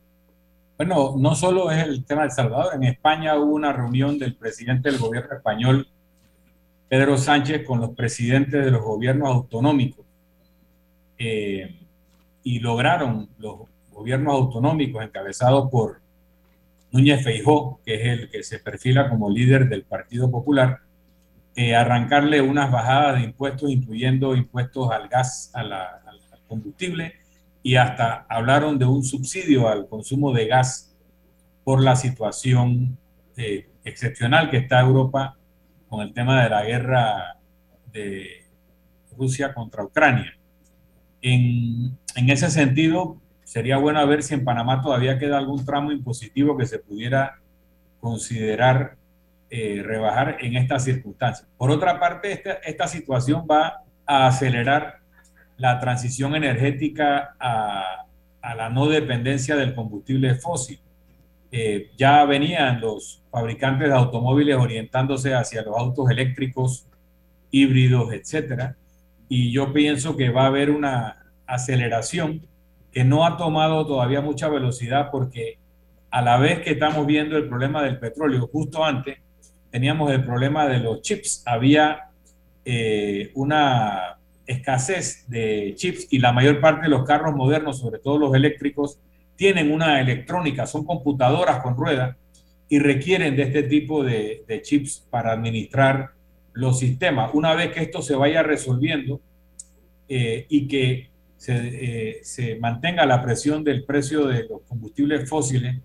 Bueno, 0.77 1.15
no 1.17 1.33
solo 1.33 1.71
es 1.71 1.83
el 1.83 2.05
tema 2.05 2.21
de 2.21 2.27
El 2.27 2.33
Salvador, 2.33 2.75
en 2.75 2.83
España 2.83 3.35
hubo 3.35 3.55
una 3.55 3.73
reunión 3.73 4.19
del 4.19 4.35
presidente 4.35 4.91
del 4.91 4.99
gobierno 4.99 5.35
español, 5.35 5.87
Pedro 6.87 7.17
Sánchez, 7.17 7.65
con 7.65 7.81
los 7.81 7.95
presidentes 7.95 8.63
de 8.63 8.69
los 8.69 8.83
gobiernos 8.83 9.27
autonómicos. 9.27 10.05
Eh, 11.17 11.79
y 12.43 12.59
lograron 12.59 13.27
los 13.39 13.61
gobiernos 13.91 14.35
autonómicos 14.35 15.03
encabezados 15.03 15.67
por 15.71 15.99
Núñez 16.91 17.23
Feijó, 17.23 17.81
que 17.83 17.95
es 17.95 18.05
el 18.05 18.29
que 18.29 18.43
se 18.43 18.59
perfila 18.59 19.09
como 19.09 19.31
líder 19.31 19.67
del 19.69 19.81
Partido 19.83 20.29
Popular, 20.29 20.81
eh, 21.55 21.75
arrancarle 21.75 22.39
unas 22.39 22.71
bajadas 22.71 23.15
de 23.15 23.23
impuestos, 23.23 23.71
incluyendo 23.71 24.35
impuestos 24.35 24.91
al 24.91 25.07
gas, 25.07 25.49
al 25.55 25.71
combustible 26.47 27.15
y 27.67 27.75
hasta 27.75 28.25
hablaron 28.29 28.79
de 28.79 28.85
un 28.85 29.03
subsidio 29.03 29.67
al 29.67 29.89
consumo 29.89 30.31
de 30.31 30.47
gas 30.47 30.95
por 31.65 31.83
la 31.83 31.97
situación 31.97 32.97
eh, 33.35 33.67
excepcional 33.83 34.49
que 34.49 34.55
está 34.55 34.79
Europa 34.79 35.37
con 35.89 35.99
el 35.99 36.13
tema 36.13 36.41
de 36.41 36.49
la 36.49 36.63
guerra 36.63 37.35
de 37.91 38.45
Rusia 39.17 39.53
contra 39.53 39.83
Ucrania. 39.83 40.31
En, 41.21 41.97
en 42.15 42.29
ese 42.29 42.49
sentido, 42.49 43.17
sería 43.43 43.75
bueno 43.75 44.07
ver 44.07 44.23
si 44.23 44.33
en 44.33 44.45
Panamá 44.45 44.81
todavía 44.81 45.19
queda 45.19 45.37
algún 45.37 45.65
tramo 45.65 45.91
impositivo 45.91 46.57
que 46.57 46.67
se 46.67 46.79
pudiera 46.79 47.41
considerar 47.99 48.95
eh, 49.49 49.83
rebajar 49.85 50.37
en 50.39 50.55
estas 50.55 50.85
circunstancias. 50.85 51.49
Por 51.57 51.69
otra 51.69 51.99
parte, 51.99 52.31
esta, 52.31 52.53
esta 52.63 52.87
situación 52.87 53.45
va 53.45 53.83
a 54.05 54.27
acelerar 54.27 54.96
la 55.57 55.79
transición 55.79 56.35
energética 56.35 57.35
a, 57.39 58.05
la 58.55 58.69
no 58.69 58.87
dependencia 58.87 59.55
del 59.55 59.75
combustible 59.75 60.35
fósil. 60.35 60.79
eh, 61.51 61.91
ya 61.97 62.25
venían 62.25 62.81
los 62.81 63.23
fabricantes 63.31 63.87
de 63.87 63.93
automóviles 63.93 64.57
orientándose 64.57 65.33
hacia 65.33 65.61
los 65.63 65.77
autos 65.77 66.09
eléctricos, 66.09 66.87
híbridos, 67.51 68.13
etcétera. 68.13 68.75
Y 69.29 69.51
yo 69.51 69.73
pienso 69.73 70.15
que 70.17 70.29
va 70.29 70.43
a 70.43 70.47
haber 70.47 70.69
una 70.69 71.25
aceleración 71.45 72.41
que 72.91 73.03
no 73.03 73.25
ha 73.25 73.37
tomado 73.37 73.85
todavía 73.85 74.21
mucha 74.21 74.49
velocidad 74.49 75.09
porque 75.11 75.57
a 76.09 76.21
la 76.21 76.37
vez 76.37 76.61
que 76.61 76.71
estamos 76.71 77.05
viendo 77.05 77.37
el 77.37 77.47
problema 77.47 77.83
del 77.83 77.99
petróleo, 77.99 78.49
justo 78.51 78.83
antes 78.83 79.19
teníamos 79.71 80.11
el 80.11 80.23
problema 80.23 80.67
de 80.67 80.79
los 80.79 81.01
chips. 81.01 81.43
Había 81.45 82.09
eh, 82.65 83.31
una 83.35 84.16
escasez 84.47 85.25
de 85.27 85.73
chips 85.75 86.07
y 86.09 86.19
la 86.19 86.31
mayor 86.31 86.59
parte 86.61 86.83
de 86.83 86.89
los 86.89 87.05
carros 87.05 87.35
modernos, 87.35 87.79
sobre 87.79 87.99
todo 87.99 88.17
los 88.17 88.33
eléctricos, 88.33 88.99
tienen 89.35 89.71
una 89.71 90.01
electrónica, 90.01 90.65
son 90.65 90.85
computadoras 90.85 91.61
con 91.61 91.75
ruedas 91.75 92.15
y 92.69 92.79
requieren 92.79 93.35
de 93.35 93.43
este 93.43 93.63
tipo 93.63 94.03
de, 94.03 94.43
chips 94.63 95.05
para 95.09 95.33
administrar 95.33 96.11
los 96.53 96.79
sistemas. 96.79 97.31
Una 97.33 97.53
vez 97.53 97.71
que 97.71 97.81
esto 97.81 98.01
se 98.01 98.15
vaya 98.15 98.41
resolviendo 98.41 99.21
eh, 100.09 100.47
y 100.49 100.67
que 100.67 101.11
se, 101.35 101.53
eh, 101.55 102.19
se, 102.23 102.55
mantenga 102.55 103.05
la 103.05 103.21
presión 103.21 103.63
del 103.63 103.83
precio 103.85 104.25
de 104.25 104.47
los 104.49 104.61
combustibles 104.67 105.29
fósiles, 105.29 105.77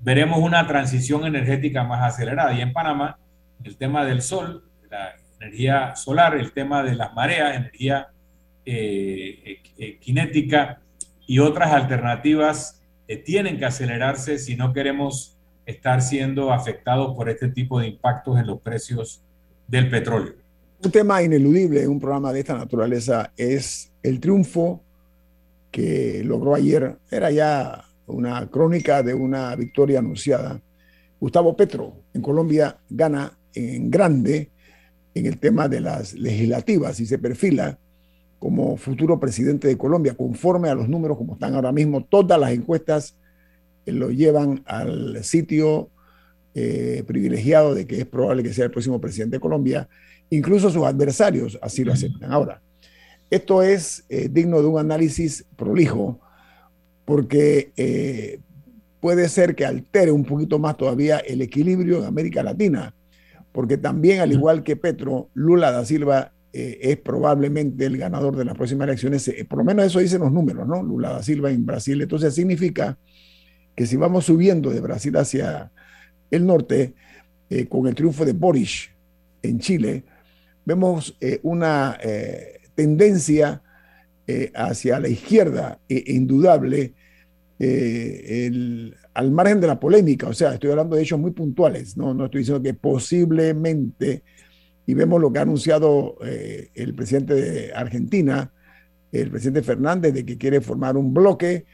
veremos 0.00 0.38
una 0.38 0.66
transición 0.66 1.24
energética 1.26 1.84
más 1.84 2.02
acelerada. 2.02 2.52
Y 2.54 2.60
en 2.60 2.72
Panamá, 2.72 3.18
el 3.62 3.76
tema 3.76 4.04
del 4.04 4.20
sol, 4.20 4.64
la 4.90 5.14
energía 5.46 5.94
solar, 5.96 6.36
el 6.36 6.52
tema 6.52 6.82
de 6.82 6.94
las 6.94 7.14
mareas, 7.14 7.56
energía 7.56 8.08
eh, 8.64 9.60
cinética 10.02 10.80
y 11.26 11.38
otras 11.38 11.72
alternativas 11.72 12.82
tienen 13.24 13.58
que 13.58 13.64
acelerarse 13.64 14.38
si 14.38 14.56
no 14.56 14.72
queremos 14.72 15.36
estar 15.64 16.02
siendo 16.02 16.52
afectados 16.52 17.14
por 17.14 17.28
este 17.28 17.48
tipo 17.48 17.80
de 17.80 17.88
impactos 17.88 18.38
en 18.38 18.46
los 18.46 18.60
precios 18.60 19.22
del 19.68 19.90
petróleo. 19.90 20.34
Un 20.84 20.90
tema 20.90 21.22
ineludible 21.22 21.82
en 21.82 21.90
un 21.90 22.00
programa 22.00 22.32
de 22.32 22.40
esta 22.40 22.56
naturaleza 22.56 23.32
es 23.36 23.90
el 24.02 24.20
triunfo 24.20 24.82
que 25.70 26.22
logró 26.24 26.54
ayer. 26.54 26.96
Era 27.10 27.30
ya 27.30 27.84
una 28.06 28.46
crónica 28.48 29.02
de 29.02 29.14
una 29.14 29.56
victoria 29.56 29.98
anunciada. 29.98 30.60
Gustavo 31.18 31.56
Petro 31.56 31.94
en 32.14 32.22
Colombia 32.22 32.76
gana 32.88 33.32
en 33.54 33.90
grande 33.90 34.50
en 35.16 35.24
el 35.24 35.38
tema 35.38 35.66
de 35.66 35.80
las 35.80 36.12
legislativas 36.12 37.00
y 37.00 37.06
se 37.06 37.18
perfila 37.18 37.78
como 38.38 38.76
futuro 38.76 39.18
presidente 39.18 39.66
de 39.66 39.78
Colombia, 39.78 40.14
conforme 40.14 40.68
a 40.68 40.74
los 40.74 40.90
números 40.90 41.16
como 41.16 41.32
están 41.32 41.54
ahora 41.54 41.72
mismo. 41.72 42.04
Todas 42.04 42.38
las 42.38 42.52
encuestas 42.52 43.16
eh, 43.86 43.92
lo 43.92 44.10
llevan 44.10 44.62
al 44.66 45.24
sitio 45.24 45.88
eh, 46.54 47.02
privilegiado 47.06 47.74
de 47.74 47.86
que 47.86 48.00
es 48.00 48.04
probable 48.06 48.42
que 48.42 48.52
sea 48.52 48.66
el 48.66 48.70
próximo 48.70 49.00
presidente 49.00 49.36
de 49.36 49.40
Colombia. 49.40 49.88
Incluso 50.28 50.68
sus 50.68 50.84
adversarios 50.84 51.58
así 51.62 51.82
lo 51.82 51.94
aceptan. 51.94 52.30
Ahora, 52.30 52.60
esto 53.30 53.62
es 53.62 54.04
eh, 54.10 54.28
digno 54.30 54.60
de 54.60 54.68
un 54.68 54.78
análisis 54.78 55.46
prolijo 55.56 56.20
porque 57.06 58.42
puede 59.00 59.30
ser 59.30 59.54
que 59.54 59.64
altere 59.64 60.10
un 60.10 60.24
poquito 60.24 60.58
más 60.58 60.76
todavía 60.76 61.18
el 61.18 61.40
equilibrio 61.40 62.00
en 62.00 62.04
América 62.04 62.42
Latina, 62.42 62.92
porque 63.56 63.78
también, 63.78 64.20
al 64.20 64.32
igual 64.32 64.62
que 64.62 64.76
Petro, 64.76 65.30
Lula 65.32 65.70
da 65.70 65.82
Silva 65.82 66.34
eh, 66.52 66.78
es 66.82 66.98
probablemente 66.98 67.86
el 67.86 67.96
ganador 67.96 68.36
de 68.36 68.44
las 68.44 68.54
próximas 68.54 68.86
elecciones. 68.86 69.26
Eh, 69.28 69.46
por 69.48 69.60
lo 69.60 69.64
menos 69.64 69.86
eso 69.86 69.98
dicen 69.98 70.20
los 70.20 70.30
números, 70.30 70.68
¿no? 70.68 70.82
Lula 70.82 71.08
da 71.08 71.22
Silva 71.22 71.50
en 71.50 71.64
Brasil. 71.64 72.02
Entonces 72.02 72.34
significa 72.34 72.98
que 73.74 73.86
si 73.86 73.96
vamos 73.96 74.26
subiendo 74.26 74.68
de 74.68 74.82
Brasil 74.82 75.16
hacia 75.16 75.72
el 76.30 76.44
norte, 76.44 76.92
eh, 77.48 77.66
con 77.66 77.86
el 77.86 77.94
triunfo 77.94 78.26
de 78.26 78.34
Boris 78.34 78.90
en 79.40 79.58
Chile, 79.58 80.04
vemos 80.66 81.16
una 81.42 81.98
tendencia 82.74 83.62
hacia 84.54 85.00
la 85.00 85.08
izquierda 85.08 85.80
indudable 85.88 86.92
al 87.58 89.30
margen 89.30 89.60
de 89.60 89.66
la 89.66 89.80
polémica, 89.80 90.28
o 90.28 90.34
sea, 90.34 90.54
estoy 90.54 90.70
hablando 90.70 90.96
de 90.96 91.02
hechos 91.02 91.18
muy 91.18 91.30
puntuales, 91.30 91.96
no, 91.96 92.12
no 92.12 92.26
estoy 92.26 92.40
diciendo 92.40 92.62
que 92.62 92.74
posiblemente 92.74 94.22
y 94.86 94.94
vemos 94.94 95.20
lo 95.20 95.32
que 95.32 95.40
ha 95.40 95.42
anunciado 95.42 96.16
eh, 96.24 96.70
el 96.74 96.94
presidente 96.94 97.34
de 97.34 97.72
Argentina, 97.74 98.52
el 99.10 99.30
presidente 99.30 99.62
Fernández, 99.62 100.14
de 100.14 100.24
que 100.24 100.38
quiere 100.38 100.60
formar 100.60 100.96
un 100.96 101.12
bloque 101.12 101.66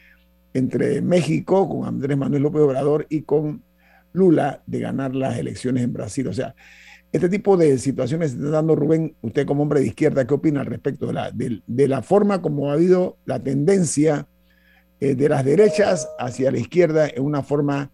entre 0.55 1.03
México 1.03 1.69
con 1.69 1.87
Andrés 1.87 2.17
Manuel 2.17 2.43
López 2.43 2.63
Obrador 2.63 3.07
y 3.11 3.23
con 3.23 3.63
Lula 4.13 4.63
de 4.67 4.81
ganar 4.81 5.15
las 5.15 5.39
elecciones 5.39 5.83
en 5.83 5.93
Brasil. 5.93 6.27
O 6.29 6.33
sea, 6.33 6.55
este 7.13 7.29
tipo 7.29 7.57
de 7.57 7.79
situaciones 7.79 8.33
se 8.33 8.37
está 8.39 8.51
dando, 8.51 8.75
Rubén, 8.75 9.15
usted 9.21 9.47
como 9.47 9.63
hombre 9.63 9.81
de 9.81 9.87
izquierda, 9.89 10.27
¿qué 10.27 10.35
opina 10.35 10.61
al 10.61 10.67
respecto 10.67 11.07
de 11.07 11.13
la, 11.13 11.31
de, 11.31 11.89
la 11.89 12.03
forma 12.03 12.41
como 12.41 12.71
ha 12.71 12.75
habido 12.75 13.19
la 13.27 13.43
tendencia 13.43 14.27
eh, 15.03 15.17
de 15.17 15.29
las 15.29 15.45
derechas 15.45 16.09
hacia 16.17 16.53
la 16.53 16.59
izquierda 16.59 17.09
en 17.09 17.25
una 17.25 17.43
forma 17.43 17.91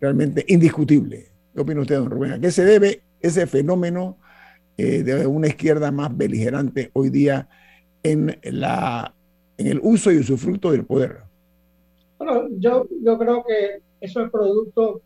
realmente 0.00 0.44
indiscutible? 0.48 1.28
¿Qué 1.54 1.60
opina 1.60 1.82
usted, 1.82 1.94
don 1.94 2.10
Rubén? 2.10 2.32
¿A 2.32 2.40
qué 2.40 2.50
se 2.50 2.64
debe 2.64 3.02
ese 3.20 3.46
fenómeno 3.46 4.18
eh, 4.76 5.04
de 5.04 5.24
una 5.24 5.46
izquierda 5.46 5.92
más 5.92 6.16
beligerante 6.16 6.90
hoy 6.94 7.10
día 7.10 7.48
en, 8.02 8.40
la, 8.42 9.14
en 9.56 9.68
el 9.68 9.78
uso 9.80 10.10
y 10.10 10.18
usufructo 10.18 10.72
del 10.72 10.84
poder? 10.84 11.18
Bueno, 12.18 12.48
yo, 12.58 12.88
yo 13.04 13.16
creo 13.16 13.44
que 13.44 13.80
eso 14.00 14.24
es 14.24 14.28
producto 14.28 15.00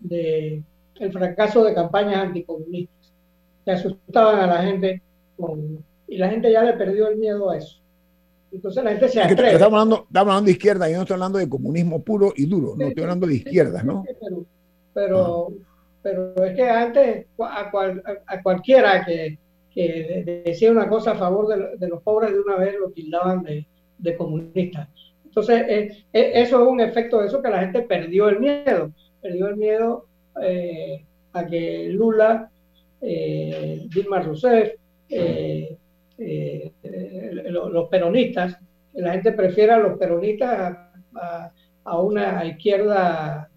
del 0.00 0.64
el 1.00 1.12
fracaso 1.12 1.64
de 1.64 1.74
campañas 1.74 2.28
anticomunistas 2.28 3.12
que 3.66 3.72
asustaban 3.72 4.40
a 4.40 4.46
la 4.46 4.62
gente 4.62 5.02
y 6.06 6.16
la 6.16 6.30
gente 6.30 6.50
ya 6.50 6.62
le 6.62 6.72
perdió 6.72 7.08
el 7.08 7.18
miedo 7.18 7.50
a 7.50 7.58
eso. 7.58 7.78
Entonces 8.50 8.82
la 8.82 8.90
gente 8.90 9.08
se 9.08 9.20
atreve. 9.20 9.52
Estamos 9.52 9.80
hablando, 9.80 10.06
estamos 10.06 10.30
hablando 10.30 10.46
de 10.46 10.52
izquierda, 10.52 10.90
y 10.90 10.94
no 10.94 11.02
estoy 11.02 11.14
hablando 11.14 11.38
de 11.38 11.48
comunismo 11.48 12.02
puro 12.02 12.32
y 12.36 12.46
duro, 12.46 12.74
no 12.76 12.86
estoy 12.86 13.02
hablando 13.02 13.26
de 13.26 13.34
izquierdas, 13.34 13.84
¿no? 13.84 14.04
Pero, 14.94 15.48
pero, 16.02 16.32
pero 16.34 16.44
es 16.44 16.56
que 16.56 16.68
antes 16.68 17.26
a, 17.38 17.70
a, 18.26 18.42
cualquiera 18.42 19.04
que, 19.04 19.38
que, 19.72 20.42
decía 20.44 20.70
una 20.70 20.88
cosa 20.88 21.12
a 21.12 21.16
favor 21.16 21.76
de, 21.78 21.88
los 21.88 22.02
pobres 22.02 22.32
de 22.32 22.40
una 22.40 22.56
vez 22.56 22.74
lo 22.80 22.90
tildaban 22.90 23.42
de, 23.42 23.66
de 23.98 24.16
comunista. 24.16 24.88
Entonces, 25.24 25.64
eh, 25.68 26.04
eh, 26.12 26.30
eso 26.34 26.62
es 26.62 26.68
un 26.68 26.80
efecto 26.80 27.20
de 27.20 27.26
eso 27.26 27.42
que 27.42 27.50
la 27.50 27.60
gente 27.60 27.82
perdió 27.82 28.28
el 28.28 28.40
miedo, 28.40 28.90
perdió 29.20 29.48
el 29.48 29.56
miedo 29.56 30.06
eh, 30.42 31.04
a 31.32 31.46
que 31.46 31.88
Lula, 31.90 32.50
Dilma 33.00 34.20
Rousseff, 34.20 34.72
los 36.18 37.88
peronistas, 37.88 38.58
la 38.94 39.12
gente 39.12 39.32
prefiera 39.32 39.76
a 39.76 39.78
los 39.78 39.98
peronistas 39.98 40.76
a, 41.14 41.52
una 42.00 42.44
izquierda 42.44 43.48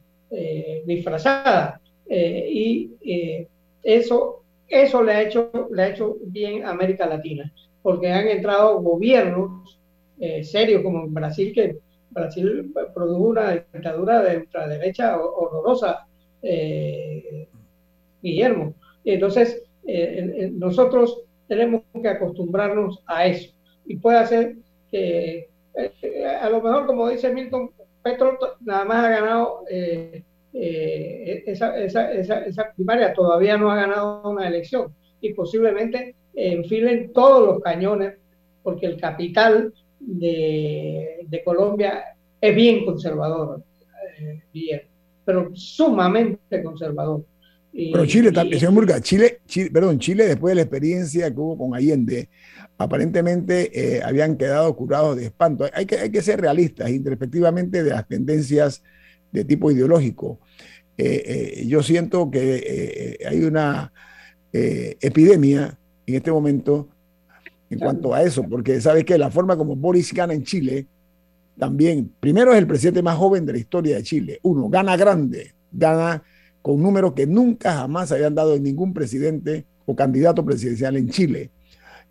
disfrazada. 0.86 1.82
Eh, 2.14 2.50
y 2.52 2.92
eh, 3.06 3.48
eso, 3.82 4.44
eso 4.68 5.02
le, 5.02 5.14
ha 5.14 5.22
hecho, 5.22 5.50
le 5.72 5.82
ha 5.82 5.88
hecho 5.88 6.18
bien 6.26 6.66
a 6.66 6.72
América 6.72 7.06
Latina, 7.06 7.54
porque 7.82 8.10
han 8.12 8.28
entrado 8.28 8.82
gobiernos 8.82 9.80
eh, 10.20 10.44
serios 10.44 10.84
como 10.84 11.06
en 11.06 11.14
Brasil, 11.14 11.54
que 11.54 11.78
Brasil 12.10 12.70
produjo 12.94 13.24
una 13.24 13.52
dictadura 13.52 14.22
de 14.24 14.40
ultraderecha 14.40 15.18
horrorosa, 15.22 16.06
Guillermo. 18.22 18.74
Entonces, 19.06 19.64
nosotros 20.52 21.24
tenemos 21.52 21.82
que 22.02 22.08
acostumbrarnos 22.08 23.04
a 23.06 23.26
eso. 23.26 23.54
Y 23.86 23.98
puede 23.98 24.20
hacer 24.20 24.56
que, 24.90 25.50
a 26.40 26.50
lo 26.50 26.62
mejor, 26.62 26.86
como 26.86 27.10
dice 27.10 27.34
Milton, 27.34 27.72
Petro 28.02 28.38
nada 28.62 28.86
más 28.86 29.04
ha 29.04 29.10
ganado 29.10 29.66
eh, 29.70 30.24
esa, 30.54 31.78
esa, 31.78 32.14
esa, 32.14 32.72
primaria 32.74 33.14
todavía 33.14 33.58
no 33.58 33.70
ha 33.70 33.76
ganado 33.76 34.30
una 34.30 34.48
elección 34.48 34.96
y 35.20 35.34
posiblemente 35.34 36.16
enfilen 36.34 37.12
todos 37.12 37.46
los 37.46 37.62
cañones 37.62 38.14
porque 38.64 38.86
el 38.86 38.96
capital 38.98 39.74
de, 40.00 41.26
de 41.28 41.44
Colombia 41.44 42.16
es 42.40 42.56
bien 42.56 42.86
conservador, 42.86 43.62
eh, 44.54 44.88
pero 45.26 45.52
sumamente 45.54 46.64
conservador. 46.64 47.26
Pero 47.74 48.06
Chile, 48.06 48.32
también, 48.32 48.60
señor 48.60 48.74
Murga, 48.74 49.00
Chile, 49.02 49.40
Chile, 49.46 49.70
perdón, 49.72 50.00
Chile 50.00 50.28
después 50.28 50.52
de 50.52 50.56
la 50.56 50.62
experiencia 50.62 51.32
que 51.32 51.40
hubo 51.40 51.58
con 51.58 51.76
Allende, 51.76 52.30
aparentemente 52.78 53.72
eh, 53.74 54.02
habían 54.04 54.36
quedado 54.36 54.76
curados 54.76 55.16
de 55.16 55.26
espanto. 55.26 55.70
Hay 55.74 55.86
que, 55.86 55.98
hay 55.98 56.10
que 56.10 56.22
ser 56.22 56.42
realistas, 56.42 56.90
introspectivamente, 56.90 57.84
de 57.84 57.92
las 57.92 58.08
tendencias 58.08 58.84
de 59.32 59.46
tipo 59.46 59.72
ideológico. 59.72 60.40
Eh, 60.98 61.24
eh, 61.62 61.66
yo 61.68 61.82
siento 61.82 62.30
que 62.30 62.64
eh, 62.64 63.28
hay 63.28 63.44
una 63.44 63.92
epidemia 64.54 65.78
en 66.06 66.16
este 66.16 66.30
momento 66.30 66.90
en 67.70 67.80
cuanto 67.80 68.14
a 68.14 68.22
eso, 68.22 68.44
porque 68.44 68.82
sabes 68.82 69.06
que 69.06 69.18
la 69.18 69.32
forma 69.32 69.56
como 69.56 69.78
Boris 69.78 70.14
gana 70.14 70.34
en 70.34 70.44
Chile, 70.44 70.88
también, 71.58 72.12
primero 72.20 72.52
es 72.52 72.60
el 72.60 72.68
presidente 72.68 73.02
más 73.02 73.16
joven 73.18 73.46
de 73.46 73.54
la 73.54 73.60
historia 73.60 73.96
de 73.96 74.04
Chile, 74.04 74.40
uno, 74.44 74.68
gana 74.68 74.98
grande, 74.98 75.54
gana 75.72 76.22
con 76.62 76.82
números 76.82 77.14
que 77.14 77.26
nunca 77.28 77.74
jamás 77.74 78.12
habían 78.12 78.36
dado 78.36 78.56
en 78.56 78.64
ningún 78.64 78.94
presidente 78.94 79.66
o 79.86 79.96
candidato 79.96 80.46
presidencial 80.46 80.96
en 80.98 81.10
Chile. 81.10 81.50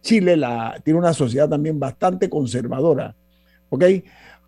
Chile 0.03 0.37
la, 0.37 0.81
tiene 0.85 0.99
una 0.99 1.13
sociedad 1.13 1.49
también 1.49 1.79
bastante 1.79 2.29
conservadora, 2.29 3.15
¿ok? 3.69 3.85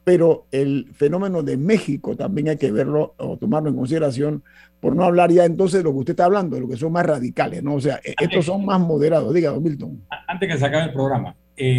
Pero 0.04 0.46
el 0.50 0.88
fenómeno 0.92 1.42
de 1.42 1.56
México 1.56 2.16
también 2.16 2.48
hay 2.48 2.56
que 2.56 2.72
verlo 2.72 3.14
o 3.18 3.36
tomarlo 3.36 3.70
en 3.70 3.76
consideración, 3.76 4.42
por 4.80 4.96
no 4.96 5.04
hablar 5.04 5.30
ya 5.30 5.44
entonces 5.44 5.78
de 5.78 5.84
lo 5.84 5.92
que 5.92 5.98
usted 5.98 6.12
está 6.14 6.24
hablando, 6.24 6.56
de 6.56 6.62
lo 6.62 6.68
que 6.68 6.76
son 6.76 6.90
más 6.90 7.06
radicales, 7.06 7.62
¿no? 7.62 7.74
O 7.74 7.80
sea, 7.80 8.00
estos 8.02 8.44
son 8.44 8.64
más 8.64 8.80
moderados. 8.80 9.32
Diga, 9.32 9.58
Milton. 9.60 10.02
Antes 10.26 10.48
que 10.48 10.58
se 10.58 10.66
acabe 10.66 10.84
el 10.86 10.92
programa, 10.92 11.36
eh, 11.56 11.78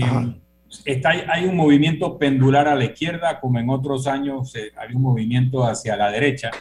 está, 0.85 1.09
hay 1.09 1.45
un 1.45 1.57
movimiento 1.57 2.17
pendular 2.17 2.67
a 2.67 2.75
la 2.75 2.85
izquierda, 2.85 3.41
como 3.41 3.59
en 3.59 3.69
otros 3.69 4.07
años 4.07 4.55
eh, 4.55 4.71
hay 4.77 4.95
un 4.95 5.01
movimiento 5.01 5.65
hacia 5.65 5.97
la 5.97 6.11
derecha. 6.11 6.51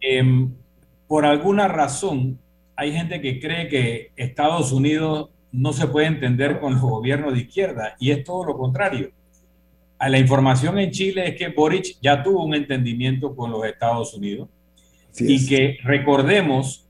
Em, 0.00 0.52
por 1.08 1.24
alguna 1.24 1.66
razón, 1.66 2.38
hay 2.76 2.92
gente 2.92 3.20
que 3.20 3.40
cree 3.40 3.68
que 3.68 4.12
Estados 4.14 4.70
Unidos 4.70 5.30
no 5.50 5.72
se 5.72 5.88
puede 5.88 6.06
entender 6.06 6.60
con 6.60 6.74
los 6.74 6.82
gobiernos 6.82 7.32
de 7.32 7.40
izquierda 7.40 7.96
y 7.98 8.10
es 8.10 8.22
todo 8.22 8.44
lo 8.44 8.56
contrario. 8.56 9.10
A 9.98 10.08
la 10.08 10.18
información 10.18 10.78
en 10.78 10.92
Chile 10.92 11.26
es 11.28 11.34
que 11.34 11.48
Boric 11.48 11.96
ya 12.00 12.22
tuvo 12.22 12.44
un 12.44 12.54
entendimiento 12.54 13.34
con 13.34 13.50
los 13.50 13.64
Estados 13.64 14.14
Unidos 14.14 14.48
y 15.18 15.48
que 15.48 15.78
recordemos 15.82 16.86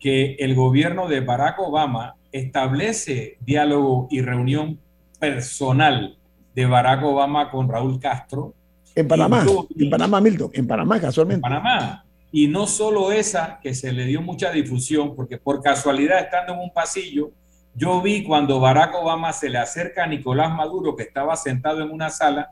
que 0.00 0.34
el 0.40 0.54
gobierno 0.56 1.06
de 1.06 1.20
Barack 1.20 1.60
Obama 1.60 2.16
establece 2.32 3.36
diálogo 3.40 4.08
y 4.10 4.22
reunión 4.22 4.80
personal 5.20 6.16
de 6.54 6.66
Barack 6.66 7.04
Obama 7.04 7.50
con 7.50 7.68
Raúl 7.68 8.00
Castro. 8.00 8.54
En 8.94 9.06
Panamá, 9.06 9.46
en 9.78 9.90
Panamá, 9.90 10.20
Milton, 10.20 10.50
en 10.52 10.66
Panamá 10.66 11.00
casualmente. 11.00 11.46
En 11.46 11.54
Panamá. 11.54 12.04
Y 12.32 12.48
no 12.48 12.66
solo 12.66 13.12
esa, 13.12 13.60
que 13.62 13.74
se 13.74 13.92
le 13.92 14.06
dio 14.06 14.22
mucha 14.22 14.50
difusión, 14.50 15.14
porque 15.14 15.36
por 15.36 15.62
casualidad 15.62 16.18
estando 16.18 16.54
en 16.54 16.60
un 16.60 16.72
pasillo, 16.72 17.30
yo 17.74 18.00
vi 18.00 18.24
cuando 18.24 18.58
Barack 18.58 18.94
Obama 18.94 19.32
se 19.32 19.50
le 19.50 19.58
acerca 19.58 20.04
a 20.04 20.06
Nicolás 20.06 20.54
Maduro, 20.54 20.96
que 20.96 21.04
estaba 21.04 21.36
sentado 21.36 21.82
en 21.82 21.90
una 21.90 22.08
sala, 22.08 22.50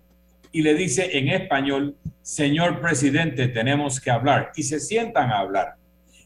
y 0.53 0.63
le 0.63 0.75
dice 0.75 1.17
en 1.19 1.29
español, 1.29 1.97
señor 2.23 2.81
presidente, 2.81 3.49
tenemos 3.49 4.01
que 4.01 4.11
hablar. 4.11 4.53
Y 4.55 4.65
se 4.65 4.81
sientan 4.81 5.31
a 5.31 5.39
hablar. 5.39 5.75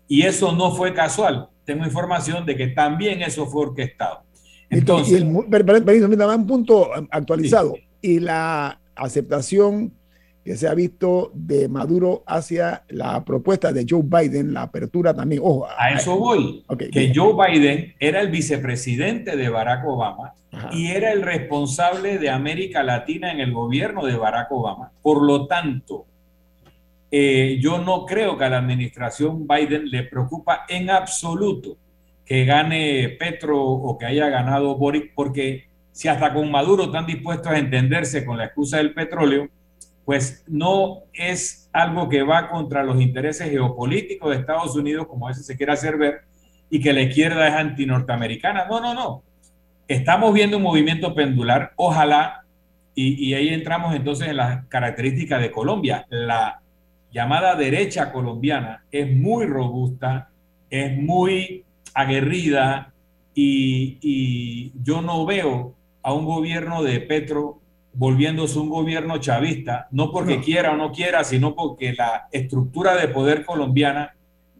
Y 0.08 0.22
eso 0.22 0.52
no 0.52 0.72
fue 0.74 0.92
casual. 0.92 1.48
Tengo 1.64 1.84
información 1.84 2.44
de 2.44 2.56
que 2.56 2.68
también 2.68 3.22
eso 3.22 3.46
fue 3.46 3.62
orquestado. 3.62 4.24
Entonces, 4.68 5.20
y 5.20 5.24
un 5.24 6.46
punto 6.46 6.90
actualizado. 7.10 7.74
Y 8.00 8.20
la 8.20 8.80
aceptación 8.96 9.92
que 10.44 10.56
se 10.56 10.68
ha 10.68 10.74
visto 10.74 11.32
de 11.34 11.68
Maduro 11.68 12.22
hacia 12.26 12.84
la 12.88 13.24
propuesta 13.24 13.72
de 13.72 13.86
Joe 13.88 14.02
Biden, 14.04 14.52
la 14.52 14.62
apertura 14.62 15.14
también. 15.14 15.40
Ojo, 15.42 15.66
a 15.66 15.92
eso 15.92 16.18
voy. 16.18 16.62
que 16.78 17.12
Joe 17.14 17.34
Biden 17.34 17.94
era 17.98 18.20
el 18.20 18.28
vicepresidente 18.30 19.36
de 19.36 19.48
Barack 19.48 19.86
Obama 19.86 20.34
y 20.70 20.88
era 20.88 21.12
el 21.12 21.22
responsable 21.22 22.18
de 22.18 22.28
América 22.28 22.82
Latina 22.82 23.32
en 23.32 23.40
el 23.40 23.52
gobierno 23.52 24.04
de 24.04 24.16
Barack 24.16 24.52
Obama. 24.52 24.92
Por 25.02 25.22
lo 25.22 25.46
tanto, 25.46 26.04
eh, 27.10 27.58
yo 27.60 27.78
no 27.78 28.04
creo 28.04 28.36
que 28.36 28.44
a 28.44 28.50
la 28.50 28.58
administración 28.58 29.48
Biden 29.48 29.88
le 29.88 30.02
preocupa 30.02 30.66
en 30.68 30.90
absoluto 30.90 31.78
que 32.26 32.44
gane 32.44 33.16
Petro 33.18 33.62
o 33.62 33.96
que 33.96 34.06
haya 34.06 34.28
ganado 34.28 34.76
Boric, 34.76 35.12
porque 35.14 35.68
si 35.90 36.08
hasta 36.08 36.34
con 36.34 36.50
Maduro 36.50 36.84
están 36.84 37.06
dispuestos 37.06 37.52
a 37.52 37.58
entenderse 37.58 38.26
con 38.26 38.36
la 38.36 38.46
excusa 38.46 38.76
del 38.78 38.92
petróleo, 38.92 39.48
pues 40.04 40.44
no 40.46 41.04
es 41.12 41.68
algo 41.72 42.08
que 42.08 42.22
va 42.22 42.48
contra 42.48 42.82
los 42.82 43.00
intereses 43.00 43.50
geopolíticos 43.50 44.30
de 44.30 44.40
Estados 44.40 44.76
Unidos, 44.76 45.06
como 45.06 45.26
a 45.26 45.30
veces 45.30 45.46
se 45.46 45.56
quiere 45.56 45.72
hacer 45.72 45.96
ver, 45.96 46.22
y 46.70 46.80
que 46.80 46.92
la 46.92 47.02
izquierda 47.02 47.48
es 47.48 47.54
antinorteamericana. 47.54 48.66
No, 48.66 48.80
no, 48.80 48.94
no. 48.94 49.22
Estamos 49.88 50.32
viendo 50.34 50.58
un 50.58 50.62
movimiento 50.62 51.14
pendular, 51.14 51.72
ojalá, 51.76 52.42
y, 52.96 53.34
ahí 53.34 53.48
entramos 53.48 53.94
entonces 53.96 54.28
en 54.28 54.36
las 54.36 54.66
características 54.66 55.40
de 55.40 55.50
Colombia. 55.50 56.06
La 56.10 56.60
llamada 57.10 57.56
derecha 57.56 58.12
colombiana 58.12 58.84
es 58.92 59.10
muy 59.10 59.46
robusta, 59.46 60.30
es 60.70 60.96
muy 60.96 61.64
aguerrida, 61.92 62.92
y 63.34 64.72
yo 64.80 65.02
no 65.02 65.26
veo 65.26 65.74
a 66.04 66.12
un 66.12 66.24
gobierno 66.24 66.84
de 66.84 67.00
Petro 67.00 67.63
volviéndose 67.94 68.58
un 68.58 68.68
gobierno 68.68 69.18
chavista, 69.18 69.88
no 69.90 70.10
porque 70.10 70.40
quiera 70.40 70.72
o 70.72 70.76
no 70.76 70.92
quiera, 70.92 71.22
sino 71.24 71.54
porque 71.54 71.92
la 71.92 72.28
estructura 72.32 72.96
de 72.96 73.08
poder 73.08 73.44
colombiana 73.44 74.14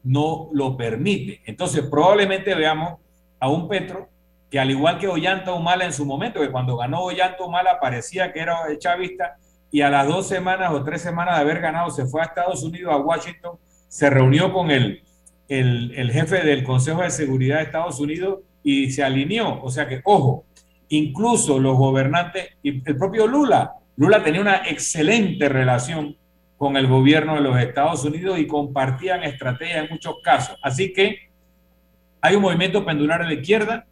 no 0.04 0.48
lo 0.52 0.76
permite. 0.76 1.40
Entonces, 1.44 1.82
probablemente 1.90 2.54
veamos 2.54 3.00
a 3.40 3.48
un 3.48 3.68
Petro 3.68 4.08
que 4.50 4.60
al 4.60 4.70
igual 4.70 4.98
que 4.98 5.08
Ollanta 5.08 5.52
Humala 5.52 5.84
en 5.84 5.92
su 5.92 6.06
momento, 6.06 6.40
que 6.40 6.50
cuando 6.50 6.76
ganó 6.76 7.02
Ollanta 7.02 7.42
Humala 7.42 7.80
parecía 7.80 8.32
que 8.32 8.40
era 8.40 8.56
chavista, 8.78 9.36
y 9.72 9.80
a 9.80 9.90
las 9.90 10.06
dos 10.06 10.28
semanas 10.28 10.70
o 10.72 10.84
tres 10.84 11.02
semanas 11.02 11.34
de 11.34 11.40
haber 11.40 11.60
ganado 11.60 11.90
se 11.90 12.06
fue 12.06 12.20
a 12.20 12.26
Estados 12.26 12.62
Unidos, 12.62 12.94
a 12.94 12.98
Washington, 12.98 13.58
se 13.88 14.08
reunió 14.08 14.52
con 14.52 14.70
el, 14.70 15.02
el, 15.48 15.92
el 15.96 16.12
jefe 16.12 16.44
del 16.44 16.62
Consejo 16.62 17.02
de 17.02 17.10
Seguridad 17.10 17.56
de 17.56 17.64
Estados 17.64 17.98
Unidos 17.98 18.40
y 18.62 18.92
se 18.92 19.02
alineó. 19.02 19.60
O 19.62 19.70
sea 19.70 19.88
que, 19.88 20.00
ojo, 20.04 20.44
incluso 20.88 21.58
los 21.58 21.76
gobernantes 21.76 22.50
y 22.62 22.82
el 22.88 22.96
propio 22.96 23.26
Lula. 23.26 23.74
Lula 23.96 24.22
tenía 24.22 24.40
una 24.40 24.68
excelente 24.68 25.48
relación 25.48 26.16
con 26.56 26.76
el 26.76 26.86
gobierno 26.86 27.34
de 27.34 27.40
los 27.40 27.58
Estados 27.58 28.04
Unidos 28.04 28.38
y 28.38 28.46
compartían 28.46 29.22
estrategias 29.22 29.84
en 29.84 29.90
muchos 29.90 30.16
casos. 30.22 30.58
Así 30.62 30.92
que 30.92 31.30
hay 32.20 32.36
un 32.36 32.42
movimiento 32.42 32.84
pendular 32.84 33.22
a 33.22 33.26
la 33.26 33.34
izquierda, 33.34 33.86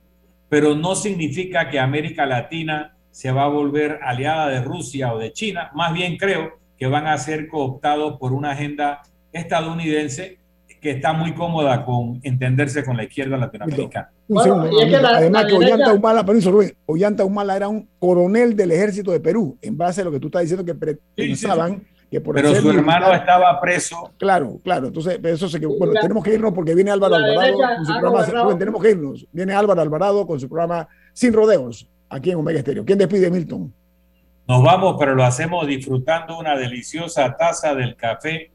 pero 0.49 0.75
no 0.75 0.95
significa 0.95 1.69
que 1.69 1.79
América 1.79 2.27
Latina 2.27 2.97
se 3.11 3.31
va 3.31 3.45
a 3.45 3.49
volver 3.49 4.01
aliada 4.03 4.49
de 4.49 4.63
Rusia 4.63 5.13
o 5.13 5.19
de 5.19 5.33
China. 5.33 5.71
Más 5.75 5.93
bien 5.93 6.17
creo 6.17 6.59
que 6.79 6.87
van 6.87 7.07
a 7.07 7.19
ser 7.19 7.49
cooptados 7.49 8.19
por 8.19 8.33
una 8.33 8.53
agenda 8.53 9.03
estadounidense 9.33 10.39
que 10.83 10.91
está 10.91 11.13
muy 11.13 11.33
cómoda 11.33 11.85
con 11.85 12.19
entenderse 12.25 12.85
con 12.85 12.97
la 12.97 13.05
izquierda 13.05 13.37
latinoamericana. 13.37 14.11
además 14.29 15.47
que 15.47 15.55
Ollanta 15.55 15.95
Humala, 15.95 16.27
Ollanta 16.87 17.25
Humala 17.25 17.57
era 17.57 17.69
un 17.69 17.89
coronel 18.01 18.57
del 18.57 18.73
ejército 18.73 19.13
de 19.13 19.21
Perú, 19.21 19.57
en 19.63 19.79
base 19.79 20.01
a 20.01 20.05
lo 20.05 20.11
que 20.11 20.19
tú 20.19 20.27
estás 20.27 20.43
diciendo 20.43 20.65
que 20.65 20.75
pensaban 21.15 21.85
que 22.11 22.21
por 22.21 22.35
Pero 22.35 22.53
su 22.57 22.69
hermano 22.69 23.15
estaba 23.15 23.61
preso. 23.61 24.11
Claro, 24.19 24.59
claro. 24.65 24.89
Entonces, 24.89 25.21
eso 25.23 25.49
se 25.49 25.61
que, 25.61 25.67
bueno, 25.67 25.93
tenemos 26.01 26.25
que 26.25 26.35
irnos 26.35 26.53
porque 26.53 26.75
viene 26.75 26.91
Álvaro 26.91 27.15
Alvarado 27.15 27.57
con 27.77 27.87
su 27.87 28.01
programa. 28.01 28.59
tenemos 28.59 28.83
que 28.83 28.91
irnos. 28.91 29.27
Viene 29.31 29.55
Álvaro 29.55 29.81
Alvarado 29.81 30.27
con 30.27 30.41
su 30.41 30.49
programa 30.49 30.89
Sin 31.13 31.33
Rodeos, 31.33 31.89
aquí 32.11 32.33
en 32.33 32.39
Omega 32.39 32.59
Estéreo. 32.59 32.85
¿Quién 32.85 32.99
despide 32.99 33.31
Milton? 33.31 33.73
Nos 34.49 34.63
vamos, 34.65 34.97
pero 34.99 35.15
lo 35.15 35.23
hacemos 35.23 35.65
disfrutando 35.65 36.37
una 36.41 36.57
deliciosa 36.57 37.37
taza 37.37 37.73
del 37.77 37.95
café 37.95 38.51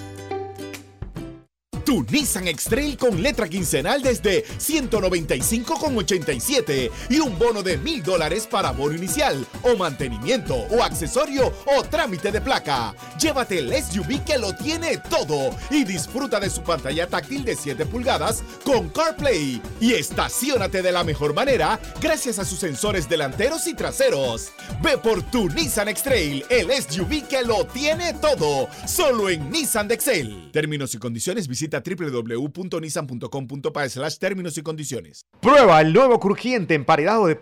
Tu 1.91 2.05
Nissan 2.09 2.47
X-Trail 2.47 2.95
con 2.95 3.21
letra 3.21 3.49
quincenal 3.49 4.01
desde 4.01 4.45
195,87 4.45 6.89
y 7.09 7.19
un 7.19 7.37
bono 7.37 7.61
de 7.61 7.77
mil 7.77 8.01
dólares 8.01 8.47
para 8.49 8.71
bono 8.71 8.95
inicial 8.95 9.45
o 9.61 9.75
mantenimiento 9.75 10.55
o 10.55 10.83
accesorio 10.83 11.51
o 11.65 11.83
trámite 11.83 12.31
de 12.31 12.39
placa. 12.39 12.95
Llévate 13.19 13.59
el 13.59 13.73
SUV 13.73 14.23
que 14.23 14.37
lo 14.37 14.55
tiene 14.55 14.99
todo 15.09 15.53
y 15.69 15.83
disfruta 15.83 16.39
de 16.39 16.49
su 16.49 16.63
pantalla 16.63 17.07
táctil 17.07 17.43
de 17.43 17.57
7 17.57 17.85
pulgadas 17.85 18.41
con 18.63 18.87
CarPlay 18.87 19.61
y 19.81 19.91
estacionate 19.91 20.81
de 20.81 20.93
la 20.93 21.03
mejor 21.03 21.33
manera 21.33 21.77
gracias 21.99 22.39
a 22.39 22.45
sus 22.45 22.59
sensores 22.59 23.09
delanteros 23.09 23.67
y 23.67 23.73
traseros. 23.73 24.53
Ve 24.81 24.97
por 24.97 25.23
tu 25.23 25.49
Nissan 25.49 25.89
X-Trail, 25.89 26.45
el 26.47 26.71
SUV 26.71 27.27
que 27.27 27.41
lo 27.41 27.67
tiene 27.67 28.13
todo, 28.13 28.69
solo 28.87 29.29
en 29.29 29.51
Nissan 29.51 29.89
de 29.89 29.95
Excel. 29.95 30.51
Términos 30.53 30.95
y 30.95 30.97
condiciones 30.97 31.49
visita 31.49 31.80
www.nissan.com.pa 31.83 33.85
términos 34.19 34.57
y 34.57 34.61
condiciones. 34.61 35.25
Prueba 35.41 35.81
el 35.81 35.93
nuevo 35.93 36.19
crujiente 36.19 36.75
emparedado 36.75 37.27
de 37.27 37.35
pollo 37.35 37.41